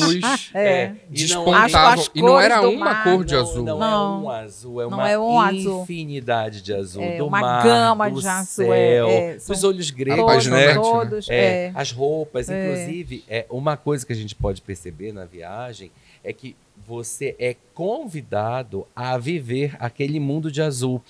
azuis 0.00 0.50
É. 0.54 0.84
E 0.84 0.88
não- 0.88 0.96
despontavam. 1.10 1.64
As- 1.92 2.00
as 2.00 2.10
e 2.14 2.22
não 2.22 2.38
era 2.40 2.60
uma 2.68 2.84
mar, 2.84 3.04
cor 3.04 3.24
de 3.24 3.34
não, 3.34 3.40
azul. 3.40 3.64
Não, 3.64 3.78
Não. 3.78 3.86
é 3.88 4.22
um 4.22 4.30
azul, 4.30 4.80
é 4.80 4.84
Não 4.84 4.98
uma 4.98 5.10
é 5.10 5.18
um 5.18 5.40
azul. 5.40 5.82
infinidade 5.82 6.60
de 6.62 6.74
azul. 6.74 7.02
É, 7.02 7.16
do 7.18 7.26
uma 7.26 7.40
mar, 7.40 7.62
gama 7.64 8.10
do 8.10 8.20
de 8.20 8.28
azul, 8.28 8.46
céu, 8.66 8.72
é, 8.74 8.96
é, 9.30 9.34
dos 9.34 9.58
são 9.58 9.70
olhos 9.70 9.90
gregos, 9.90 10.24
Todos, 10.24 10.46
né? 10.46 10.62
Apaixonante, 10.72 10.92
todos. 11.08 11.28
É, 11.30 11.66
É. 11.66 11.72
As 11.74 11.90
roupas, 11.90 12.48
É. 12.48 12.64
inclusive, 12.64 13.24
é 13.28 13.46
uma 13.50 13.76
coisa 13.76 14.04
que 14.06 14.12
a 14.12 14.16
gente 14.16 14.34
pode 14.34 14.60
perceber 14.62 15.12
na 15.12 15.24
viagem 15.24 15.90
é 16.22 16.32
que 16.32 16.54
você 16.86 17.34
é 17.38 17.56
convidado 17.74 18.86
a 18.94 19.16
viver 19.18 19.76
aquele 19.78 20.18
mundo 20.20 20.50
de 20.50 20.60
azul. 20.62 21.02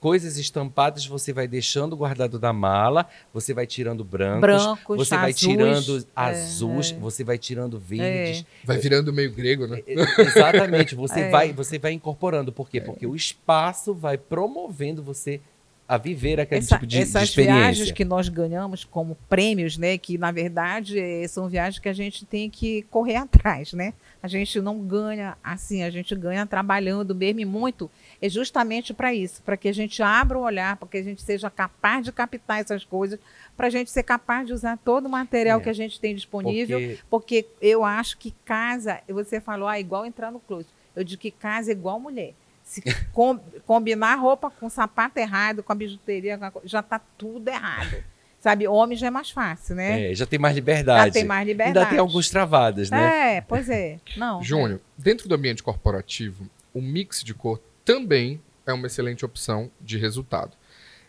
Coisas 0.00 0.36
estampadas 0.36 1.06
você 1.06 1.32
vai 1.32 1.46
deixando 1.46 1.96
guardado 1.96 2.36
da 2.36 2.52
mala, 2.52 3.08
você 3.32 3.54
vai 3.54 3.68
tirando 3.68 4.02
brancos, 4.02 4.40
Brancos, 4.40 4.96
você 4.98 5.14
vai 5.14 5.30
azuis. 5.30 5.36
tirando 5.38 5.98
É, 5.98 6.02
azuis, 6.16 6.90
é. 6.90 6.94
você 6.98 7.22
vai 7.22 7.38
tirando 7.38 7.78
verdes, 7.78 8.44
Vai 8.64 8.78
virando 8.78 9.12
meio 9.12 9.30
grego, 9.32 9.68
né? 9.68 9.80
Exatamente, 9.86 10.96
você, 10.96 11.20
É. 11.22 11.30
vai, 11.30 11.52
você 11.52 11.78
vai 11.78 11.92
incorporando. 11.92 12.50
Por 12.52 12.68
quê? 12.68 12.80
Porque 12.80 13.06
o 13.06 13.14
espaço 13.14 13.94
vai 13.94 14.18
promovendo 14.18 15.02
você 15.04 15.40
a 15.88 15.98
viver 15.98 16.40
aquele 16.40 16.60
Essa- 16.60 16.76
tipo 16.76 16.86
de, 16.86 16.96
de 16.96 17.02
essas 17.02 17.24
experiência. 17.24 17.54
viagens 17.60 17.90
que 17.92 18.04
nós 18.04 18.28
ganhamos 18.28 18.84
como 18.84 19.16
prêmios, 19.28 19.76
né? 19.76 19.98
Que 19.98 20.16
na 20.16 20.30
verdade 20.32 20.98
eh, 20.98 21.26
são 21.28 21.48
viagens 21.48 21.78
que 21.78 21.88
a 21.88 21.92
gente 21.92 22.24
tem 22.24 22.48
que 22.48 22.82
correr 22.90 23.16
atrás, 23.16 23.72
né? 23.74 23.92
A 24.22 24.28
gente 24.28 24.60
não 24.60 24.78
ganha 24.78 25.36
assim, 25.42 25.82
a 25.82 25.90
gente 25.90 26.14
ganha 26.14 26.46
trabalhando 26.46 27.14
mesmo 27.14 27.40
e 27.40 27.44
muito. 27.44 27.90
É 28.22 28.28
justamente 28.28 28.94
para 28.94 29.12
isso, 29.12 29.42
para 29.42 29.56
que 29.56 29.68
a 29.68 29.74
gente 29.74 30.00
abra 30.02 30.38
o 30.38 30.42
olhar, 30.42 30.76
para 30.76 30.88
que 30.88 30.96
a 30.96 31.02
gente 31.02 31.20
seja 31.20 31.50
capaz 31.50 32.04
de 32.04 32.12
captar 32.12 32.60
essas 32.60 32.84
coisas, 32.84 33.18
para 33.56 33.66
a 33.66 33.70
gente 33.70 33.90
ser 33.90 34.04
capaz 34.04 34.46
de 34.46 34.52
usar 34.52 34.78
todo 34.78 35.06
o 35.06 35.10
material 35.10 35.58
É. 35.60 35.62
que 35.62 35.68
a 35.68 35.72
gente 35.74 36.00
tem 36.00 36.14
disponível, 36.14 36.78
Porque 37.10 37.42
porque 37.42 37.46
eu 37.60 37.84
acho 37.84 38.16
que 38.16 38.32
casa, 38.44 39.00
você 39.08 39.40
falou, 39.40 39.66
ah, 39.68 39.78
igual 39.80 40.06
entrar 40.06 40.30
no 40.30 40.38
closet. 40.40 40.70
Eu 40.94 41.02
digo 41.04 41.20
que 41.20 41.30
casa 41.30 41.70
é 41.70 41.72
igual 41.72 41.98
mulher. 41.98 42.34
Se 42.72 42.82
com- 43.12 43.38
combinar 43.66 44.14
roupa 44.14 44.50
com 44.50 44.66
sapato 44.70 45.18
errado, 45.18 45.62
com 45.62 45.70
a 45.72 45.74
bijuteria, 45.74 46.40
já 46.64 46.80
está 46.80 46.98
tudo 46.98 47.46
errado. 47.48 48.02
Sabe, 48.40 48.66
homem 48.66 48.96
já 48.96 49.08
é 49.08 49.10
mais 49.10 49.30
fácil, 49.30 49.76
né? 49.76 50.10
é, 50.10 50.14
já 50.14 50.24
tem 50.24 50.38
mais 50.38 50.54
liberdade. 50.54 51.08
já 51.08 51.12
tem 51.12 51.24
mais 51.24 51.46
liberdade. 51.46 51.78
Ainda 51.78 51.90
tem 51.90 51.98
alguns 51.98 52.30
travadas, 52.30 52.90
né? 52.90 53.36
É, 53.36 53.40
pois 53.42 53.68
é. 53.68 54.00
Não. 54.16 54.42
Júnior, 54.42 54.80
dentro 54.96 55.28
do 55.28 55.34
ambiente 55.34 55.62
corporativo, 55.62 56.48
o 56.72 56.80
mix 56.80 57.22
de 57.22 57.34
cor 57.34 57.60
também 57.84 58.40
é 58.66 58.72
uma 58.72 58.86
excelente 58.86 59.22
opção 59.22 59.70
de 59.78 59.98
resultado. 59.98 60.56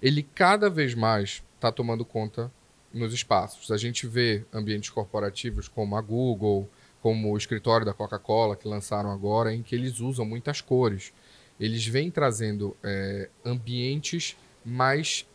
Ele 0.01 0.21
cada 0.21 0.69
vez 0.69 0.93
mais 0.93 1.41
está 1.55 1.71
tomando 1.71 2.03
conta 2.03 2.51
nos 2.93 3.13
espaços. 3.13 3.71
A 3.71 3.77
gente 3.77 4.05
vê 4.05 4.43
ambientes 4.53 4.89
corporativos 4.89 5.69
como 5.69 5.95
a 5.95 6.01
Google, 6.01 6.69
como 7.01 7.31
o 7.31 7.37
escritório 7.37 7.85
da 7.85 7.93
Coca-Cola, 7.93 8.55
que 8.57 8.67
lançaram 8.67 9.09
agora, 9.11 9.53
em 9.53 9.63
que 9.63 9.73
eles 9.75 9.99
usam 9.99 10.25
muitas 10.25 10.61
cores. 10.61 11.11
Eles 11.59 11.85
vêm 11.85 12.09
trazendo 12.11 12.75
é, 12.83 13.29
ambientes 13.45 14.35
mais 14.65 15.25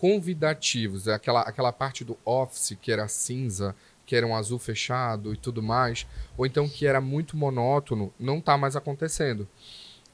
convidativos. 0.00 1.06
É 1.06 1.14
Aquela, 1.14 1.42
aquela 1.42 1.72
parte 1.72 2.04
do 2.04 2.16
office 2.24 2.76
que 2.80 2.90
era 2.90 3.06
cinza, 3.08 3.74
que 4.06 4.16
era 4.16 4.26
um 4.26 4.34
azul 4.34 4.58
fechado 4.58 5.32
e 5.32 5.36
tudo 5.36 5.62
mais, 5.62 6.06
ou 6.36 6.46
então 6.46 6.68
que 6.68 6.86
era 6.86 7.00
muito 7.00 7.36
monótono, 7.36 8.12
não 8.18 8.38
está 8.38 8.56
mais 8.56 8.74
acontecendo. 8.74 9.46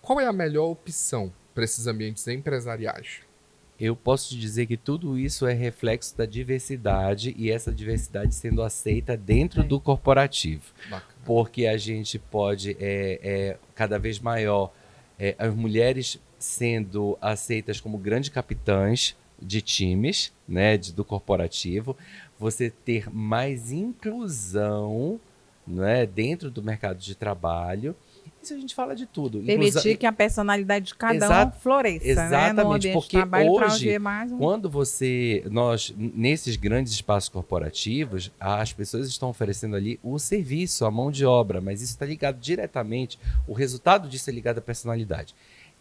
Qual 0.02 0.20
é 0.20 0.26
a 0.26 0.32
melhor 0.32 0.66
opção 0.70 1.32
para 1.54 1.64
esses 1.64 1.86
ambientes 1.86 2.26
empresariais? 2.28 3.20
Eu 3.80 3.96
posso 3.96 4.28
te 4.28 4.36
dizer 4.38 4.66
que 4.66 4.76
tudo 4.76 5.18
isso 5.18 5.46
é 5.46 5.52
reflexo 5.52 6.16
da 6.16 6.24
diversidade 6.26 7.34
e 7.36 7.50
essa 7.50 7.72
diversidade 7.72 8.34
sendo 8.34 8.62
aceita 8.62 9.16
dentro 9.16 9.62
É. 9.62 9.64
do 9.64 9.80
corporativo. 9.80 10.62
Bacana. 10.90 11.14
porque 11.24 11.66
a 11.66 11.76
gente 11.78 12.18
pode 12.18 12.76
é, 12.78 13.18
é, 13.22 13.58
cada 13.74 13.98
vez 13.98 14.20
maior 14.20 14.72
é, 15.18 15.34
as 15.38 15.54
mulheres 15.54 16.18
sendo 16.38 17.16
aceitas 17.20 17.80
como 17.80 17.96
grandes 17.98 18.28
capitãs 18.28 19.16
de 19.40 19.60
times, 19.60 20.32
né, 20.46 20.76
de- 20.76 20.92
do 20.92 21.04
corporativo, 21.04 21.96
você 22.38 22.70
ter 22.70 23.08
mais 23.10 23.72
inclusão, 23.72 25.20
né, 25.66 26.06
dentro 26.06 26.50
do 26.50 26.62
mercado 26.62 26.98
de 26.98 27.14
trabalho. 27.14 27.96
Isso 28.44 28.54
a 28.54 28.58
gente 28.58 28.74
fala 28.74 28.94
de 28.94 29.06
tudo. 29.06 29.38
Inclusa- 29.38 29.80
Permitir 29.80 29.96
que 29.98 30.06
a 30.06 30.12
personalidade 30.12 30.86
de 30.86 30.94
cada 30.94 31.14
Exato- 31.14 31.56
um 31.56 31.60
floresça, 31.60 32.04
né? 32.06 32.12
Exatamente, 32.12 32.88
ambiente 32.88 32.92
porque 32.92 33.16
hoje, 33.48 33.98
um... 33.98 34.38
Quando 34.38 34.68
você, 34.68 35.42
nós, 35.50 35.94
nesses 35.96 36.56
grandes 36.56 36.92
espaços 36.92 37.28
corporativos, 37.30 38.30
as 38.38 38.72
pessoas 38.72 39.08
estão 39.08 39.30
oferecendo 39.30 39.74
ali 39.76 39.98
o 40.02 40.18
serviço, 40.18 40.84
a 40.84 40.90
mão 40.90 41.10
de 41.10 41.24
obra, 41.24 41.60
mas 41.60 41.80
isso 41.80 41.92
está 41.92 42.04
ligado 42.04 42.38
diretamente, 42.38 43.18
o 43.48 43.52
resultado 43.52 44.08
disso 44.08 44.28
é 44.28 44.32
ligado 44.32 44.58
à 44.58 44.62
personalidade. 44.62 45.34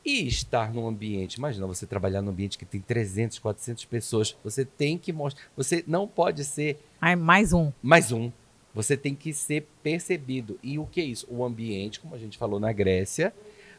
E 0.06 0.28
estar 0.28 0.74
num 0.74 0.86
ambiente, 0.86 1.36
imagina 1.36 1.66
você 1.66 1.86
trabalhar 1.86 2.22
num 2.22 2.32
ambiente 2.32 2.58
que 2.58 2.66
tem 2.66 2.82
300, 2.82 3.40
400 3.40 3.86
pessoas, 3.86 4.36
você 4.44 4.66
tem 4.66 4.98
que 4.98 5.14
mostrar, 5.14 5.44
você 5.56 5.82
não 5.88 6.06
pode 6.08 6.44
ser 6.44 6.78
Ai, 7.00 7.16
mais 7.16 7.54
um. 7.54 7.72
mais 7.82 8.12
um. 8.12 8.30
Você 8.74 8.98
tem 8.98 9.14
que 9.14 9.34
ser 9.34 9.68
percebido. 9.82 10.58
E 10.64 10.80
o 10.80 10.86
que 10.86 11.00
é 11.02 11.04
isso? 11.04 11.28
O 11.30 11.44
ambiente, 11.44 12.00
como 12.00 12.16
a 12.16 12.18
gente 12.18 12.38
falou 12.38 12.60
na 12.60 12.72
Grécia, 12.72 13.34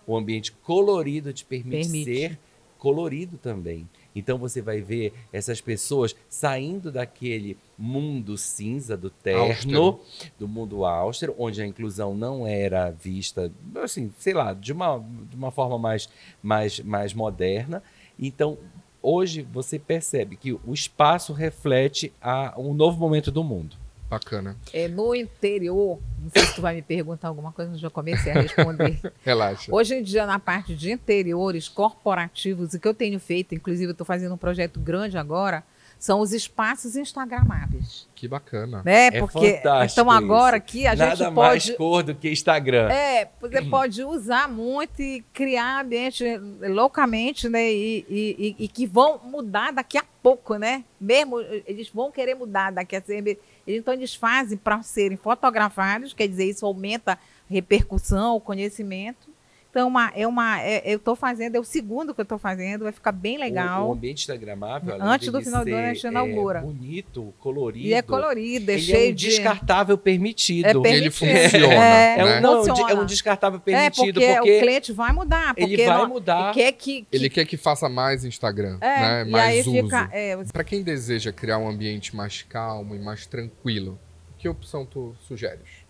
o 0.06 0.16
ambiente 0.16 0.52
colorido 0.52 1.32
te 1.32 1.44
permite, 1.44 1.82
Permite. 1.82 2.04
ser 2.04 2.38
colorido 2.78 3.38
também. 3.38 3.88
Então 4.14 4.36
você 4.38 4.60
vai 4.60 4.80
ver 4.80 5.12
essas 5.32 5.60
pessoas 5.60 6.14
saindo 6.28 6.92
daquele 6.92 7.56
mundo 7.78 8.36
cinza 8.36 8.96
do 8.96 9.08
terno, 9.10 9.42
Austero. 9.42 10.00
do 10.38 10.46
mundo 10.46 10.84
austero, 10.84 11.34
onde 11.38 11.62
a 11.62 11.66
inclusão 11.66 12.14
não 12.14 12.46
era 12.46 12.90
vista, 12.90 13.50
assim, 13.82 14.12
sei 14.18 14.34
lá, 14.34 14.52
de 14.52 14.72
uma, 14.72 15.02
de 15.30 15.34
uma 15.34 15.50
forma 15.50 15.78
mais, 15.78 16.08
mais, 16.42 16.78
mais 16.80 17.14
moderna. 17.14 17.82
Então, 18.18 18.58
hoje 19.02 19.42
você 19.42 19.78
percebe 19.78 20.36
que 20.36 20.52
o 20.52 20.72
espaço 20.72 21.32
reflete 21.32 22.12
a, 22.20 22.54
um 22.56 22.74
novo 22.74 23.00
momento 23.00 23.32
do 23.32 23.42
mundo. 23.42 23.76
Bacana. 24.14 24.56
É, 24.72 24.86
no 24.86 25.14
interior, 25.14 25.98
não 26.22 26.30
sei 26.30 26.42
se 26.44 26.54
tu 26.54 26.62
vai 26.62 26.76
me 26.76 26.82
perguntar 26.82 27.28
alguma 27.28 27.50
coisa, 27.50 27.72
mas 27.72 27.80
já 27.80 27.90
comecei 27.90 28.30
a 28.30 28.40
responder. 28.40 28.98
Relaxa. 29.24 29.74
Hoje 29.74 29.96
em 29.96 30.02
dia, 30.02 30.24
na 30.24 30.38
parte 30.38 30.74
de 30.74 30.92
interiores 30.92 31.68
corporativos, 31.68 32.74
o 32.74 32.80
que 32.80 32.86
eu 32.86 32.94
tenho 32.94 33.18
feito, 33.18 33.54
inclusive 33.54 33.86
eu 33.86 33.92
estou 33.92 34.06
fazendo 34.06 34.34
um 34.34 34.38
projeto 34.38 34.78
grande 34.78 35.18
agora, 35.18 35.64
são 36.04 36.20
os 36.20 36.34
espaços 36.34 36.96
instagramáveis. 36.96 38.06
Que 38.14 38.28
bacana. 38.28 38.82
Né? 38.84 39.06
É 39.06 39.20
Porque 39.20 39.54
fantástico 39.54 40.00
então 40.02 40.10
agora 40.10 40.56
isso. 40.58 40.64
aqui 40.66 40.86
a 40.86 40.94
Nada 40.94 41.16
gente 41.16 41.30
mais 41.30 41.64
pode. 41.64 41.76
cor 41.78 42.02
do 42.02 42.14
que 42.14 42.30
Instagram. 42.30 42.90
É, 42.92 43.28
você 43.40 43.62
pode 43.62 44.04
usar 44.04 44.46
muito 44.48 45.00
e 45.00 45.24
criar 45.32 45.80
ambiente 45.80 46.22
loucamente, 46.60 47.48
né? 47.48 47.72
E, 47.72 48.04
e- 48.08 48.56
e- 48.58 48.64
e 48.64 48.68
que 48.68 48.86
vão 48.86 49.18
mudar 49.24 49.72
daqui 49.72 49.96
a 49.96 50.04
pouco, 50.22 50.56
né? 50.56 50.84
Mesmo 51.00 51.40
eles 51.40 51.88
vão 51.88 52.10
querer 52.10 52.34
mudar 52.34 52.70
daqui 52.70 52.94
a 52.96 53.00
sempre. 53.00 53.38
Então 53.66 53.94
eles 53.94 54.14
fazem 54.14 54.58
para 54.58 54.82
serem 54.82 55.16
fotografados, 55.16 56.12
quer 56.12 56.28
dizer, 56.28 56.44
isso 56.44 56.66
aumenta 56.66 57.12
a 57.14 57.18
repercussão, 57.48 58.36
o 58.36 58.40
conhecimento. 58.40 59.32
Então, 59.74 59.88
uma, 59.88 60.12
é 60.14 60.24
uma, 60.24 60.60
é- 60.62 60.82
eu 60.84 60.98
estou 60.98 61.16
fazendo, 61.16 61.56
é 61.56 61.58
o 61.58 61.64
segundo 61.64 62.14
que 62.14 62.20
eu 62.20 62.22
estou 62.22 62.38
fazendo, 62.38 62.84
vai 62.84 62.92
ficar 62.92 63.10
bem 63.10 63.36
legal. 63.36 63.86
O, 63.86 63.88
o 63.88 63.92
ambiente 63.94 64.18
instagramável, 64.20 64.94
além 64.94 65.08
Antes 65.08 65.32
do 65.32 65.40
final 65.42 65.64
do 65.64 65.74
ano, 65.74 65.88
a 65.88 65.94
gente 65.94 66.06
inaugura. 66.06 66.58
É, 66.60 66.62
bonito, 66.62 67.34
colorido. 67.40 67.88
e 67.88 67.92
é 67.92 68.00
colorido, 68.00 68.70
é 68.70 68.74
ele 68.74 68.82
cheio 68.82 69.08
é 69.08 69.10
um 69.10 69.14
de. 69.14 69.26
descartável 69.30 69.98
permitido. 69.98 70.66
É 70.66 70.70
Ele 70.70 70.80
permitido. 71.10 71.12
funciona, 71.12 71.74
É, 71.74 72.18
É 72.20 72.24
né? 72.24 72.38
um, 72.38 72.40
não, 72.40 72.64
Funciona. 72.64 72.92
é 72.92 72.94
um 72.94 73.04
descartável 73.04 73.58
É, 73.58 73.62
permitido 73.62 74.14
porque, 74.20 74.34
porque, 74.36 74.56
o 74.56 74.60
cliente 74.60 74.92
vai 74.92 75.12
mudar. 75.12 75.54
Porque 75.56 75.72
ele 75.74 75.84
vai 75.86 75.98
não- 75.98 76.08
mudar. 76.08 76.44
Ele 76.44 76.54
quer 76.54 76.72
que, 76.72 77.02
que 77.02 77.06
Ele 77.10 77.28
quer 77.28 77.44
que 77.44 77.56
faça 77.56 77.88
mais 77.88 78.24
Instagram, 78.24 78.78
É, 78.80 79.00
né? 79.00 79.24
e 79.26 79.30
Mais 79.32 79.54
aí 79.54 79.60
uso. 79.62 79.72
fica. 79.72 80.08
É, 80.12 80.36
Para 80.52 80.62
quem 80.62 80.84
deseja 80.84 81.32
criar 81.32 81.58
um 81.58 81.68
ambiente 81.68 82.14
mais 82.14 82.42
calmo 82.42 82.94
e 82.94 82.98
mais 83.00 83.26
tranquilo, 83.26 83.98
que 84.38 84.48
opção 84.48 84.86
tu 84.86 85.16
sugeres? 85.26 85.83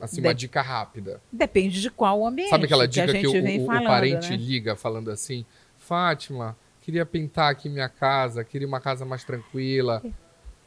Assim, 0.00 0.20
uma 0.20 0.32
De- 0.34 0.40
dica 0.40 0.62
rápida. 0.62 1.20
depende 1.30 1.80
de 1.80 1.90
qual 1.90 2.26
ambiente. 2.26 2.50
Sabe 2.50 2.64
aquela 2.64 2.88
dica 2.88 3.06
que, 3.06 3.12
gente 3.12 3.26
o, 3.28 3.32
vem 3.42 3.60
o- 3.60 3.62
o 3.64 3.66
falando, 3.66 3.84
parente 3.86 4.30
né? 4.30 4.36
liga 4.36 4.74
falando 4.76 5.10
assim: 5.10 5.44
Fátima, 5.78 6.56
queria 6.82 7.04
pintar 7.04 7.50
aqui 7.50 7.68
minha 7.68 7.88
casa, 7.88 8.42
queria 8.44 8.66
uma 8.66 8.80
casa 8.80 9.04
mais 9.04 9.24
tranquila. 9.24 10.02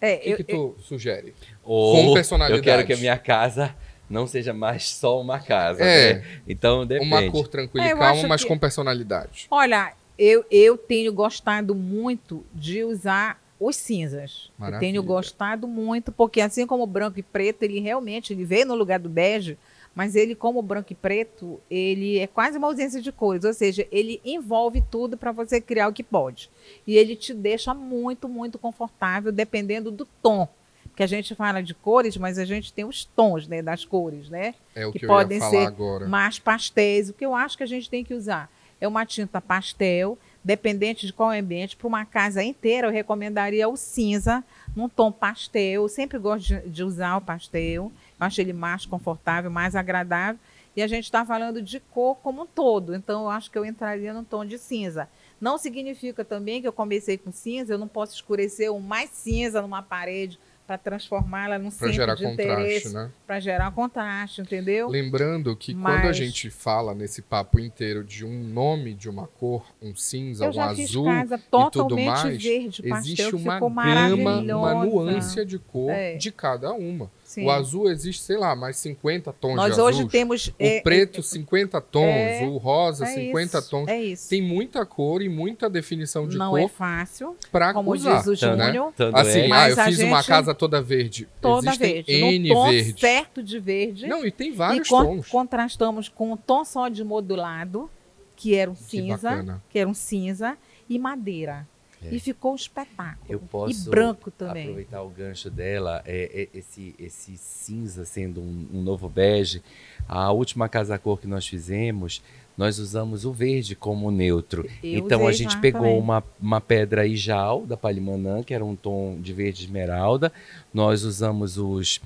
É, 0.02 0.16
O 0.16 0.20
que, 0.22 0.30
eu- 0.32 0.38
que 0.38 0.44
tu 0.44 0.76
sugere? 0.82 1.34
Ou 1.64 2.08
Com 2.08 2.14
personalidade. 2.14 2.60
eu 2.60 2.64
quero 2.64 2.86
que 2.86 2.94
a 2.94 2.98
minha 2.98 3.18
casa 3.18 3.74
não 4.10 4.28
seja 4.28 4.54
mais 4.54 4.90
só 4.90 5.20
uma 5.22 5.40
casa. 5.40 5.82
É. 5.84 6.16
né? 6.16 6.26
Então 6.48 6.86
depende. 6.86 7.08
Uma 7.08 7.32
cor 7.32 7.48
tranquila 7.48 7.86
É, 7.86 7.90
e 7.90 7.92
eu 7.92 7.98
calma, 7.98 8.28
mas 8.28 8.42
que- 8.42 8.48
com 8.48 8.58
personalidade. 8.58 9.48
olha, 9.50 9.94
eu, 10.20 10.46
eu 10.52 10.78
tenho 10.78 11.12
gostado 11.14 11.74
muito 11.74 12.46
de 12.54 12.84
usar 12.84 13.42
os 13.60 13.76
cinzas. 13.76 14.48
Eu 14.48 14.54
Maravilha. 14.66 14.80
tenho 14.80 15.04
gostado 15.04 15.68
muito, 15.68 16.12
porque 16.12 16.42
assim 16.42 16.68
como 16.68 16.84
o 16.84 16.88
branco 16.88 17.20
e 17.20 17.24
preto, 17.24 17.64
ele 17.64 17.80
realmente 17.80 18.34
ele 18.34 18.46
veio 18.46 18.66
no 18.66 18.76
lugar 18.76 19.00
do 19.00 19.10
bege, 19.10 19.58
mas 19.96 20.16
ele, 20.16 20.34
como 20.34 20.62
branco 20.62 20.92
e 20.92 20.96
preto, 20.96 21.62
ele 21.70 22.18
é 22.18 22.26
quase 22.26 22.58
uma 22.58 22.68
ausência 22.68 23.00
de 23.00 23.12
cores, 23.12 23.44
ou 23.44 23.54
seja, 23.54 23.88
ele 23.92 24.20
envolve 24.26 24.84
tudo 24.90 25.16
para 25.16 25.32
você 25.32 25.62
criar 25.62 25.88
o 25.88 25.94
que 25.94 26.04
pode. 26.04 26.50
E 26.86 26.98
ele 26.98 27.16
te 27.16 27.34
deixa 27.34 27.74
muito, 27.74 28.28
muito 28.28 28.58
confortável, 28.58 29.32
dependendo 29.32 29.92
do 29.92 30.06
tom. 30.22 30.48
Porque 30.86 31.04
a 31.04 31.08
gente 31.08 31.34
fala 31.34 31.62
de 31.62 31.74
cores, 31.74 32.18
mas 32.18 32.38
a 32.38 32.46
gente 32.46 32.72
tem 32.72 32.86
os 32.86 33.06
tons 33.06 33.48
né, 33.48 33.62
das 33.62 33.84
cores, 33.84 34.30
né? 34.30 34.54
É 34.76 34.86
o 34.86 34.92
que 34.92 35.00
que, 35.00 35.06
eu 35.06 35.10
podem 35.10 35.40
ser 35.40 35.68
agora. 35.68 36.08
mais 36.08 36.38
pastéis. 36.38 37.10
O 37.10 37.14
que 37.14 37.26
eu 37.26 37.34
acho 37.34 37.58
que 37.58 37.64
a 37.64 37.68
gente 37.68 37.90
tem 37.90 38.04
que 38.04 38.14
usar 38.14 38.52
é 38.80 38.88
uma 38.88 39.06
tinta 39.06 39.42
pastel, 39.42 40.18
dependente 40.44 41.06
de 41.06 41.14
qual 41.14 41.30
ambiente. 41.30 41.76
Para 41.76 41.88
uma 41.88 42.06
casa 42.06 42.44
inteira, 42.44 42.88
eu 42.88 42.92
recomendaria 42.92 43.68
o 43.68 43.78
cinza, 43.78 44.44
num 44.76 44.90
tom 44.90 45.12
pastel. 45.12 45.84
Eu 45.84 45.90
sempre 45.90 46.18
gosto 46.18 46.48
de, 46.48 46.70
de 46.70 46.84
usar 46.84 47.18
o 47.18 47.22
pastel. 47.22 47.64
Eu 47.64 47.92
acho 48.20 48.42
ele 48.42 48.54
mais 48.54 48.86
confortável, 48.86 49.50
mais 49.50 49.76
agradável. 49.76 50.40
E 50.76 50.82
a 50.82 50.88
gente 50.88 51.06
está 51.06 51.24
falando 51.24 51.62
de 51.62 51.80
cor 51.80 52.16
como 52.16 52.44
um 52.44 52.48
todo. 52.48 52.96
Então, 52.96 53.24
eu 53.24 53.30
acho 53.30 53.50
que 53.50 53.58
eu 53.58 53.66
entraria 53.66 54.14
no 54.14 54.24
tom 54.24 54.44
de 54.44 54.58
cinza. 54.58 55.08
Não 55.40 55.58
significa 55.58 56.26
também 56.26 56.62
que 56.62 56.68
eu 56.68 56.74
comecei 56.74 57.18
com 57.18 57.32
cinza, 57.32 57.74
eu 57.74 57.78
não 57.78 57.88
posso 57.88 58.16
escurecer 58.16 58.72
um 58.72 58.80
mais 58.80 59.10
cinza 59.12 59.62
numa 59.62 59.84
parede 59.84 60.40
para 60.74 60.78
transformá-la 60.78 61.58
num 61.60 61.70
Pra 61.70 61.72
centro 61.72 61.94
gerar 61.94 62.16
de 62.16 62.24
contraste, 62.24 62.52
interesse, 62.52 62.94
né? 62.94 63.12
para 63.28 63.40
gerar 63.40 63.72
contraste, 63.72 64.42
entendeu? 64.42 64.90
Lembrando 64.90 65.56
que 65.56 65.74
quando 65.74 65.88
a 65.88 66.04
Mas- 66.06 66.18
gente 66.18 66.50
fala 66.50 66.96
nesse 66.96 67.22
papo 67.22 67.60
inteiro 67.60 68.04
de 68.04 68.26
um 68.26 68.44
nome 68.44 68.94
de 68.94 69.10
uma 69.10 69.28
cor, 69.28 69.64
um 69.82 69.96
cinza, 69.96 70.50
um 70.50 70.62
azul, 70.62 71.06
casa 71.06 71.38
tudo 71.38 71.70
totalmente 71.72 72.06
mais, 72.08 72.44
verde, 72.44 72.82
existe 72.86 73.36
uma 73.36 73.60
gama, 73.60 74.42
uma 74.42 74.86
nuance 74.86 75.46
de 75.46 75.60
cor 75.60 75.92
É. 75.92 76.16
de 76.16 76.32
cada 76.32 76.74
uma. 76.74 77.12
Sim. 77.34 77.46
O 77.46 77.50
azul 77.52 77.90
existe, 77.90 78.22
sei 78.22 78.38
lá, 78.38 78.56
mais 78.56 78.76
50 78.78 79.34
tons 79.34 79.56
Nós 79.56 79.74
de 79.76 79.82
hoje 79.82 79.98
azul. 80.00 80.10
temos... 80.10 80.48
O 80.50 80.54
é, 80.60 80.82
preto, 80.82 81.24
50 81.24 81.82
tons. 81.82 82.04
é, 82.06 82.44
o 82.46 82.58
rosa, 82.58 83.06
é 83.06 83.08
50 83.08 83.58
isso, 83.58 83.70
tons. 83.72 83.88
É 83.88 84.00
isso. 84.02 84.30
Tem 84.30 84.40
muita 84.42 84.86
cor 84.86 85.22
e 85.22 85.28
muita 85.30 85.68
definição 85.70 86.28
de 86.28 86.38
Não 86.38 86.52
cor 86.52 86.60
é 86.60 86.68
fácil, 86.68 87.36
pra 87.52 87.74
como 87.74 87.92
usar. 87.92 88.18
diz 88.18 88.28
o 88.28 88.48
né? 88.56 88.66
Júnior, 88.68 88.94
Tanto 88.96 89.18
Assim, 89.18 89.40
é, 89.40 89.46
ah, 89.46 89.50
Mas 89.50 89.78
eu 89.78 89.84
fiz 89.86 90.00
uma 90.00 90.18
gente- 90.18 90.28
casa 90.28 90.54
toda 90.54 90.82
verde. 90.82 91.28
toda 91.42 91.68
Existem 91.68 91.94
verde. 91.94 92.12
N 92.14 92.50
no 92.50 92.56
tom 92.56 92.70
verde. 92.70 93.00
certo 93.02 93.42
de 93.44 93.60
verde. 93.60 94.06
Não, 94.08 94.24
e 94.26 94.32
tem 94.32 94.50
e 94.50 94.52
vários 94.52 94.88
con- 94.88 95.04
tons. 95.04 95.28
contrastamos 95.28 96.08
com 96.10 96.34
um 96.34 96.38
tom 96.38 96.64
só 96.64 96.88
de 96.88 97.04
modulado, 97.04 97.90
que 98.36 98.54
era 98.56 98.70
um 98.70 98.76
Que 98.76 98.84
cinza, 98.84 99.30
bacana. 99.30 99.64
que 99.70 99.80
era 99.80 99.90
um 99.90 99.94
cinza, 99.94 100.56
e 100.90 101.00
madeira. 101.00 101.68
É. 102.06 102.16
E 102.16 102.20
ficou 102.20 102.54
um 102.54 102.56
espetáculo. 102.56 103.26
Eu 103.30 103.40
posso 103.40 103.88
e 103.88 103.90
branco 103.90 104.32
também. 104.32 104.64
aproveitar 104.64 105.02
o 105.02 105.10
gancho 105.10 105.50
dela, 105.50 106.02
é, 106.06 106.50
é, 106.54 106.58
esse, 106.58 106.96
esse 107.00 107.38
cinza 107.38 108.06
sendo 108.06 108.42
um, 108.42 108.68
um 108.74 108.82
novo 108.82 109.08
bege. 109.08 109.62
A 110.08 110.32
última 110.32 110.68
casa 110.68 110.98
cor 110.98 111.20
que 111.20 111.28
nós 111.28 111.48
fizemos, 111.48 112.22
nós 112.58 112.78
usamos 112.78 113.26
o 113.26 113.32
verde 113.32 113.76
como 113.76 114.12
neutro. 114.12 114.70
Eu 114.84 115.00
então 115.00 115.28
a 115.28 115.32
gente 115.32 115.58
pegou 115.60 115.82
também. 115.82 116.00
uma, 116.00 116.24
uma 116.40 116.62
pedra 116.62 117.06
ijal 117.06 117.66
da 117.66 117.76
Palimanã, 117.76 118.44
que 118.44 118.54
era 118.54 118.64
um 118.64 118.76
tom 118.76 119.18
de 119.20 119.34
verde 119.34 119.64
esmeralda. 119.64 120.32
Nós 120.74 121.04
usamos 121.04 121.58
os 121.58 122.00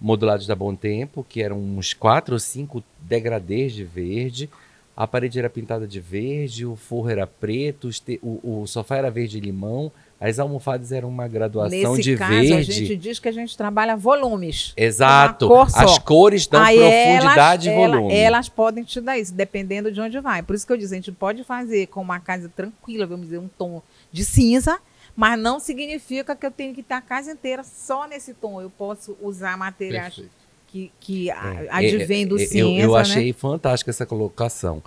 modulados 0.00 0.46
da 0.46 0.54
Bom 0.54 0.74
Tempo, 0.74 1.26
que 1.28 1.42
eram 1.42 1.58
uns 1.58 1.92
quatro 1.92 2.34
ou 2.34 2.38
cinco 2.38 2.82
degradês 3.00 3.72
de 3.72 3.84
verde. 3.84 4.48
A 5.00 5.06
parede 5.06 5.38
era 5.38 5.48
pintada 5.48 5.86
de 5.86 6.00
verde, 6.00 6.66
o 6.66 6.74
forro 6.74 7.08
era 7.08 7.24
preto, 7.24 7.88
te- 7.90 8.18
o, 8.20 8.62
o 8.62 8.66
sofá 8.66 8.96
era 8.96 9.08
verde 9.12 9.38
limão, 9.38 9.92
as 10.20 10.40
almofadas 10.40 10.90
eram 10.90 11.08
uma 11.08 11.28
graduação 11.28 11.92
Nesse 11.92 12.02
de 12.02 12.16
caso, 12.16 12.32
verde. 12.32 12.52
a 12.54 12.62
gente 12.62 12.96
diz 12.96 13.20
que 13.20 13.28
a 13.28 13.32
gente 13.32 13.56
trabalha 13.56 13.96
volumes. 13.96 14.72
Exato. 14.76 15.46
cor. 15.46 15.68
As 15.72 15.98
cores 16.00 16.48
dão 16.48 16.60
Aí 16.60 16.76
profundidade 16.76 17.68
elas, 17.68 17.86
e 17.90 17.92
volume. 17.92 18.12
elas 18.16 18.48
podem 18.48 18.82
te 18.82 19.00
dar 19.00 19.16
isso, 19.16 19.32
dependendo 19.32 19.92
de 19.92 20.00
onde 20.00 20.18
vai. 20.18 20.42
Por 20.42 20.56
isso 20.56 20.66
que 20.66 20.72
eu 20.72 20.76
disse, 20.76 20.94
a 20.94 20.96
gente 20.96 21.12
pode 21.12 21.44
fazer 21.44 21.86
com 21.86 22.00
uma 22.00 22.18
casa 22.18 22.48
tranquila, 22.48 23.06
vamos 23.06 23.26
dizer, 23.26 23.38
um 23.38 23.46
tom 23.46 23.80
de 24.10 24.24
cinza, 24.24 24.80
mas 25.14 25.38
não 25.38 25.60
significa 25.60 26.34
que 26.34 26.44
eu 26.44 26.50
tenho 26.50 26.74
que 26.74 26.82
ter 26.82 26.94
a 26.94 27.00
casa 27.00 27.30
inteira 27.30 27.62
só 27.62 28.08
nesse 28.08 28.34
tom. 28.34 28.60
Eu 28.60 28.70
posso 28.70 29.16
usar 29.22 29.56
materiais 29.56 30.14
Perfeito. 30.16 30.37
Que, 30.68 30.92
que 31.00 31.30
a- 31.30 31.64
É, 31.64 31.68
advêm 31.70 32.26
do 32.26 32.38
é, 32.38 32.42
é, 32.42 32.46
cinza, 32.46 32.58
Eu, 32.58 32.90
eu 32.90 32.92
né? 32.94 33.00
achei 33.00 33.32
fantástica 33.32 33.90
essa 33.90 34.06
colocação. 34.06 34.82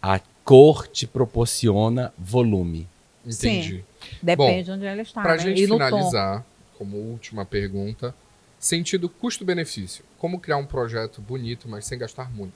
A 0.00 0.20
cor 0.44 0.86
te 0.88 1.06
proporciona 1.06 2.12
volume. 2.18 2.88
Entendi. 3.24 3.84
Depende 4.20 4.64
de 4.64 4.70
onde 4.72 4.84
ela 4.84 5.00
está. 5.00 5.22
Pra 5.22 5.32
né? 5.32 5.38
gente 5.38 5.62
e 5.62 5.66
finalizar, 5.66 6.44
como 6.76 6.96
última 6.96 7.44
pergunta, 7.44 8.14
sentido 8.58 9.08
custo-benefício. 9.08 10.04
Como 10.18 10.40
criar 10.40 10.56
um 10.56 10.66
projeto 10.66 11.20
bonito, 11.20 11.68
mas 11.68 11.84
sem 11.86 11.98
gastar 11.98 12.30
muito? 12.32 12.54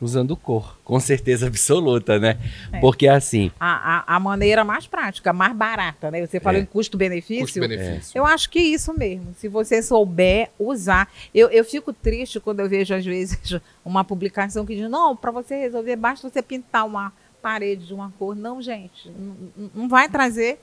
Usando 0.00 0.36
cor, 0.36 0.78
com 0.84 0.98
certeza 1.00 1.46
absoluta, 1.46 2.18
né? 2.18 2.36
É. 2.72 2.80
Porque 2.80 3.06
assim, 3.08 3.50
A, 3.58 3.98
a, 4.14 4.16
a 4.16 4.20
maneira 4.20 4.64
mais 4.64 4.86
prática, 4.86 5.32
mais 5.32 5.54
barata, 5.54 6.10
né? 6.10 6.26
Você 6.26 6.40
falou 6.40 6.58
É. 6.58 6.62
em 6.62 6.66
custo-benefício. 6.66 7.42
Custo-benefício. 7.44 8.16
Eu 8.18 8.26
acho 8.26 8.50
que 8.50 8.58
é 8.58 8.62
isso 8.62 8.92
mesmo. 8.96 9.34
Se 9.38 9.48
você 9.48 9.80
souber 9.82 10.50
usar. 10.58 11.08
Eu, 11.34 11.48
eu 11.50 11.64
fico 11.64 11.92
triste 11.92 12.40
quando 12.40 12.60
eu 12.60 12.68
vejo, 12.68 12.94
às 12.94 13.04
vezes, 13.04 13.38
uma 13.84 14.04
publicação 14.04 14.66
que 14.66 14.74
diz: 14.76 14.90
não, 14.90 15.16
para 15.16 15.30
você 15.30 15.56
resolver, 15.56 15.96
basta 15.96 16.28
você 16.28 16.42
pintar 16.42 16.84
uma 16.86 17.12
parede 17.40 17.86
de 17.86 17.94
uma 17.94 18.12
cor. 18.18 18.34
Não, 18.36 18.60
gente. 18.60 19.08
Não- 19.10 19.70
não 19.74 19.88
vai 19.88 20.08
trazer 20.08 20.60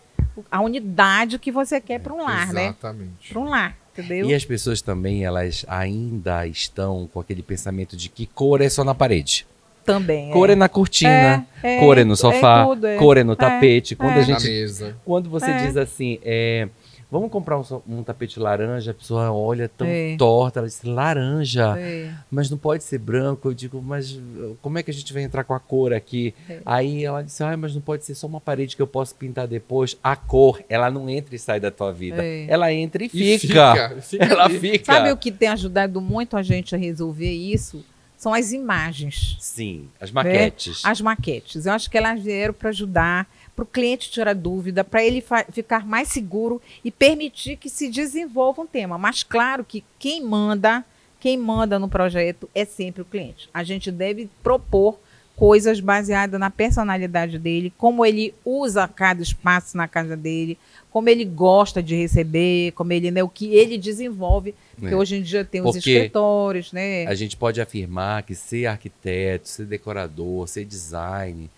a 0.51 0.61
unidade 0.61 1.37
que 1.39 1.51
você 1.51 1.79
quer 1.81 1.99
para 1.99 2.13
um 2.13 2.23
lar, 2.23 2.51
né? 2.53 2.65
Exatamente. 2.65 3.29
Para 3.29 3.39
um 3.39 3.49
lar, 3.49 3.77
entendeu? 3.93 4.29
e 4.29 4.33
as 4.33 4.45
pessoas 4.45 4.81
também, 4.81 5.23
elas 5.23 5.65
ainda 5.67 6.45
estão 6.47 7.09
com 7.13 7.19
aquele 7.19 7.41
pensamento 7.43 7.95
de 7.97 8.09
que 8.09 8.25
cor 8.25 8.61
é 8.61 8.69
só 8.69 8.83
na 8.83 8.93
parede. 8.95 9.45
também. 9.85 10.29
Cor 10.31 10.49
é 10.51 10.55
na 10.55 10.69
cortina, 10.69 11.47
É, 11.63 11.77
é, 11.77 11.79
cor 11.79 11.97
é 11.97 12.03
no 12.03 12.13
é 12.13 12.15
sofá, 12.15 12.63
tudo, 12.65 12.85
é. 12.85 12.97
cor 12.97 13.17
é 13.17 13.23
no 13.23 13.35
tapete. 13.35 13.95
Quando 13.95 14.11
é. 14.11 14.13
a 14.15 14.17
Na 14.19 14.23
gente 14.23 14.47
mesa. 14.47 14.95
Quando 15.03 15.29
você 15.31 15.49
É. 15.49 15.65
diz 15.65 15.75
assim, 15.77 16.19
é, 16.23 16.69
vamos 17.11 17.31
comprar 17.31 17.57
um, 17.59 17.63
um 17.87 18.03
tapete 18.03 18.39
laranja, 18.39 18.91
a 18.91 18.93
pessoa 18.93 19.31
olha 19.31 19.67
tão 19.69 19.87
É. 19.87 20.15
torta, 20.17 20.59
ela 20.59 20.67
diz 20.67 20.81
laranja, 20.83 21.75
É. 21.79 22.13
mas 22.29 22.49
não 22.49 22.57
pode 22.57 22.83
ser 22.83 22.97
branco. 22.99 23.47
Eu 23.49 23.53
digo, 23.53 23.81
mas 23.81 24.11
uh, 24.13 24.57
como 24.61 24.77
é 24.77 24.83
que 24.83 24.91
a 24.91 24.93
gente 24.93 25.11
vai 25.13 25.23
entrar 25.23 25.43
com 25.43 25.53
a 25.53 25.59
cor 25.59 25.93
aqui? 25.93 26.33
É. 26.49 26.59
Aí 26.65 27.03
ela 27.03 27.23
disse, 27.23 27.43
ah, 27.43 27.55
mas 27.57 27.73
não 27.73 27.81
pode 27.81 28.05
ser 28.05 28.15
só 28.15 28.27
uma 28.27 28.39
parede 28.41 28.75
que 28.75 28.81
eu 28.81 28.87
posso 28.87 29.15
pintar 29.15 29.47
depois. 29.47 29.97
A 30.03 30.15
cor, 30.15 30.61
ela 30.69 30.89
não 30.91 31.09
entra 31.09 31.35
e 31.35 31.39
sai 31.39 31.59
da 31.59 31.71
tua 31.71 31.91
vida. 31.91 32.23
Ela 32.23 32.71
entra 32.73 33.03
e 33.03 33.07
E 33.11 33.39
fica. 33.39 33.95
fica, 34.01 34.23
Ela 34.25 34.45
ali. 34.45 34.59
fica. 34.59 34.85
Sabe 34.85 35.11
o 35.11 35.17
que 35.17 35.31
tem 35.31 35.49
ajudado 35.49 35.99
muito 36.01 36.37
a 36.37 36.43
gente 36.43 36.75
a 36.75 36.77
resolver 36.77 37.31
isso? 37.31 37.83
São 38.17 38.33
as 38.33 38.51
imagens, 38.51 39.37
Sim, 39.39 39.87
as 39.97 40.11
maquetes. 40.11 40.81
as 40.83 40.99
maquetes. 40.99 41.65
Eu 41.65 41.71
acho 41.71 41.89
que 41.89 41.97
elas 41.97 42.21
vieram 42.21 42.53
para 42.53 42.67
ajudar, 42.67 43.25
para 43.59 43.63
o 43.63 43.67
cliente 43.67 44.09
tirar 44.09 44.33
dúvida, 44.33 44.85
para 44.85 45.03
ele 45.03 45.23
ficar 45.51 45.85
mais 45.85 46.07
seguro 46.07 46.61
e 46.83 46.89
permitir 46.89 47.57
que 47.57 47.69
se 47.69 47.89
desenvolva 47.89 48.61
um 48.61 48.67
tema. 48.67 48.97
Mas 48.97 49.21
claro 49.21 49.65
que 49.65 49.83
quem 49.97 50.23
manda, 50.23 50.85
quem 51.19 51.37
manda 51.37 51.77
no 51.77 51.89
projeto 51.89 52.49
é 52.55 52.63
sempre 52.63 53.01
o 53.01 53.05
cliente. 53.05 53.49
A 53.53 53.63
gente 53.63 53.91
deve 53.91 54.29
propor 54.41 54.97
coisas 55.35 55.79
baseadas 55.79 56.39
na 56.39 56.49
personalidade 56.49 57.37
dele, 57.39 57.73
como 57.77 58.05
ele 58.05 58.33
usa 58.45 58.87
cada 58.87 59.21
espaço 59.21 59.75
na 59.75 59.87
casa 59.87 60.15
dele, 60.15 60.57
como 60.89 61.07
ele 61.09 61.23
gosta 61.23 61.83
de 61.83 61.95
receber, 61.95 62.71
como 62.73 62.91
ele, 62.91 63.09
né, 63.11 63.23
o 63.23 63.29
que 63.29 63.53
ele 63.53 63.77
desenvolve. 63.77 64.53
Porque 64.77 64.93
É. 64.93 64.97
hoje 64.97 65.17
em 65.17 65.21
dia 65.21 65.43
tem 65.45 65.61
os 65.61 65.75
Porque 65.75 65.91
escritórios, 65.91 66.71
né? 66.71 67.05
A 67.07 67.15
gente 67.15 67.35
pode 67.37 67.61
afirmar 67.61 68.23
que 68.23 68.35
ser 68.35 68.65
arquiteto, 68.67 69.47
ser 69.47 69.65
decorador, 69.65 70.47
ser 70.47 70.65
design, 70.65 71.49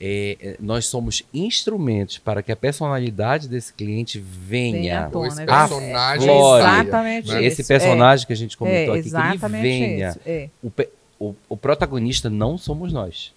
é, 0.00 0.36
é, 0.40 0.56
nós 0.60 0.86
somos 0.86 1.22
instrumentos 1.34 2.18
para 2.18 2.42
que 2.42 2.52
a 2.52 2.56
personalidade 2.56 3.48
desse 3.48 3.72
cliente 3.72 4.18
Venha 4.18 4.80
venha. 4.80 5.08
tona, 5.10 5.28
Esse 5.28 5.42
é 5.42 5.46
personagem 5.46 6.28
saia, 6.28 6.80
Exatamente 6.82 7.28
né? 7.32 7.44
Esse 7.44 7.60
isso, 7.62 7.68
personagem 7.68 8.26
que 8.26 8.32
a 8.32 8.36
gente 8.36 8.54
é, 8.54 8.58
comentou 8.58 8.94
é, 8.94 8.98
aqui, 8.98 9.10
que 9.10 9.16
ele 9.16 9.26
exatamente 9.26 9.62
venha. 9.62 10.08
isso. 10.10 10.20
É. 10.26 10.48
O, 10.62 10.72
o- 11.20 11.34
o 11.48 11.56
protagonista 11.56 12.30
não 12.30 12.56
somos 12.56 12.92
nós. 12.92 13.32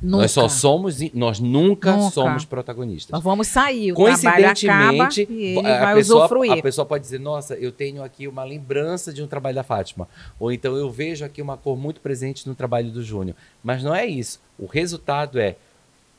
Nunca. 0.00 0.22
Nós 0.22 0.30
só 0.30 0.48
somos, 0.48 0.98
nós 1.12 1.38
nunca, 1.38 1.92
Nunca. 1.94 2.10
somos 2.10 2.44
protagonistas. 2.46 3.10
Nós 3.12 3.22
vamos 3.22 3.48
sair, 3.48 3.92
o 3.92 3.96
trabalho 3.96 4.14
acaba 4.16 4.46
Coincidentemente, 4.46 5.26
e 5.30 5.58
ele 5.58 5.66
a, 5.68 5.78
vai 5.80 5.94
pessoa, 5.96 6.20
usufruir. 6.20 6.52
a 6.52 6.62
pessoa 6.62 6.86
pode 6.86 7.04
dizer, 7.04 7.20
nossa, 7.20 7.54
eu 7.54 7.70
tenho 7.70 8.02
aqui 8.02 8.26
uma 8.26 8.44
lembrança 8.44 9.12
de 9.12 9.22
um 9.22 9.26
trabalho 9.26 9.54
da 9.56 9.62
Fátima. 9.62 10.08
Ou 10.40 10.50
então 10.50 10.74
eu 10.74 10.90
vejo 10.90 11.22
aqui 11.22 11.42
uma 11.42 11.58
cor 11.58 11.76
muito 11.76 12.00
presente 12.00 12.48
no 12.48 12.54
trabalho 12.54 12.90
do 12.90 13.02
Júnior. 13.02 13.36
Mas 13.62 13.82
não 13.84 13.94
é 13.94 14.06
isso. 14.06 14.40
O 14.58 14.64
resultado 14.64 15.38
é 15.38 15.54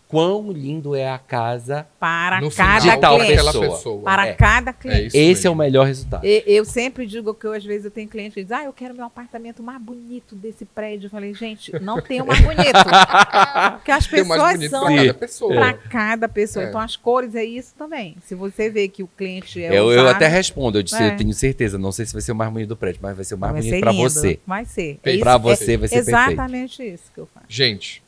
quão 0.08 0.52
lindo 0.52 0.96
é 0.96 1.10
a 1.10 1.18
casa. 1.18 1.88
Para 2.00 2.40
no 2.40 2.52
cada 2.52 2.82
final 2.82 3.00
tal 3.00 3.18
pessoa. 3.18 3.70
pessoa. 3.70 4.02
Para 4.04 4.28
É. 4.28 4.34
cada 4.34 4.70
É 4.70 4.74
cliente. 4.74 5.08
isso 5.08 5.18
Esse 5.18 5.48
é 5.48 5.50
o 5.50 5.54
mesmo. 5.54 5.64
melhor 5.64 5.88
resultado. 5.88 6.26
E- 6.26 6.44
Eu 6.46 6.64
sempre 6.64 7.06
digo 7.08 7.34
que 7.34 7.46
eu, 7.46 7.54
às 7.54 7.64
vezes 7.66 7.86
eu 7.86 7.92
tenho 7.92 8.08
cliente 8.08 8.36
que 8.36 8.44
diz, 8.44 8.52
ah, 8.52 8.64
eu 8.64 8.72
quero 8.74 8.94
meu 8.94 9.06
apartamento 9.06 9.62
mais 9.64 9.82
bonito 9.82 10.36
desse 10.36 10.64
prédio. 10.66 11.08
Eu 11.08 11.10
falei, 11.12 11.34
gente, 11.34 11.72
não 11.82 12.00
tem 12.02 12.22
o 12.22 12.26
mais 12.28 12.40
bonito. 12.40 12.56
Porque 13.78 13.92
as 13.92 14.06
pessoas 14.08 14.70
são 14.70 14.88
Sim. 14.88 14.96
cada 14.98 15.14
pessoa. 15.14 15.54
para 15.56 15.74
cada 15.74 16.30
pessoa. 16.30 16.66
É. 16.66 16.70
Então 16.70 16.80
as 16.82 16.96
cores 16.96 17.36
é 17.36 17.44
isso 17.44 17.74
também. 17.78 18.16
Se 18.26 18.36
você 18.36 18.70
vê 18.70 18.88
que 18.88 19.02
o 19.04 19.08
cliente 19.08 19.62
é 19.64 19.78
eu, 19.78 19.92
eu 19.92 20.08
até 20.08 20.28
respondo, 20.28 20.78
eu 20.78 20.84
disse, 20.84 21.02
É. 21.02 21.08
eu 21.14 21.18
tenho 21.18 21.34
certeza, 21.34 21.78
não 21.78 21.92
sei 21.92 22.06
se 22.06 22.14
vai 22.14 22.22
ser 22.22 22.32
o 22.32 22.36
mais 22.36 22.52
bonito 22.52 22.70
do 22.70 22.78
prédio, 22.78 23.00
mas 23.02 23.16
vai 23.16 23.26
ser 23.26 23.36
o 23.36 23.38
mais 23.38 23.54
vai 23.54 23.62
bonito 23.62 23.80
para 23.82 23.92
você. 23.92 24.40
Vai 24.46 24.66
ser. 24.66 25.00
Perfeito. 25.02 25.24
Pra 25.24 25.34
isso- 25.36 25.42
você 25.44 25.78
vai 25.78 25.88
ser 25.88 25.96
perfeito. 25.96 26.10
Exatamente 26.10 26.84
isso 26.84 27.04
que 27.14 27.20
eu 27.20 27.28
faço. 27.34 27.46
Gente, 27.50 28.04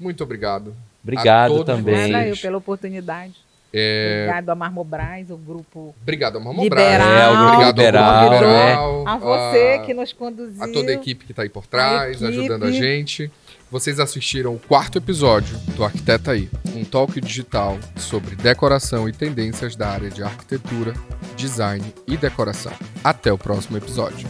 muito 0.00 0.22
obrigado. 0.24 0.74
Obrigado 1.02 1.64
também. 1.64 2.12
Gente. 2.12 2.40
pela 2.42 2.58
oportunidade. 2.58 3.34
É, 3.74 4.26
Obrigado 4.28 4.50
a 4.50 4.54
Marmobras, 4.54 5.30
o 5.30 5.36
grupo. 5.38 5.94
Obrigado 6.02 6.36
ao 6.36 6.44
Mamão 6.44 6.62
Liberal. 6.62 7.08
É, 7.08 7.28
Obrigado 7.30 7.76
liberal, 7.78 8.14
ao 8.26 8.32
liberal. 8.34 9.08
A 9.08 9.16
você 9.16 9.78
a- 9.80 9.82
que 9.86 9.94
nos 9.94 10.12
conduziu. 10.12 10.62
a 10.62 10.68
toda 10.70 10.90
a 10.90 10.94
equipe 10.94 11.24
que 11.24 11.32
está 11.32 11.42
aí 11.42 11.48
por 11.48 11.66
trás, 11.66 12.22
A 12.22 12.28
ajudando 12.28 12.64
a 12.64 12.70
gente. 12.70 13.30
Vocês 13.70 13.98
assistiram 13.98 14.54
o 14.54 14.58
quarto 14.58 14.98
episódio 14.98 15.56
do 15.74 15.82
Arquiteta 15.82 16.32
aí, 16.32 16.50
um 16.76 16.84
talk 16.84 17.18
digital 17.18 17.78
sobre 17.96 18.36
decoração 18.36 19.08
e 19.08 19.12
tendências 19.12 19.74
da 19.74 19.88
área 19.88 20.10
de 20.10 20.22
arquitetura, 20.22 20.92
design 21.34 21.82
e 22.06 22.14
decoração. 22.18 22.72
Até 23.02 23.32
o 23.32 23.38
próximo 23.38 23.78
episódio. 23.78 24.28